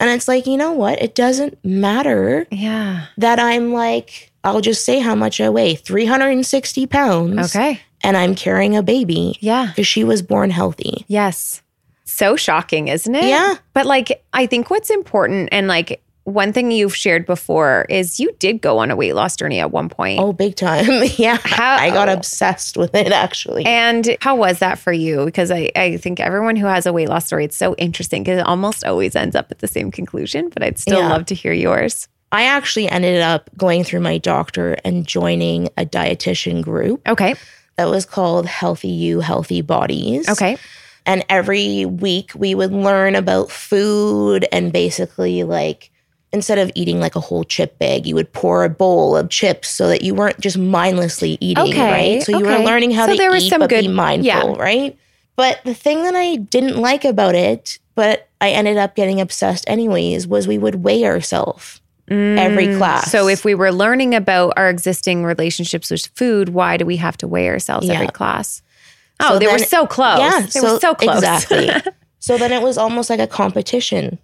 And 0.00 0.10
it's 0.10 0.28
like, 0.28 0.46
you 0.46 0.56
know 0.56 0.72
what? 0.72 1.00
It 1.00 1.14
doesn't 1.14 1.62
matter 1.64 2.46
yeah. 2.50 3.06
that 3.16 3.38
I'm 3.38 3.72
like, 3.72 4.32
I'll 4.42 4.60
just 4.60 4.84
say 4.84 4.98
how 4.98 5.14
much 5.14 5.40
I 5.40 5.48
weigh 5.50 5.76
360 5.76 6.86
pounds. 6.86 7.56
Okay. 7.56 7.80
And 8.02 8.16
I'm 8.16 8.34
carrying 8.34 8.76
a 8.76 8.82
baby 8.82 9.38
Yeah. 9.40 9.68
because 9.68 9.86
she 9.86 10.04
was 10.04 10.20
born 10.20 10.50
healthy. 10.50 11.06
Yes. 11.08 11.62
So 12.04 12.36
shocking, 12.36 12.88
isn't 12.88 13.14
it? 13.14 13.24
Yeah. 13.24 13.56
But 13.72 13.86
like, 13.86 14.22
I 14.34 14.46
think 14.46 14.68
what's 14.68 14.90
important 14.90 15.48
and 15.52 15.68
like, 15.68 16.02
one 16.24 16.52
thing 16.52 16.70
you've 16.72 16.94
shared 16.96 17.26
before 17.26 17.86
is 17.90 18.18
you 18.18 18.32
did 18.38 18.60
go 18.62 18.78
on 18.78 18.90
a 18.90 18.96
weight 18.96 19.14
loss 19.14 19.36
journey 19.36 19.60
at 19.60 19.70
one 19.70 19.88
point. 19.88 20.18
Oh, 20.20 20.32
big 20.32 20.56
time. 20.56 20.86
yeah. 21.16 21.38
How- 21.44 21.76
I 21.76 21.90
got 21.90 22.08
obsessed 22.08 22.76
with 22.76 22.94
it 22.94 23.12
actually. 23.12 23.64
And 23.66 24.16
how 24.20 24.34
was 24.34 24.58
that 24.60 24.78
for 24.78 24.92
you? 24.92 25.26
Because 25.26 25.50
I, 25.50 25.70
I 25.76 25.96
think 25.98 26.20
everyone 26.20 26.56
who 26.56 26.66
has 26.66 26.86
a 26.86 26.92
weight 26.92 27.08
loss 27.10 27.26
story, 27.26 27.44
it's 27.44 27.56
so 27.56 27.74
interesting 27.76 28.22
because 28.24 28.38
it 28.40 28.46
almost 28.46 28.84
always 28.84 29.14
ends 29.14 29.36
up 29.36 29.50
at 29.50 29.58
the 29.58 29.68
same 29.68 29.90
conclusion, 29.90 30.48
but 30.48 30.62
I'd 30.62 30.78
still 30.78 31.00
Yeah. 31.00 31.10
love 31.10 31.26
to 31.26 31.34
hear 31.34 31.52
yours. 31.52 32.08
I 32.32 32.44
actually 32.44 32.88
ended 32.88 33.20
up 33.20 33.48
going 33.56 33.84
through 33.84 34.00
my 34.00 34.18
doctor 34.18 34.76
and 34.84 35.06
joining 35.06 35.68
a 35.76 35.84
dietitian 35.84 36.62
group 36.62 37.06
Okay. 37.06 37.34
that 37.76 37.88
was 37.88 38.06
called 38.06 38.46
Healthy 38.46 38.88
You, 38.88 39.20
Healthy 39.20 39.60
Bodies. 39.60 40.28
Okay. 40.28 40.56
And 41.06 41.22
every 41.28 41.84
week 41.84 42.32
we 42.34 42.54
would 42.54 42.72
learn 42.72 43.14
about 43.14 43.50
food 43.50 44.46
and 44.50 44.72
basically 44.72 45.42
like 45.44 45.90
instead 46.34 46.58
of 46.58 46.70
eating 46.74 47.00
like 47.00 47.16
a 47.16 47.20
whole 47.20 47.44
chip 47.44 47.78
bag, 47.78 48.06
you 48.06 48.14
would 48.14 48.30
pour 48.32 48.64
a 48.64 48.68
bowl 48.68 49.16
of 49.16 49.30
chips 49.30 49.70
so 49.70 49.88
that 49.88 50.02
you 50.02 50.14
weren't 50.14 50.38
just 50.40 50.58
mindlessly 50.58 51.38
eating, 51.40 51.64
Okay, 51.72 52.14
right? 52.16 52.22
So 52.22 52.36
you 52.36 52.44
were 52.44 52.58
learning 52.58 52.90
how 52.90 53.06
So 53.06 53.12
to 53.12 53.18
there 53.18 53.30
was 53.30 53.44
eat 53.44 53.50
some 53.50 53.60
but 53.60 53.70
be 53.70 53.82
good- 53.82 53.90
mindful, 53.90 54.26
yeah. 54.26 54.62
right? 54.62 54.98
But 55.36 55.60
the 55.64 55.74
thing 55.74 56.02
that 56.04 56.14
I 56.14 56.36
didn't 56.36 56.76
like 56.76 57.04
about 57.04 57.34
it, 57.34 57.78
but 57.94 58.28
I 58.40 58.50
ended 58.50 58.76
up 58.76 58.94
getting 58.94 59.20
obsessed 59.20 59.64
anyways, 59.66 60.26
was 60.26 60.46
we 60.46 60.58
would 60.58 60.76
weigh 60.84 61.04
ourselves 61.06 61.80
every 62.10 62.76
class. 62.76 63.06
Mm, 63.06 63.10
So 63.10 63.28
if 63.28 63.44
we 63.44 63.54
were 63.54 63.72
learning 63.72 64.14
about 64.14 64.52
our 64.56 64.68
existing 64.68 65.24
relationships 65.24 65.90
with 65.90 66.06
food, 66.14 66.50
why 66.50 66.76
do 66.76 66.84
we 66.84 66.96
have 66.98 67.16
to 67.18 67.26
weigh 67.26 67.48
ourselves 67.48 67.88
every 67.88 68.08
class? 68.08 68.60
Oh, 69.20 69.30
So 69.34 69.38
they 69.38 69.46
were 69.46 69.58
so 69.58 69.86
close. 69.86 70.18
Yeah, 70.18 70.40
they 70.52 70.60
were 70.60 70.78
so 70.80 70.94
close. 70.94 71.16
Exactly. 71.16 71.70
so 72.18 72.36
then 72.36 72.52
it 72.52 72.62
was 72.62 72.76
almost 72.76 73.08
like 73.10 73.20
a 73.20 73.26
competition 73.26 74.18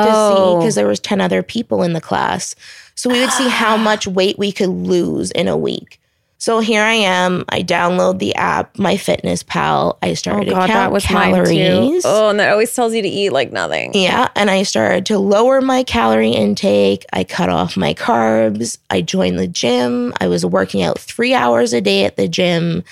to 0.00 0.04
see 0.04 0.10
oh, 0.12 0.58
because 0.58 0.74
there 0.74 0.86
was 0.86 1.00
10 1.00 1.20
other 1.20 1.42
people 1.42 1.82
in 1.82 1.92
the 1.92 2.00
class. 2.00 2.54
So 2.94 3.10
we 3.10 3.20
would 3.20 3.32
see 3.32 3.48
how 3.48 3.76
much 3.76 4.06
weight 4.06 4.38
we 4.38 4.52
could 4.52 4.68
lose 4.68 5.30
in 5.30 5.48
a 5.48 5.56
week. 5.56 5.98
So 6.42 6.58
here 6.58 6.82
I 6.82 6.94
am. 6.94 7.44
I 7.50 7.62
download 7.62 8.18
the 8.18 8.34
app, 8.34 8.76
My 8.76 8.96
Fitness 8.96 9.44
Pal. 9.44 9.96
I 10.02 10.10
oh 10.10 10.14
started 10.14 10.50
God, 10.50 10.62
to 10.62 10.66
count 10.66 10.72
that 10.72 10.90
was 10.90 11.04
calories. 11.04 12.02
Oh, 12.04 12.30
and 12.30 12.40
that 12.40 12.50
always 12.50 12.74
tells 12.74 12.94
you 12.94 13.00
to 13.00 13.08
eat 13.08 13.30
like 13.30 13.52
nothing. 13.52 13.92
Yeah, 13.94 14.26
and 14.34 14.50
I 14.50 14.64
started 14.64 15.06
to 15.06 15.20
lower 15.20 15.60
my 15.60 15.84
calorie 15.84 16.32
intake. 16.32 17.06
I 17.12 17.22
cut 17.22 17.48
off 17.48 17.76
my 17.76 17.94
carbs. 17.94 18.78
I 18.90 19.02
joined 19.02 19.38
the 19.38 19.46
gym. 19.46 20.12
I 20.20 20.26
was 20.26 20.44
working 20.44 20.82
out 20.82 20.98
three 20.98 21.32
hours 21.32 21.72
a 21.72 21.80
day 21.80 22.04
at 22.04 22.16
the 22.16 22.26
gym. 22.26 22.82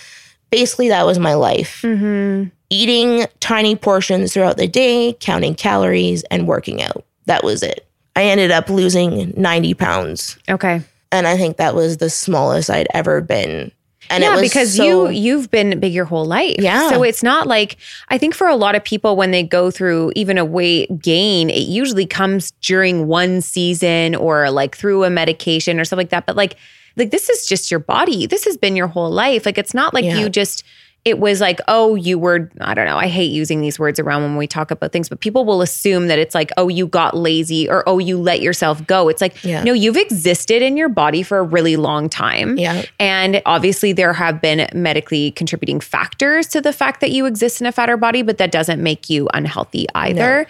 Basically, 0.51 0.89
that 0.91 1.05
was 1.05 1.19
my 1.19 1.35
life. 1.35 1.83
Mm-hmm. 1.83 2.51
Eating 2.71 3.27
tiny 3.41 3.75
portions 3.75 4.33
throughout 4.33 4.57
the 4.57 4.69
day, 4.69 5.15
counting 5.21 5.55
calories, 5.55 6.23
and 6.31 6.47
working 6.47 6.83
out. 6.83 7.05
That 7.27 7.43
was 7.43 7.63
it. 7.63 7.87
I 8.17 8.25
ended 8.25 8.51
up 8.51 8.69
losing 8.71 9.33
90 9.37 9.75
pounds. 9.75 10.39
Okay. 10.49 10.83
And 11.13 11.27
I 11.27 11.37
think 11.37 11.57
that 11.57 11.75
was 11.75 11.97
the 11.97 12.09
smallest 12.11 12.71
I'd 12.71 12.87
ever 12.95 13.21
been. 13.21 13.73
And 14.09 14.23
yeah, 14.25 14.33
it 14.37 14.41
was 14.41 14.51
because 14.51 14.77
so- 14.77 15.09
you 15.09 15.09
you've 15.11 15.51
been 15.51 15.79
big 15.79 15.93
your 15.93 16.05
whole 16.05 16.25
life. 16.25 16.57
Yeah. 16.59 16.91
So 16.91 17.03
it's 17.05 17.23
not 17.23 17.47
like 17.47 17.77
I 18.09 18.19
think 18.19 18.35
for 18.35 18.49
a 18.49 18.57
lot 18.57 18.75
of 18.75 18.83
people 18.85 19.15
when 19.17 19.31
they 19.31 19.43
go 19.45 19.71
through 19.71 20.13
even 20.17 20.39
a 20.39 20.45
weight 20.45 21.01
gain, 21.01 21.49
it 21.51 21.67
usually 21.69 22.07
comes 22.07 22.51
during 22.61 23.07
one 23.07 23.41
season 23.41 24.15
or 24.17 24.51
like 24.51 24.77
through 24.77 25.05
a 25.05 25.11
medication 25.11 25.79
or 25.79 25.85
something 25.85 26.05
like 26.07 26.11
that. 26.11 26.27
But 26.27 26.35
like 26.37 26.57
like 26.97 27.11
this 27.13 27.29
is 27.29 27.47
just 27.47 27.71
your 27.71 27.81
body. 27.81 28.27
This 28.27 28.45
has 28.45 28.57
been 28.57 28.75
your 28.75 28.89
whole 28.89 29.11
life. 29.11 29.47
Like 29.47 29.59
it's 29.59 29.75
not 29.75 29.95
like 29.95 30.05
Yeah. 30.05 30.19
you 30.19 30.29
just 30.29 30.65
it 31.05 31.19
was 31.19 31.41
like, 31.41 31.61
oh, 31.67 31.95
you 31.95 32.19
were, 32.19 32.51
I 32.61 32.75
don't 32.75 32.85
know. 32.85 32.99
I 32.99 33.07
hate 33.07 33.31
using 33.33 33.63
these 33.63 33.79
words 33.79 33.99
around 33.99 34.23
when 34.23 34.37
we 34.37 34.47
talk 34.47 34.71
about 34.71 34.93
things, 34.93 35.09
but 35.09 35.21
people 35.21 35.47
will 35.47 35.63
assume 35.63 36.09
that 36.09 36.19
it's 36.19 36.35
like, 36.35 36.51
oh, 36.59 36.69
you 36.69 36.87
got 36.87 37.17
lazy 37.17 37.67
or 37.69 37.83
oh, 37.89 37.99
you 37.99 38.21
let 38.21 38.43
yourself 38.43 38.87
go. 38.87 39.09
It's 39.09 39.23
like, 39.23 39.43
Yeah. 39.43 39.63
no, 39.65 39.73
you've 39.73 39.97
existed 39.97 40.61
in 40.61 40.77
your 40.77 40.91
body 40.91 41.23
for 41.23 41.39
a 41.39 41.43
really 41.43 41.77
long 41.77 42.11
time. 42.11 42.59
Yeah. 42.59 42.83
And 42.99 43.41
obviously, 43.47 43.95
there 43.95 44.13
have 44.13 44.43
been 44.43 44.69
medically 44.75 45.31
contributing 45.31 45.81
factors 45.81 46.47
to 46.49 46.61
the 46.61 46.73
fact 46.73 47.01
that 47.01 47.13
you 47.13 47.25
exist 47.25 47.63
in 47.63 47.67
a 47.67 47.73
fatter 47.73 47.97
body, 47.97 48.21
but 48.21 48.37
that 48.37 48.53
doesn't 48.53 48.83
make 48.83 49.09
you 49.09 49.27
unhealthy 49.33 49.87
either. 49.95 50.47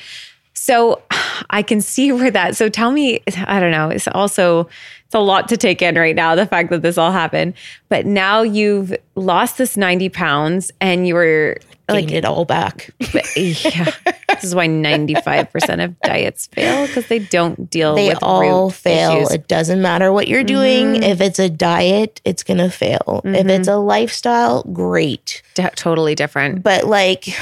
So 0.61 1.01
I 1.51 1.63
can 1.63 1.81
see 1.81 2.13
where 2.13 2.31
that. 2.31 2.57
So 2.57 2.69
tell 2.69 2.91
me, 2.91 3.23
I 3.47 3.59
don't 3.59 3.71
know. 3.71 3.89
It's 3.89 4.07
also 4.09 4.69
it's 5.07 5.15
a 5.15 5.19
lot 5.19 5.49
to 5.49 5.57
take 5.57 5.81
in 5.81 5.95
right 5.95 6.15
now. 6.15 6.35
The 6.35 6.47
fact 6.47 6.71
that 6.71 6.83
this 6.83 6.99
all 6.99 7.11
happened, 7.11 7.55
but 7.89 8.05
now 8.07 8.43
you've 8.43 8.95
lost 9.15 9.57
this 9.57 9.77
ninety 9.77 10.11
pounds, 10.11 10.71
and 10.81 11.09
you 11.09 11.15
were 11.15 11.57
like, 11.89 12.09
gained 12.09 12.19
it 12.19 12.25
all 12.27 12.45
back. 12.45 12.91
yeah. 13.37 13.91
This 14.29 14.45
is 14.45 14.55
why 14.55 14.67
ninety 14.67 15.15
five 15.15 15.51
percent 15.51 15.81
of 15.81 15.99
diets 16.01 16.47
fail 16.49 16.87
because 16.87 17.09
they 17.09 17.21
don't 17.21 17.71
deal 17.71 17.95
they 17.95 18.11
with 18.11 18.23
all 18.23 18.69
fail. 18.69 19.13
issues. 19.13 19.29
Mm-hmm. 19.29 19.35
It 19.35 19.49
doesn't 19.49 19.81
matter 19.81 20.13
what 20.13 20.29
you're 20.29 20.45
doing. 20.45 21.03
If 21.03 21.23
it's 21.23 21.39
a 21.39 21.49
diet, 21.49 22.21
it's 22.25 22.43
going 22.43 22.59
to 22.59 22.71
fail. 22.71 23.23
If 23.25 23.47
it's 23.47 23.67
a 23.67 23.77
lifestyle, 23.77 24.63
great. 24.65 25.43
D- 25.55 25.65
totally 25.75 26.15
different. 26.15 26.63
But 26.63 26.85
like, 26.85 27.35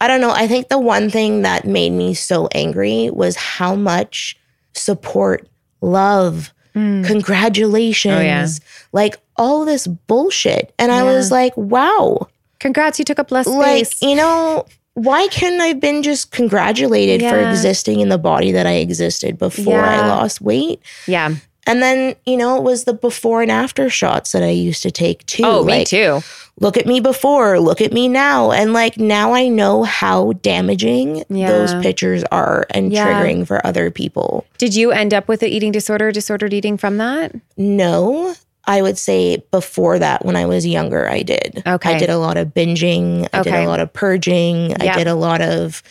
I 0.00 0.08
don't 0.08 0.20
know. 0.20 0.30
I 0.32 0.46
think 0.46 0.68
the 0.68 0.78
one 0.78 1.08
thing 1.10 1.42
that 1.42 1.66
made 1.66 1.90
me 1.90 2.14
so 2.14 2.48
angry 2.54 3.10
was 3.10 3.36
how 3.36 3.74
much 3.74 4.36
support, 4.74 5.48
love, 5.80 6.52
congratulations, 6.74 8.14
Mm. 8.14 8.18
Oh, 8.18 8.22
yeah. 8.22 8.46
like 8.92 9.16
all 9.36 9.64
this 9.64 9.86
bullshit. 9.86 10.72
And 10.78 10.90
I 10.92 11.02
was 11.04 11.30
like, 11.30 11.56
wow, 11.56 12.28
Congrats, 12.60 12.98
you 12.98 13.04
took 13.04 13.18
up 13.18 13.30
less 13.30 13.46
like, 13.46 13.86
space. 13.86 14.02
you 14.02 14.14
know, 14.16 14.66
why 14.94 15.28
couldn't 15.28 15.60
I 15.60 15.66
have 15.68 15.80
been 15.80 16.02
just 16.02 16.30
congratulated 16.32 17.20
for 17.20 17.38
existing 17.38 18.00
in 18.00 18.08
the 18.08 18.18
body 18.18 18.52
that 18.52 18.66
I 18.66 18.74
existed 18.74 19.38
before 19.38 19.80
I 19.80 20.06
lost 20.06 20.40
weight? 20.40 20.80
yeah. 21.06 21.34
And 21.66 21.82
then, 21.82 22.14
you 22.26 22.36
know, 22.36 22.58
it 22.58 22.62
was 22.62 22.84
the 22.84 22.92
before 22.92 23.40
and 23.40 23.50
after 23.50 23.88
shots 23.88 24.32
that 24.32 24.42
I 24.42 24.50
used 24.50 24.82
to 24.82 24.90
take 24.90 25.24
too. 25.24 25.44
Oh, 25.46 25.64
me 25.64 25.86
too. 25.86 26.20
Look 26.60 26.76
at 26.76 26.86
me 26.86 27.00
before, 27.00 27.58
look 27.58 27.80
at 27.80 27.92
me 27.92 28.06
now. 28.08 28.52
And 28.52 28.72
like 28.72 28.96
now 28.96 29.34
I 29.34 29.48
know 29.48 29.82
how 29.82 30.32
damaging 30.42 31.24
Yeah. 31.28 31.48
those 31.50 31.74
pictures 31.82 32.22
are 32.30 32.64
and 32.70 32.92
Yeah. 32.92 33.06
triggering 33.06 33.46
for 33.46 33.64
other 33.66 33.90
people. 33.90 34.44
Did 34.58 34.74
you 34.74 34.92
end 34.92 35.12
up 35.12 35.26
with 35.26 35.42
an 35.42 35.48
eating 35.48 35.72
disorder, 35.72 36.12
disordered 36.12 36.54
eating 36.54 36.76
from 36.76 36.98
that? 36.98 37.32
No, 37.56 38.34
I 38.66 38.82
would 38.82 38.96
say 38.98 39.42
before 39.50 39.98
that, 39.98 40.24
when 40.24 40.36
I 40.36 40.46
was 40.46 40.64
younger, 40.64 41.08
I 41.10 41.22
did. 41.22 41.62
Okay. 41.66 41.96
I 41.96 41.98
did 41.98 42.08
a 42.08 42.18
lot 42.18 42.36
of 42.36 42.48
binging, 42.54 43.26
I 43.32 43.42
did 43.42 43.52
a 43.52 43.66
lot 43.66 43.80
of 43.80 43.92
purging, 43.92 44.70
Yeah. 44.70 44.94
I 44.94 44.96
did 44.98 45.08
a 45.08 45.14
lot 45.16 45.40
of 45.42 45.82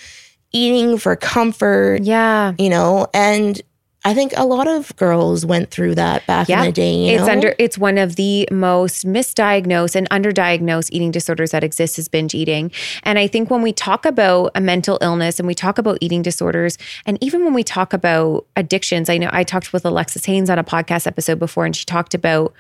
eating 0.54 0.98
for 0.98 1.16
comfort, 1.16 2.04
Yeah. 2.04 2.54
you 2.58 2.70
know, 2.70 3.08
and 3.14 3.62
I 4.06 4.14
think 4.14 4.34
a 4.36 4.46
lot 4.46 4.68
of 4.68 4.94
girls 4.98 5.46
went 5.46 5.72
through 5.72 5.96
that 5.96 6.26
back 6.28 6.50
Yeah. 6.50 6.60
in 6.60 6.66
the 6.66 6.72
day. 6.74 6.94
You 6.94 7.16
it's 7.16 7.26
know? 7.26 7.32
under 7.32 7.56
it's 7.58 7.78
one 7.78 7.98
of 7.98 8.18
the 8.18 8.48
most 8.52 9.06
misdiagnosed 9.08 9.96
and 9.96 10.10
underdiagnosed 10.10 10.90
eating 10.92 11.10
disorders 11.12 11.52
that 11.52 11.64
exists 11.64 11.98
is 11.98 12.10
binge 12.10 12.36
eating. 12.36 12.72
And 13.04 13.18
I 13.18 13.28
think 13.28 13.50
when 13.50 13.62
we 13.62 13.72
talk 13.72 14.06
about 14.06 14.52
a 14.56 14.62
mental 14.62 14.98
illness 15.02 15.40
and 15.40 15.48
we 15.48 15.56
talk 15.56 15.78
about 15.78 15.98
eating 16.02 16.22
disorders, 16.22 16.78
and 17.06 17.18
even 17.22 17.46
when 17.46 17.54
we 17.54 17.64
talk 17.64 17.94
about 17.94 18.46
addictions, 18.58 19.10
I 19.10 19.18
know 19.18 19.30
I 19.32 19.44
talked 19.44 19.72
with 19.72 19.86
Alexis 19.86 20.26
Haines 20.26 20.50
on 20.50 20.60
a 20.60 20.64
podcast 20.66 21.08
episode 21.08 21.40
before, 21.40 21.66
and 21.66 21.76
she 21.76 21.86
talked 21.86 22.14
about 22.14 22.54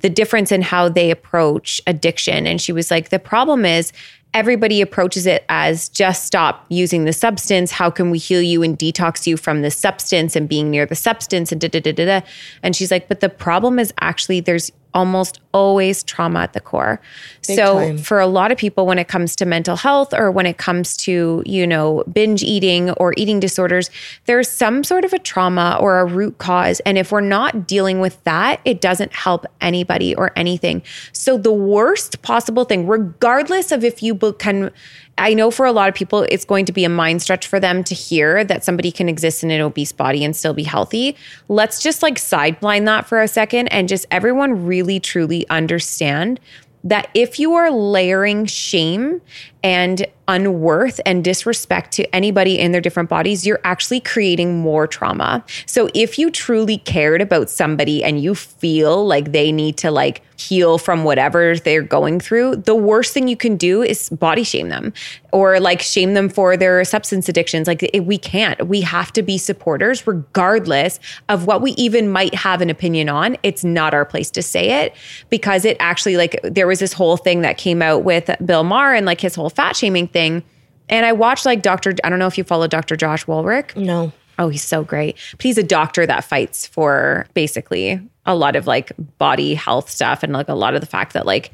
the 0.00 0.08
difference 0.10 0.50
in 0.52 0.62
how 0.62 0.88
they 0.88 1.10
approach 1.10 1.80
addiction. 1.86 2.46
And 2.46 2.60
she 2.60 2.72
was 2.72 2.90
like, 2.90 3.10
the 3.10 3.18
problem 3.18 3.64
is 3.64 3.92
everybody 4.34 4.80
approaches 4.80 5.26
it 5.26 5.44
as 5.48 5.88
just 5.88 6.24
stop 6.24 6.66
using 6.68 7.04
the 7.04 7.12
substance. 7.12 7.70
How 7.72 7.90
can 7.90 8.10
we 8.10 8.18
heal 8.18 8.42
you 8.42 8.62
and 8.62 8.78
detox 8.78 9.26
you 9.26 9.36
from 9.36 9.62
the 9.62 9.70
substance 9.70 10.36
and 10.36 10.48
being 10.48 10.70
near 10.70 10.86
the 10.86 10.94
substance 10.94 11.50
and 11.50 11.60
da 11.60 11.68
da 11.68 11.80
da 11.80 11.92
da 11.92 12.04
da. 12.04 12.26
And 12.62 12.76
she's 12.76 12.90
like, 12.90 13.08
but 13.08 13.20
the 13.20 13.28
problem 13.28 13.78
is 13.78 13.92
actually 14.00 14.40
there's 14.40 14.70
almost 14.94 15.40
always 15.52 16.02
trauma 16.02 16.40
at 16.40 16.52
the 16.52 16.60
core. 16.60 17.00
so 17.40 17.78
time. 17.78 17.98
for 17.98 18.20
a 18.20 18.26
lot 18.26 18.52
of 18.52 18.58
people, 18.58 18.86
when 18.86 18.98
it 18.98 19.08
comes 19.08 19.34
to 19.36 19.46
mental 19.46 19.76
health 19.76 20.12
or 20.12 20.30
when 20.30 20.46
it 20.46 20.58
comes 20.58 20.96
to, 20.98 21.42
you 21.46 21.66
know, 21.66 22.04
binge 22.12 22.42
eating 22.42 22.90
or 22.92 23.14
eating 23.16 23.40
disorders, 23.40 23.90
there's 24.26 24.48
some 24.48 24.84
sort 24.84 25.04
of 25.04 25.12
a 25.12 25.18
trauma 25.18 25.78
or 25.80 26.00
a 26.00 26.04
root 26.04 26.38
cause. 26.38 26.80
And 26.80 26.98
if 26.98 27.12
we're 27.12 27.20
not 27.20 27.66
dealing 27.66 28.00
with 28.00 28.22
that, 28.24 28.60
it 28.64 28.80
doesn't 28.80 29.12
help 29.12 29.46
anybody 29.60 30.14
or 30.14 30.32
anything. 30.36 30.82
So 31.12 31.38
the 31.38 31.52
worst 31.52 32.22
possible 32.22 32.64
thing, 32.64 32.86
regardless 32.86 33.72
of 33.72 33.84
if 33.84 34.02
you 34.02 34.14
can, 34.38 34.70
I 35.18 35.34
know 35.34 35.50
for 35.50 35.66
a 35.66 35.72
lot 35.72 35.88
of 35.88 35.94
people, 35.94 36.24
it's 36.28 36.44
going 36.44 36.64
to 36.66 36.72
be 36.72 36.84
a 36.84 36.88
mind 36.88 37.22
stretch 37.22 37.46
for 37.46 37.58
them 37.58 37.82
to 37.84 37.94
hear 37.94 38.44
that 38.44 38.64
somebody 38.64 38.92
can 38.92 39.08
exist 39.08 39.42
in 39.42 39.50
an 39.50 39.60
obese 39.60 39.92
body 39.92 40.24
and 40.24 40.34
still 40.34 40.54
be 40.54 40.62
healthy. 40.62 41.16
Let's 41.48 41.82
just 41.82 42.02
like 42.02 42.18
sideline 42.18 42.84
that 42.84 43.06
for 43.06 43.20
a 43.20 43.28
second 43.28 43.68
and 43.68 43.88
just 43.88 44.06
everyone 44.10 44.64
really 44.64 45.00
truly 45.00 45.47
understand 45.50 46.40
that 46.84 47.10
if 47.14 47.38
you 47.38 47.54
are 47.54 47.70
layering 47.70 48.46
shame 48.46 49.20
and 49.62 50.06
unworth 50.28 51.00
and 51.06 51.24
disrespect 51.24 51.90
to 51.92 52.14
anybody 52.14 52.58
in 52.58 52.70
their 52.72 52.82
different 52.82 53.08
bodies, 53.08 53.46
you're 53.46 53.60
actually 53.64 53.98
creating 53.98 54.58
more 54.58 54.86
trauma. 54.86 55.42
So 55.64 55.88
if 55.94 56.18
you 56.18 56.30
truly 56.30 56.78
cared 56.78 57.22
about 57.22 57.48
somebody 57.48 58.04
and 58.04 58.22
you 58.22 58.34
feel 58.34 59.06
like 59.06 59.32
they 59.32 59.50
need 59.50 59.78
to 59.78 59.90
like 59.90 60.22
heal 60.36 60.76
from 60.78 61.02
whatever 61.02 61.56
they're 61.56 61.82
going 61.82 62.20
through, 62.20 62.56
the 62.56 62.74
worst 62.74 63.14
thing 63.14 63.26
you 63.26 63.36
can 63.36 63.56
do 63.56 63.82
is 63.82 64.10
body 64.10 64.44
shame 64.44 64.68
them. 64.68 64.92
or 65.32 65.60
like 65.60 65.82
shame 65.82 66.14
them 66.14 66.28
for 66.28 66.56
their 66.56 66.82
substance 66.84 67.28
addictions. 67.28 67.66
Like 67.66 67.88
we 68.02 68.16
can't. 68.18 68.66
We 68.66 68.80
have 68.80 69.12
to 69.12 69.22
be 69.22 69.36
supporters 69.36 70.06
regardless 70.06 70.98
of 71.28 71.46
what 71.46 71.60
we 71.60 71.72
even 71.72 72.10
might 72.10 72.34
have 72.34 72.60
an 72.60 72.70
opinion 72.70 73.08
on. 73.08 73.36
It's 73.42 73.64
not 73.64 73.92
our 73.94 74.04
place 74.04 74.30
to 74.32 74.42
say 74.42 74.82
it 74.84 74.94
because 75.28 75.64
it 75.64 75.76
actually 75.80 76.16
like 76.16 76.40
there 76.42 76.66
was 76.66 76.78
this 76.78 76.92
whole 76.92 77.16
thing 77.16 77.42
that 77.42 77.58
came 77.58 77.82
out 77.82 78.04
with 78.04 78.30
Bill 78.44 78.64
Maher 78.64 78.94
and 78.94 79.04
like 79.04 79.20
his 79.20 79.34
whole 79.34 79.47
fat 79.50 79.76
shaming 79.76 80.08
thing. 80.08 80.42
And 80.88 81.04
I 81.04 81.12
watched 81.12 81.44
like 81.44 81.62
Dr. 81.62 81.94
I 82.02 82.08
don't 82.08 82.18
know 82.18 82.26
if 82.26 82.38
you 82.38 82.44
follow 82.44 82.66
Dr. 82.66 82.96
Josh 82.96 83.26
Wolrich. 83.26 83.76
No. 83.76 84.12
Oh, 84.38 84.48
he's 84.48 84.62
so 84.62 84.84
great. 84.84 85.16
But 85.32 85.42
he's 85.42 85.58
a 85.58 85.62
doctor 85.62 86.06
that 86.06 86.24
fights 86.24 86.66
for 86.66 87.26
basically 87.34 88.00
a 88.24 88.34
lot 88.36 88.56
of 88.56 88.66
like 88.66 88.92
body 89.18 89.54
health 89.54 89.90
stuff 89.90 90.22
and 90.22 90.32
like 90.32 90.48
a 90.48 90.54
lot 90.54 90.74
of 90.74 90.80
the 90.80 90.86
fact 90.86 91.12
that 91.14 91.26
like 91.26 91.50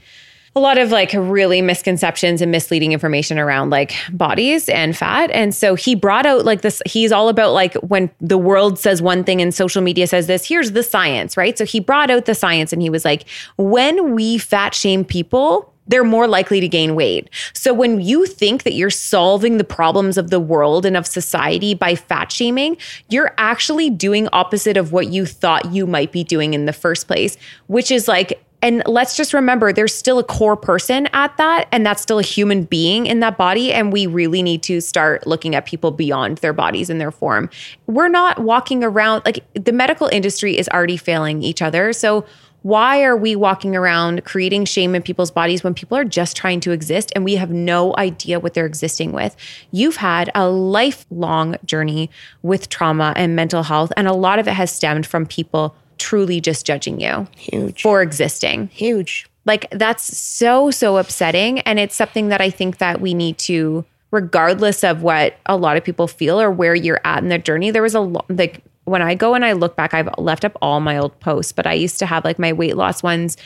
a 0.57 0.61
lot 0.61 0.79
of 0.79 0.93
like 0.93 1.13
really 1.15 1.61
misconceptions 1.61 2.41
and 2.41 2.53
misleading 2.53 2.93
information 2.93 3.39
around 3.39 3.71
like 3.71 3.93
bodies 4.13 4.69
and 4.69 4.97
fat. 4.97 5.31
And 5.33 5.53
so 5.53 5.75
he 5.75 5.97
brought 5.97 6.27
out 6.27 6.45
like 6.45 6.61
this, 6.61 6.81
he's 6.87 7.11
all 7.11 7.29
about 7.29 7.53
like 7.53 7.75
when 7.75 8.09
the 8.21 8.39
world 8.39 8.79
says 8.79 9.03
one 9.03 9.25
thing 9.25 9.41
and 9.41 9.53
social 9.53 9.83
media 9.83 10.07
says 10.07 10.29
this, 10.29 10.47
here's 10.47 10.73
the 10.73 10.85
science, 10.85 11.37
right? 11.37 11.59
So 11.59 11.65
he 11.65 11.81
brought 11.81 12.09
out 12.09 12.27
the 12.27 12.37
science 12.37 12.73
and 12.73 12.81
he 12.81 12.89
was 12.89 13.05
like, 13.05 13.29
when 13.57 14.15
we 14.15 14.39
fat 14.39 14.75
shame 14.75 15.05
people, 15.05 15.74
they're 15.87 16.05
more 16.05 16.27
likely 16.27 16.61
to 16.61 16.69
gain 16.69 16.95
weight. 16.95 17.29
So 17.53 17.75
when 17.75 18.01
you 18.01 18.27
think 18.27 18.63
that 18.63 18.75
you're 18.75 18.91
solving 18.91 19.59
the 19.59 19.65
problems 19.65 20.17
of 20.17 20.31
the 20.31 20.41
world 20.41 20.87
and 20.87 20.97
of 20.97 21.07
society 21.07 21.75
by 21.75 21.95
fat 21.95 22.33
shaming, 22.33 22.77
you're 23.09 23.35
actually 23.39 23.91
doing 23.91 24.29
opposite 24.33 24.77
of 24.77 24.93
what 24.93 25.09
you 25.09 25.27
thought 25.27 25.73
you 25.73 25.87
might 25.87 26.13
be 26.13 26.25
doing 26.25 26.55
in 26.55 26.67
the 26.67 26.73
first 26.73 27.07
place, 27.07 27.37
which 27.67 27.91
is 27.91 28.09
like 28.09 28.41
and 28.65 28.83
let's 28.87 29.15
just 29.15 29.35
remember 29.35 29.75
there's 29.75 29.95
still 29.95 30.19
a 30.19 30.25
core 30.25 30.57
person 30.57 31.07
at 31.13 31.37
that, 31.37 31.69
and 31.71 31.85
that's 31.85 32.01
still 32.01 32.19
a 32.19 32.23
human 32.23 32.65
being 32.65 33.05
in 33.05 33.21
that 33.21 33.37
body. 33.37 33.71
And 33.71 33.93
we 33.93 34.07
really 34.07 34.43
need 34.43 34.63
to 34.63 34.81
start 34.81 35.27
looking 35.27 35.55
at 35.55 35.67
people 35.67 35.91
beyond 35.91 36.39
their 36.39 36.55
bodies 36.55 36.89
and 36.89 36.99
their 36.99 37.11
form. 37.11 37.51
We're 37.87 38.09
not 38.09 38.39
walking 38.39 38.83
around 38.83 39.21
like 39.27 39.45
the 39.53 39.73
medical 39.73 40.07
industry 40.07 40.57
is 40.57 40.67
already 40.71 40.97
failing 40.97 41.43
each 41.43 41.61
other. 41.61 41.93
So, 41.93 42.25
why 42.65 43.05
are 43.05 43.15
we 43.15 43.37
walking 43.37 43.77
around 43.77 44.25
creating 44.25 44.65
shame 44.65 44.95
in 44.95 45.03
people's 45.03 45.31
bodies 45.31 45.63
when 45.63 45.75
people 45.75 45.99
are 45.99 46.05
just 46.05 46.35
trying 46.35 46.61
to 46.61 46.71
exist 46.71 47.13
and 47.15 47.23
we 47.23 47.35
have 47.35 47.51
no 47.51 47.95
idea 47.99 48.41
what 48.41 48.55
they're 48.55 48.65
existing 48.65 49.13
with? 49.13 49.37
You've 49.71 49.97
had 49.97 50.31
a 50.35 50.49
lifelong 50.49 51.57
journey 51.67 52.09
with 52.41 52.71
trauma 52.71 53.13
and 53.17 53.37
mental 53.37 53.65
health, 53.65 53.93
and 53.99 54.09
a 54.09 54.15
lot 54.15 54.39
of 54.39 54.49
it 54.49 54.53
has 54.53 54.73
stemmed 54.73 55.05
from 55.05 55.27
people 55.27 55.77
truly 55.99 56.41
just 56.41 56.65
judging 56.65 57.01
you 57.01 57.29
Huge. 57.37 57.83
for 57.83 58.01
existing. 58.01 58.69
Huge. 58.69 59.27
Like 59.45 59.69
that's 59.71 60.17
so 60.17 60.71
so 60.71 60.97
upsetting 60.97 61.59
and 61.61 61.79
it's 61.79 61.95
something 61.95 62.29
that 62.29 62.41
I 62.41 62.49
think 62.49 62.79
that 62.79 62.99
we 62.99 63.13
need 63.13 63.37
to 63.41 63.85
regardless 64.11 64.83
of 64.83 65.03
what 65.03 65.37
a 65.45 65.59
lot 65.59 65.77
of 65.77 65.85
people 65.85 66.09
feel 66.09 66.41
or 66.41 66.51
where 66.51 66.75
you're 66.75 67.01
at 67.05 67.23
in 67.23 67.29
their 67.29 67.37
journey 67.37 67.71
there 67.71 67.83
was 67.83 67.95
a 67.95 68.01
lot 68.01 68.25
like 68.31 68.63
when 68.85 69.03
I 69.03 69.15
go 69.15 69.35
and 69.35 69.45
I 69.45 69.53
look 69.53 69.77
back, 69.77 69.95
I've 69.95 70.09
left 70.19 70.45
up 70.45 70.57
all 70.61 70.81
my 70.81 70.99
old 70.99 71.19
posts, 71.21 71.53
but 71.53 71.67
I 71.67 71.73
used 71.73 71.99
to 72.01 72.07
have 72.07 72.25
like 72.25 72.39
my 72.39 72.53
weight 72.53 72.77
loss 72.77 73.03
ones. 73.03 73.37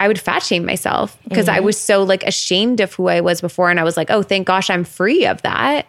I 0.00 0.08
would 0.08 0.18
fat 0.18 0.42
shame 0.42 0.64
myself 0.64 1.18
because 1.28 1.48
I 1.48 1.56
mm-hmm. 1.56 1.66
was 1.66 1.78
so 1.78 2.02
like 2.02 2.22
ashamed 2.24 2.80
of 2.80 2.94
who 2.94 3.08
I 3.08 3.20
was 3.20 3.40
before. 3.40 3.70
And 3.70 3.78
I 3.78 3.84
was 3.84 3.96
like, 3.96 4.10
oh, 4.10 4.22
thank 4.22 4.46
gosh, 4.46 4.70
I'm 4.70 4.84
free 4.84 5.26
of 5.26 5.42
that. 5.42 5.86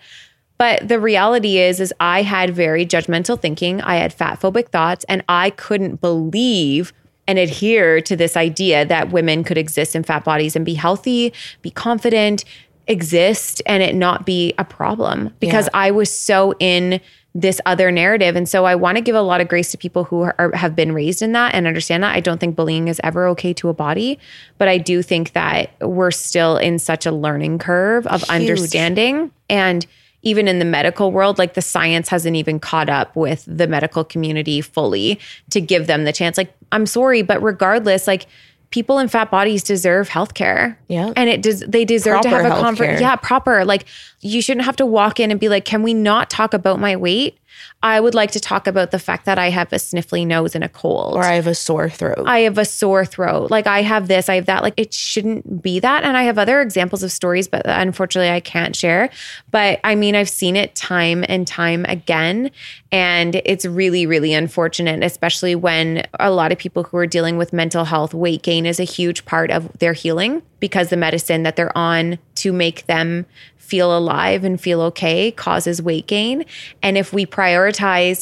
But 0.57 0.87
the 0.87 0.99
reality 0.99 1.59
is, 1.59 1.79
is 1.79 1.93
I 1.99 2.23
had 2.23 2.49
very 2.55 2.85
judgmental 2.85 3.39
thinking. 3.39 3.81
I 3.81 3.97
had 3.97 4.11
fat 4.11 4.41
phobic 4.41 4.69
thoughts, 4.69 5.05
and 5.07 5.23
I 5.29 5.51
couldn't 5.51 6.01
believe 6.01 6.93
and 7.27 7.37
adhere 7.37 8.01
to 8.01 8.15
this 8.15 8.35
idea 8.35 8.85
that 8.85 9.11
women 9.11 9.43
could 9.43 9.57
exist 9.57 9.95
in 9.95 10.03
fat 10.03 10.23
bodies 10.23 10.55
and 10.55 10.65
be 10.65 10.73
healthy, 10.73 11.33
be 11.61 11.69
confident, 11.69 12.43
exist, 12.87 13.61
and 13.65 13.83
it 13.83 13.93
not 13.93 14.25
be 14.25 14.53
a 14.57 14.63
problem 14.63 15.33
because 15.39 15.65
Yeah. 15.65 15.79
I 15.79 15.91
was 15.91 16.11
so 16.11 16.53
in 16.59 17.01
this 17.37 17.61
other 17.67 17.91
narrative. 17.91 18.35
And 18.35 18.49
so 18.49 18.65
I 18.65 18.73
want 18.73 18.97
to 18.97 19.01
give 19.01 19.13
a 19.13 19.21
lot 19.21 19.41
of 19.41 19.47
grace 19.47 19.69
to 19.69 19.77
people 19.77 20.05
who 20.05 20.23
are, 20.23 20.51
have 20.55 20.75
been 20.75 20.91
raised 20.91 21.21
in 21.21 21.33
that 21.33 21.53
and 21.53 21.67
understand 21.67 22.01
that. 22.01 22.15
I 22.15 22.19
don't 22.19 22.39
think 22.39 22.55
bullying 22.55 22.87
is 22.87 22.99
ever 23.03 23.27
okay 23.27 23.53
to 23.53 23.69
a 23.69 23.75
body, 23.75 24.17
but 24.57 24.67
I 24.67 24.79
do 24.79 25.03
think 25.03 25.33
that 25.33 25.69
we're 25.79 26.09
still 26.09 26.57
in 26.57 26.79
such 26.79 27.05
a 27.05 27.11
learning 27.11 27.59
curve 27.59 28.07
of 28.07 28.23
understanding. 28.23 29.31
And 29.51 29.85
even 30.23 30.47
in 30.47 30.57
the 30.57 30.65
medical 30.65 31.11
world, 31.11 31.37
like 31.37 31.53
the 31.53 31.61
science 31.61 32.09
hasn't 32.09 32.35
even 32.35 32.59
caught 32.59 32.89
up 32.89 33.15
with 33.15 33.45
the 33.47 33.67
medical 33.67 34.03
community 34.03 34.59
fully 34.59 35.19
to 35.51 35.61
give 35.61 35.85
them 35.85 36.05
the 36.05 36.13
chance. 36.13 36.39
Like, 36.39 36.51
I'm 36.71 36.87
sorry, 36.87 37.21
but 37.21 37.39
regardless, 37.43 38.07
like 38.07 38.25
people 38.69 38.99
in 38.99 39.07
fat 39.07 39.31
bodies 39.31 39.63
deserve 39.63 40.09
healthcare. 40.09 40.75
Yeah. 40.87 41.13
And 41.15 41.29
it 41.29 41.41
does 41.41 41.61
they 41.61 41.85
deserve 41.85 42.21
to 42.21 42.29
have 42.29 42.45
a 42.45 42.49
conversation. 42.49 42.95
healthcare. 42.95 43.01
Yeah, 43.01 43.15
proper. 43.15 43.65
Like 43.65 43.85
you 44.21 44.41
shouldn't 44.41 44.65
have 44.65 44.75
to 44.77 44.85
walk 44.85 45.19
in 45.19 45.31
and 45.31 45.39
be 45.39 45.49
like, 45.49 45.65
"Can 45.65 45.83
we 45.83 45.93
not 45.93 46.29
talk 46.29 46.53
about 46.53 46.79
my 46.79 46.95
weight?" 46.95 47.37
I 47.83 47.99
would 47.99 48.15
like 48.15 48.31
to 48.31 48.39
talk 48.39 48.67
about 48.67 48.91
the 48.91 48.99
fact 48.99 49.25
that 49.25 49.37
I 49.37 49.49
have 49.49 49.71
a 49.71 49.77
sniffly 49.77 50.25
nose 50.25 50.55
and 50.55 50.63
a 50.63 50.69
cold. 50.69 51.15
Or 51.15 51.23
I 51.23 51.33
have 51.33 51.47
a 51.47 51.55
sore 51.55 51.89
throat. 51.89 52.23
I 52.25 52.39
have 52.39 52.57
a 52.57 52.65
sore 52.65 53.05
throat. 53.05 53.51
Like 53.51 53.67
I 53.67 53.81
have 53.81 54.07
this, 54.07 54.29
I 54.29 54.35
have 54.35 54.45
that. 54.47 54.63
Like 54.63 54.73
it 54.77 54.93
shouldn't 54.93 55.61
be 55.61 55.79
that. 55.79 56.03
And 56.03 56.17
I 56.17 56.23
have 56.23 56.37
other 56.37 56.61
examples 56.61 57.03
of 57.03 57.11
stories, 57.11 57.47
but 57.47 57.63
unfortunately 57.65 58.31
I 58.31 58.39
can't 58.39 58.75
share. 58.75 59.09
But 59.51 59.79
I 59.83 59.95
mean, 59.95 60.15
I've 60.15 60.29
seen 60.29 60.55
it 60.55 60.75
time 60.75 61.23
and 61.27 61.47
time 61.47 61.85
again. 61.85 62.51
And 62.91 63.35
it's 63.45 63.65
really, 63.65 64.05
really 64.05 64.33
unfortunate, 64.33 65.03
especially 65.03 65.55
when 65.55 66.07
a 66.19 66.31
lot 66.31 66.51
of 66.51 66.57
people 66.57 66.83
who 66.83 66.97
are 66.97 67.07
dealing 67.07 67.37
with 67.37 67.53
mental 67.53 67.85
health, 67.85 68.13
weight 68.13 68.43
gain 68.43 68.65
is 68.65 68.79
a 68.79 68.83
huge 68.83 69.25
part 69.25 69.51
of 69.51 69.77
their 69.79 69.93
healing 69.93 70.41
because 70.59 70.89
the 70.89 70.97
medicine 70.97 71.43
that 71.43 71.55
they're 71.55 71.77
on 71.77 72.17
to 72.35 72.51
make 72.51 72.85
them 72.87 73.25
feel 73.57 73.95
alive 73.95 74.45
and 74.45 74.61
feel 74.61 74.81
okay 74.81 75.29
causes 75.29 75.81
weight 75.81 76.07
gain. 76.07 76.45
And 76.81 76.97
if 76.97 77.11
we 77.11 77.25
prioritize 77.25 77.46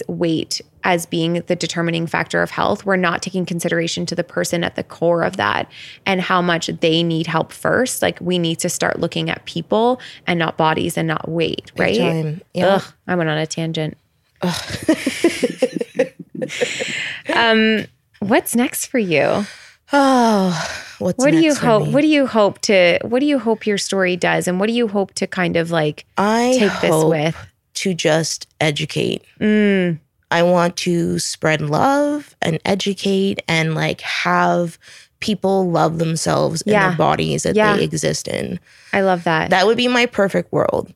weight 0.08 0.62
as 0.86 1.08
being 1.08 1.42
the 1.48 1.56
determining 1.56 2.06
factor 2.06 2.44
of 2.44 2.52
health, 2.52 2.86
we're 2.86 2.96
not 2.96 3.24
taking 3.24 3.46
consideration 3.46 4.06
to 4.06 4.16
the 4.16 4.24
person 4.24 4.64
at 4.64 4.76
the 4.76 4.84
core 4.84 5.24
of 5.24 5.38
that 5.38 5.70
and 6.06 6.22
how 6.22 6.42
much 6.42 6.68
they 6.68 7.02
need 7.02 7.26
help 7.26 7.52
first. 7.52 8.04
Like 8.04 8.20
we 8.22 8.38
need 8.38 8.60
to 8.60 8.70
start 8.70 9.00
looking 9.00 9.30
at 9.30 9.44
people 9.46 10.00
and 10.28 10.38
not 10.38 10.58
bodies 10.58 10.96
and 10.96 11.08
not 11.08 11.28
weight, 11.28 11.72
right? 11.76 11.98
time. 11.98 12.42
Yeah. 12.54 12.76
Ugh, 12.76 12.84
I 13.08 13.16
went 13.16 13.30
on 13.30 13.38
a 13.38 13.48
tangent. 13.48 13.98
um, 17.34 17.86
what's 18.20 18.56
next 18.56 18.86
for 18.86 19.00
you? 19.00 19.46
oh, 19.94 20.80
what's 21.00 21.18
what 21.18 21.32
do 21.32 21.40
you 21.40 21.54
hope 21.54 21.88
me? 21.88 21.94
what 21.94 22.02
do 22.02 22.08
you 22.08 22.28
hope 22.28 22.60
to 22.60 23.00
what 23.04 23.20
do 23.20 23.26
you 23.26 23.38
hope 23.38 23.68
your 23.68 23.78
story 23.78 24.16
does 24.16 24.48
and 24.48 24.60
what 24.60 24.68
do 24.68 24.74
you 24.74 24.88
hope 24.88 25.14
to 25.14 25.28
kind 25.28 25.56
of 25.56 25.72
like 25.72 26.06
I 26.18 26.56
take 26.58 26.82
this 26.82 27.04
with 27.04 27.36
to 27.76 27.94
just 27.94 28.48
educate. 28.60 29.24
mm, 29.40 30.00
I 30.32 30.42
want 30.44 30.76
to 30.78 31.20
spread 31.20 31.62
love 31.62 32.36
and 32.42 32.60
educate 32.66 33.42
and 33.48 33.76
like 33.76 34.02
have 34.02 34.78
people 35.20 35.70
love 35.70 35.98
themselves 36.00 36.62
in 36.64 36.74
Yeah. 36.74 36.90
their 36.90 36.98
bodies 36.98 37.44
that 37.44 37.56
Yeah. 37.56 37.76
they 37.76 37.84
exist 37.84 38.28
in. 38.28 38.60
i 38.92 39.02
love 39.02 39.24
that 39.26 39.50
That 39.52 39.66
would 39.66 39.78
be 39.78 39.88
my 39.88 40.06
perfect 40.06 40.52
world. 40.52 40.92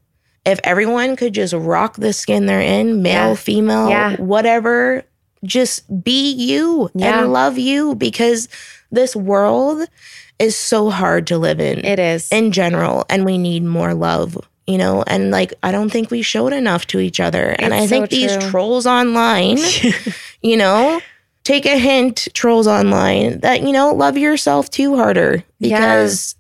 If 0.46 0.60
everyone 0.64 1.16
could 1.16 1.34
just 1.34 1.54
rock 1.54 1.98
the 1.98 2.12
skin 2.14 2.46
they're 2.48 2.60
in, 2.62 3.02
male, 3.02 3.30
Yeah. 3.30 3.36
female, 3.36 3.90
Yeah. 3.90 4.16
whatever, 4.18 5.04
just 5.44 5.84
be 6.04 6.32
you 6.34 6.90
and 7.00 7.32
love 7.32 7.58
you 7.58 7.96
because 7.96 8.48
this 8.92 9.16
world 9.16 9.88
is 10.40 10.56
so 10.56 10.90
hard 10.90 11.28
to 11.28 11.38
live 11.38 11.60
in 11.60 11.86
it 11.86 12.00
is 12.00 12.30
in 12.32 12.52
general 12.52 13.06
and 13.10 13.26
we 13.26 13.38
need 13.38 13.64
more 13.64 13.94
love 13.94 14.38
you 14.70 14.78
know 14.78 15.04
and 15.08 15.32
like 15.32 15.54
i 15.64 15.72
don't 15.72 15.90
think 15.90 16.12
we 16.12 16.22
showed 16.22 16.54
enough 16.54 16.86
to 16.88 17.00
each 17.00 17.20
other 17.20 17.56
and 17.60 17.74
It's 17.74 17.84
i 17.84 17.88
think 17.88 18.12
so 18.12 18.16
these 18.16 18.38
trolls 18.50 18.86
online 18.86 19.58
you 20.42 20.58
know 20.58 21.02
take 21.44 21.66
a 21.66 21.78
hint 21.78 22.28
trolls 22.34 22.68
online 22.68 23.40
that 23.40 23.62
you 23.64 23.72
know 23.72 23.94
love 23.94 24.18
yourself 24.18 24.70
too 24.70 24.96
harder 24.96 25.44
Yeah. 25.60 25.80
because 25.80 26.36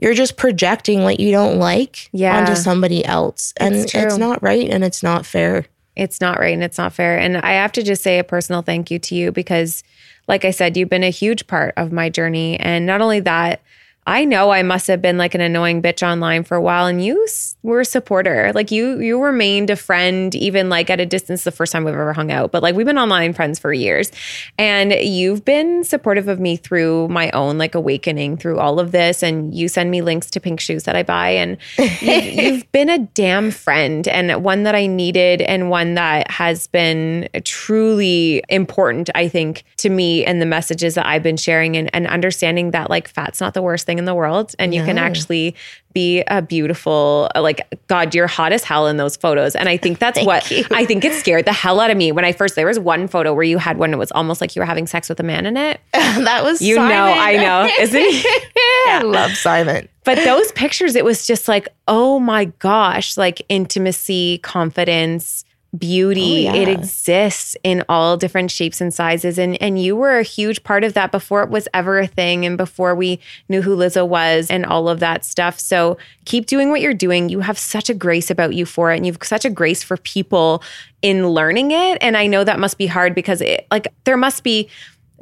you're 0.00 0.14
just 0.14 0.36
projecting 0.36 1.02
what 1.02 1.18
you 1.20 1.30
don't 1.30 1.58
like 1.58 2.08
Yeah. 2.12 2.38
onto 2.38 2.54
somebody 2.56 3.04
else 3.04 3.52
and 3.58 3.74
It's 3.74 3.94
it's, 3.94 4.16
not 4.16 4.42
right 4.42 4.68
and 4.68 4.82
it's 4.84 5.02
not 5.02 5.24
fair 5.26 5.66
it's 5.96 6.20
not 6.20 6.38
right 6.38 6.54
and 6.54 6.62
it's 6.62 6.78
not 6.78 6.92
fair. 6.92 7.18
And 7.18 7.38
I 7.38 7.54
have 7.54 7.72
to 7.72 7.82
just 7.82 8.04
say 8.04 8.20
a 8.20 8.24
personal 8.24 8.62
thank 8.62 8.88
you 8.88 9.00
to 9.00 9.16
you 9.16 9.32
because, 9.32 9.82
like 10.28 10.44
I 10.44 10.52
said, 10.52 10.76
you've 10.76 10.88
been 10.88 11.02
a 11.02 11.10
huge 11.10 11.48
part 11.48 11.74
of 11.76 11.90
my 11.90 12.08
journey. 12.08 12.56
And 12.60 12.86
not 12.86 13.00
only 13.00 13.18
that, 13.18 13.62
I 14.08 14.24
know 14.24 14.50
I 14.50 14.62
must 14.62 14.86
have 14.86 15.02
been 15.02 15.18
like 15.18 15.34
an 15.34 15.42
annoying 15.42 15.82
bitch 15.82 16.02
online 16.02 16.42
for 16.42 16.56
a 16.56 16.62
while, 16.62 16.86
and 16.86 17.04
you 17.04 17.28
were 17.62 17.80
a 17.80 17.84
supporter. 17.84 18.52
Like 18.54 18.70
you, 18.70 18.98
you 19.00 19.22
remained 19.22 19.68
a 19.68 19.76
friend, 19.76 20.34
even 20.34 20.70
like 20.70 20.88
at 20.88 20.98
a 20.98 21.04
distance. 21.04 21.44
The 21.44 21.52
first 21.52 21.72
time 21.72 21.84
we've 21.84 21.92
ever 21.92 22.14
hung 22.14 22.32
out, 22.32 22.50
but 22.50 22.62
like 22.62 22.74
we've 22.74 22.86
been 22.86 22.98
online 22.98 23.34
friends 23.34 23.58
for 23.58 23.70
years, 23.70 24.10
and 24.56 24.92
you've 24.92 25.44
been 25.44 25.84
supportive 25.84 26.26
of 26.26 26.40
me 26.40 26.56
through 26.56 27.08
my 27.08 27.30
own 27.32 27.58
like 27.58 27.74
awakening 27.74 28.38
through 28.38 28.58
all 28.58 28.80
of 28.80 28.92
this. 28.92 29.22
And 29.22 29.54
you 29.54 29.68
send 29.68 29.90
me 29.90 30.00
links 30.00 30.30
to 30.30 30.40
pink 30.40 30.58
shoes 30.58 30.84
that 30.84 30.96
I 30.96 31.02
buy, 31.02 31.28
and 31.28 31.58
you've, 31.78 32.02
you've 32.02 32.72
been 32.72 32.88
a 32.88 33.00
damn 33.00 33.50
friend 33.50 34.08
and 34.08 34.42
one 34.42 34.62
that 34.62 34.74
I 34.74 34.86
needed, 34.86 35.42
and 35.42 35.68
one 35.68 35.94
that 35.94 36.30
has 36.30 36.66
been 36.66 37.28
truly 37.44 38.42
important. 38.48 39.10
I 39.14 39.28
think 39.28 39.64
to 39.76 39.90
me 39.90 40.24
and 40.24 40.40
the 40.40 40.46
messages 40.46 40.94
that 40.94 41.04
I've 41.04 41.22
been 41.22 41.36
sharing, 41.36 41.76
and, 41.76 41.90
and 41.94 42.06
understanding 42.06 42.70
that 42.70 42.88
like 42.88 43.06
fat's 43.08 43.42
not 43.42 43.52
the 43.52 43.60
worst 43.60 43.84
thing 43.84 43.97
thing 43.97 43.97
in 43.98 44.04
the 44.04 44.14
world 44.14 44.54
and 44.58 44.74
you 44.74 44.84
can 44.84 44.96
actually 44.98 45.54
be 45.92 46.22
a 46.28 46.40
beautiful 46.40 47.28
uh, 47.34 47.42
like 47.42 47.66
god 47.88 48.14
you're 48.14 48.26
hot 48.28 48.52
as 48.52 48.62
hell 48.62 48.86
in 48.86 48.96
those 48.98 49.16
photos. 49.16 49.56
And 49.56 49.68
i 49.68 49.76
think 49.76 49.98
that's 49.98 50.22
what 50.24 50.48
you. 50.50 50.64
i 50.70 50.84
think 50.84 51.04
it 51.04 51.12
scared 51.14 51.44
the 51.44 51.52
hell 51.52 51.80
out 51.80 51.90
of 51.90 51.96
me 51.96 52.12
when 52.12 52.24
i 52.24 52.32
first 52.32 52.54
there 52.54 52.66
was 52.66 52.78
one 52.78 53.08
photo 53.08 53.34
where 53.34 53.42
you 53.42 53.58
had 53.58 53.78
one 53.78 53.92
it 53.92 53.96
was 53.98 54.12
almost 54.12 54.40
like 54.40 54.54
you 54.54 54.60
were 54.60 54.66
having 54.66 54.86
sex 54.86 55.08
with 55.08 55.18
a 55.20 55.22
man 55.24 55.44
in 55.46 55.56
it. 55.56 55.80
That 56.28 56.44
was 56.44 56.62
you 56.62 56.76
know 56.76 56.82
i 56.84 57.36
know 57.36 57.68
isn't 57.80 58.00
he 58.00 58.22
I 58.88 59.02
love 59.02 59.32
Simon. 59.32 59.88
but 60.04 60.16
those 60.24 60.52
pictures 60.52 60.94
it 60.94 61.04
was 61.04 61.26
just 61.26 61.48
like 61.48 61.68
oh 61.86 62.18
my 62.20 62.46
gosh 62.46 63.16
like 63.16 63.42
intimacy 63.48 64.38
confidence 64.38 65.44
beauty. 65.76 66.48
Oh, 66.48 66.54
yeah. 66.54 66.62
it 66.62 66.68
exists 66.68 67.56
in 67.62 67.84
all 67.88 68.16
different 68.16 68.50
shapes 68.50 68.80
and 68.80 68.92
sizes 68.92 69.38
and 69.38 69.60
and 69.60 69.82
you 69.82 69.96
were 69.96 70.18
a 70.18 70.22
huge 70.22 70.62
part 70.62 70.82
of 70.82 70.94
that 70.94 71.12
before 71.12 71.42
it 71.42 71.50
was 71.50 71.68
ever 71.74 71.98
a 71.98 72.06
thing 72.06 72.46
and 72.46 72.56
before 72.56 72.94
we 72.94 73.20
knew 73.50 73.60
who 73.60 73.76
Lizzo 73.76 74.08
was 74.08 74.50
and 74.50 74.64
all 74.64 74.88
of 74.88 75.00
that 75.00 75.26
stuff. 75.26 75.58
So 75.58 75.98
keep 76.24 76.46
doing 76.46 76.70
what 76.70 76.80
you're 76.80 76.94
doing. 76.94 77.28
You 77.28 77.40
have 77.40 77.58
such 77.58 77.90
a 77.90 77.94
grace 77.94 78.30
about 78.30 78.54
you 78.54 78.64
for 78.64 78.92
it 78.92 78.96
and 78.96 79.06
you've 79.06 79.18
such 79.22 79.44
a 79.44 79.50
grace 79.50 79.82
for 79.82 79.98
people 79.98 80.62
in 81.02 81.28
learning 81.28 81.70
it 81.70 81.98
and 82.00 82.16
I 82.16 82.26
know 82.26 82.44
that 82.44 82.58
must 82.58 82.78
be 82.78 82.86
hard 82.86 83.14
because 83.14 83.40
it 83.42 83.66
like 83.70 83.88
there 84.04 84.16
must 84.16 84.42
be 84.42 84.68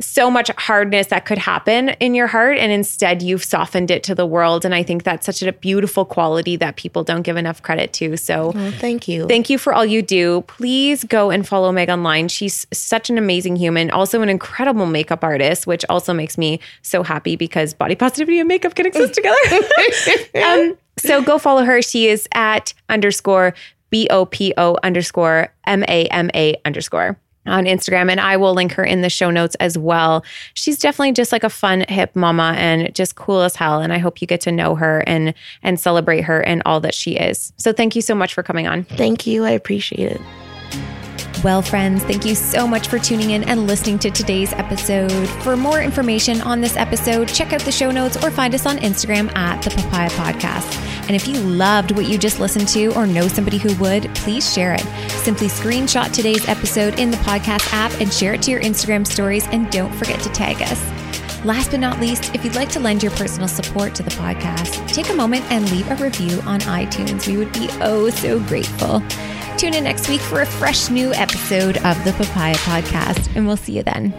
so 0.01 0.31
much 0.31 0.51
hardness 0.59 1.07
that 1.07 1.25
could 1.25 1.39
happen 1.39 1.91
in 2.01 2.15
your 2.15 2.27
heart 2.27 2.59
and 2.59 2.71
instead 2.71 3.23
you've 3.23 3.43
softened 3.43 3.91
it 3.91 4.03
to 4.03 4.15
the 4.15 4.27
world. 4.27 4.65
And 4.65 4.75
i 4.75 4.83
think 4.83 5.05
that's 5.05 5.25
such 5.25 5.43
a 5.43 5.53
beautiful 5.53 6.05
quality 6.05 6.57
that 6.57 6.77
people 6.77 7.03
don't 7.03 7.23
give 7.23 7.37
enough 7.37 7.63
credit 7.63 7.93
to. 7.95 8.17
So 8.17 8.51
Well, 8.55 8.73
thank 8.73 9.09
you. 9.09 9.27
thank 9.27 9.49
you 9.49 9.59
for 9.59 9.73
all 9.73 9.87
you 9.87 10.03
do. 10.03 10.43
Please 10.43 11.03
go 11.05 11.31
and 11.31 11.47
follow 11.49 11.73
meg 11.73 11.89
online. 11.89 12.29
She's 12.29 12.67
such 12.73 13.09
an 13.11 13.17
amazing 13.19 13.57
human 13.57 13.91
also 13.91 14.21
an 14.23 14.29
incredible 14.29 14.87
makeup 14.87 15.25
artist 15.25 15.67
which 15.67 15.85
also 15.89 16.13
makes 16.13 16.37
me 16.37 16.61
so 16.83 17.03
happy 17.03 17.37
because 17.37 17.73
body 17.73 17.95
positivity 17.95 18.39
and 18.39 18.49
makeup 18.49 18.75
can 18.75 18.87
exist 18.87 19.15
together. 19.15 19.37
Um, 20.37 20.77
so 20.99 21.23
go 21.23 21.39
follow 21.39 21.65
her. 21.65 21.81
She 21.83 22.09
is 22.09 22.29
at 22.33 22.75
underscore 22.89 23.55
b-o-p-o 23.91 24.77
underscore 24.83 25.53
m-a-m-a 25.67 26.57
underscore 26.65 27.19
on 27.47 27.65
Instagram, 27.65 28.11
and 28.11 28.21
I 28.21 28.37
will 28.37 28.55
link 28.55 28.73
her 28.73 28.85
in 28.85 29.03
the 29.03 29.11
show 29.11 29.31
notes 29.31 29.55
as 29.57 29.77
well. 29.77 30.25
She's 30.55 30.79
definitely 30.79 31.13
just 31.13 31.33
like 31.33 31.45
a 31.45 31.51
fun, 31.51 31.85
hip 31.89 32.15
mama 32.15 32.55
and 32.57 32.95
just 32.95 33.17
cool 33.17 33.43
as 33.43 33.57
hell. 33.57 33.81
And 33.81 33.93
I 33.93 33.99
hope 33.99 34.21
you 34.21 34.27
get 34.27 34.41
to 34.43 34.53
know 34.53 34.75
her 34.75 35.03
and 35.07 35.35
and 35.63 35.79
celebrate 35.79 36.23
her 36.23 36.41
and 36.41 36.63
all 36.67 36.81
that 36.81 36.95
she 36.95 37.17
is. 37.17 37.53
So 37.57 37.73
thank 37.73 37.97
you 37.97 38.03
so 38.03 38.15
much 38.15 38.35
for 38.35 38.43
coming 38.43 38.67
on. 38.67 38.85
Thank 38.85 39.27
you. 39.27 39.45
I 39.45 39.51
appreciate 39.51 40.13
it. 40.13 40.21
Well, 41.45 41.63
friends, 41.63 42.03
thank 42.03 42.25
you 42.25 42.35
so 42.35 42.67
much 42.67 42.89
for 42.89 42.99
tuning 42.99 43.31
in 43.31 43.45
and 43.45 43.67
listening 43.67 43.99
to 44.01 44.11
today's 44.11 44.53
episode. 44.55 45.29
For 45.43 45.57
more 45.57 45.81
information 45.81 46.41
on 46.41 46.61
this 46.61 46.77
episode, 46.77 47.29
check 47.29 47.53
out 47.53 47.61
the 47.61 47.71
show 47.71 47.91
notes 47.91 48.17
or 48.25 48.31
find 48.31 48.55
us 48.55 48.67
on 48.67 48.79
Instagram 48.79 49.35
at 49.37 49.63
the 49.63 49.71
Papaya 49.71 50.09
Podcast. 50.11 50.96
And 51.07 51.17
if 51.17 51.29
you 51.29 51.39
loved 51.41 51.93
what 51.93 52.07
you 52.07 52.19
just 52.19 52.41
listened 52.41 52.69
to 52.69 52.89
or 52.95 53.07
know 53.07 53.29
somebody 53.29 53.59
who 53.59 53.75
would, 53.77 54.13
please 54.15 54.53
share 54.53 54.75
it. 54.75 54.85
Simply 55.11 55.49
screenshot 55.49 56.13
today's 56.13 56.47
episode 56.49 56.99
in 56.99 57.11
the 57.11 57.17
podcast 57.19 57.73
app 57.73 57.93
and 58.01 58.13
share 58.13 58.35
it 58.35 58.43
to 58.43 58.51
your 58.51 58.61
Instagram 58.61 59.07
stories. 59.07 59.47
And 59.49 59.71
don't 59.71 59.93
forget 59.95 60.21
to 60.21 60.29
tag 60.31 60.63
us. 60.63 60.83
Last 61.45 61.71
but 61.71 61.81
not 61.81 62.01
least, 62.01 62.35
if 62.35 62.45
you'd 62.45 62.57
like 62.57 62.71
to 62.71 62.81
lend 62.81 63.03
your 63.03 63.13
personal 63.13 63.47
support 63.47 63.95
to 63.95 64.03
the 64.03 64.11
podcast, 64.11 64.89
take 64.93 65.11
a 65.11 65.15
moment 65.15 65.45
and 65.51 65.71
leave 65.71 65.89
a 65.91 65.95
review 65.97 66.41
on 66.41 66.61
iTunes. 66.61 67.29
We 67.29 67.37
would 67.37 67.53
be 67.53 67.69
oh 67.81 68.11
so 68.11 68.41
grateful. 68.41 69.01
Tune 69.57 69.75
in 69.75 69.85
next 69.85 70.09
week 70.09 70.21
for 70.21 70.41
a 70.41 70.47
fresh 70.47 70.91
new 70.91 71.15
episode 71.15 71.77
of 71.79 72.03
the 72.05 72.13
Papaya 72.13 72.57
Podcast, 72.57 73.35
and 73.37 73.47
we'll 73.47 73.57
see 73.57 73.77
you 73.77 73.83
then. 73.85 74.13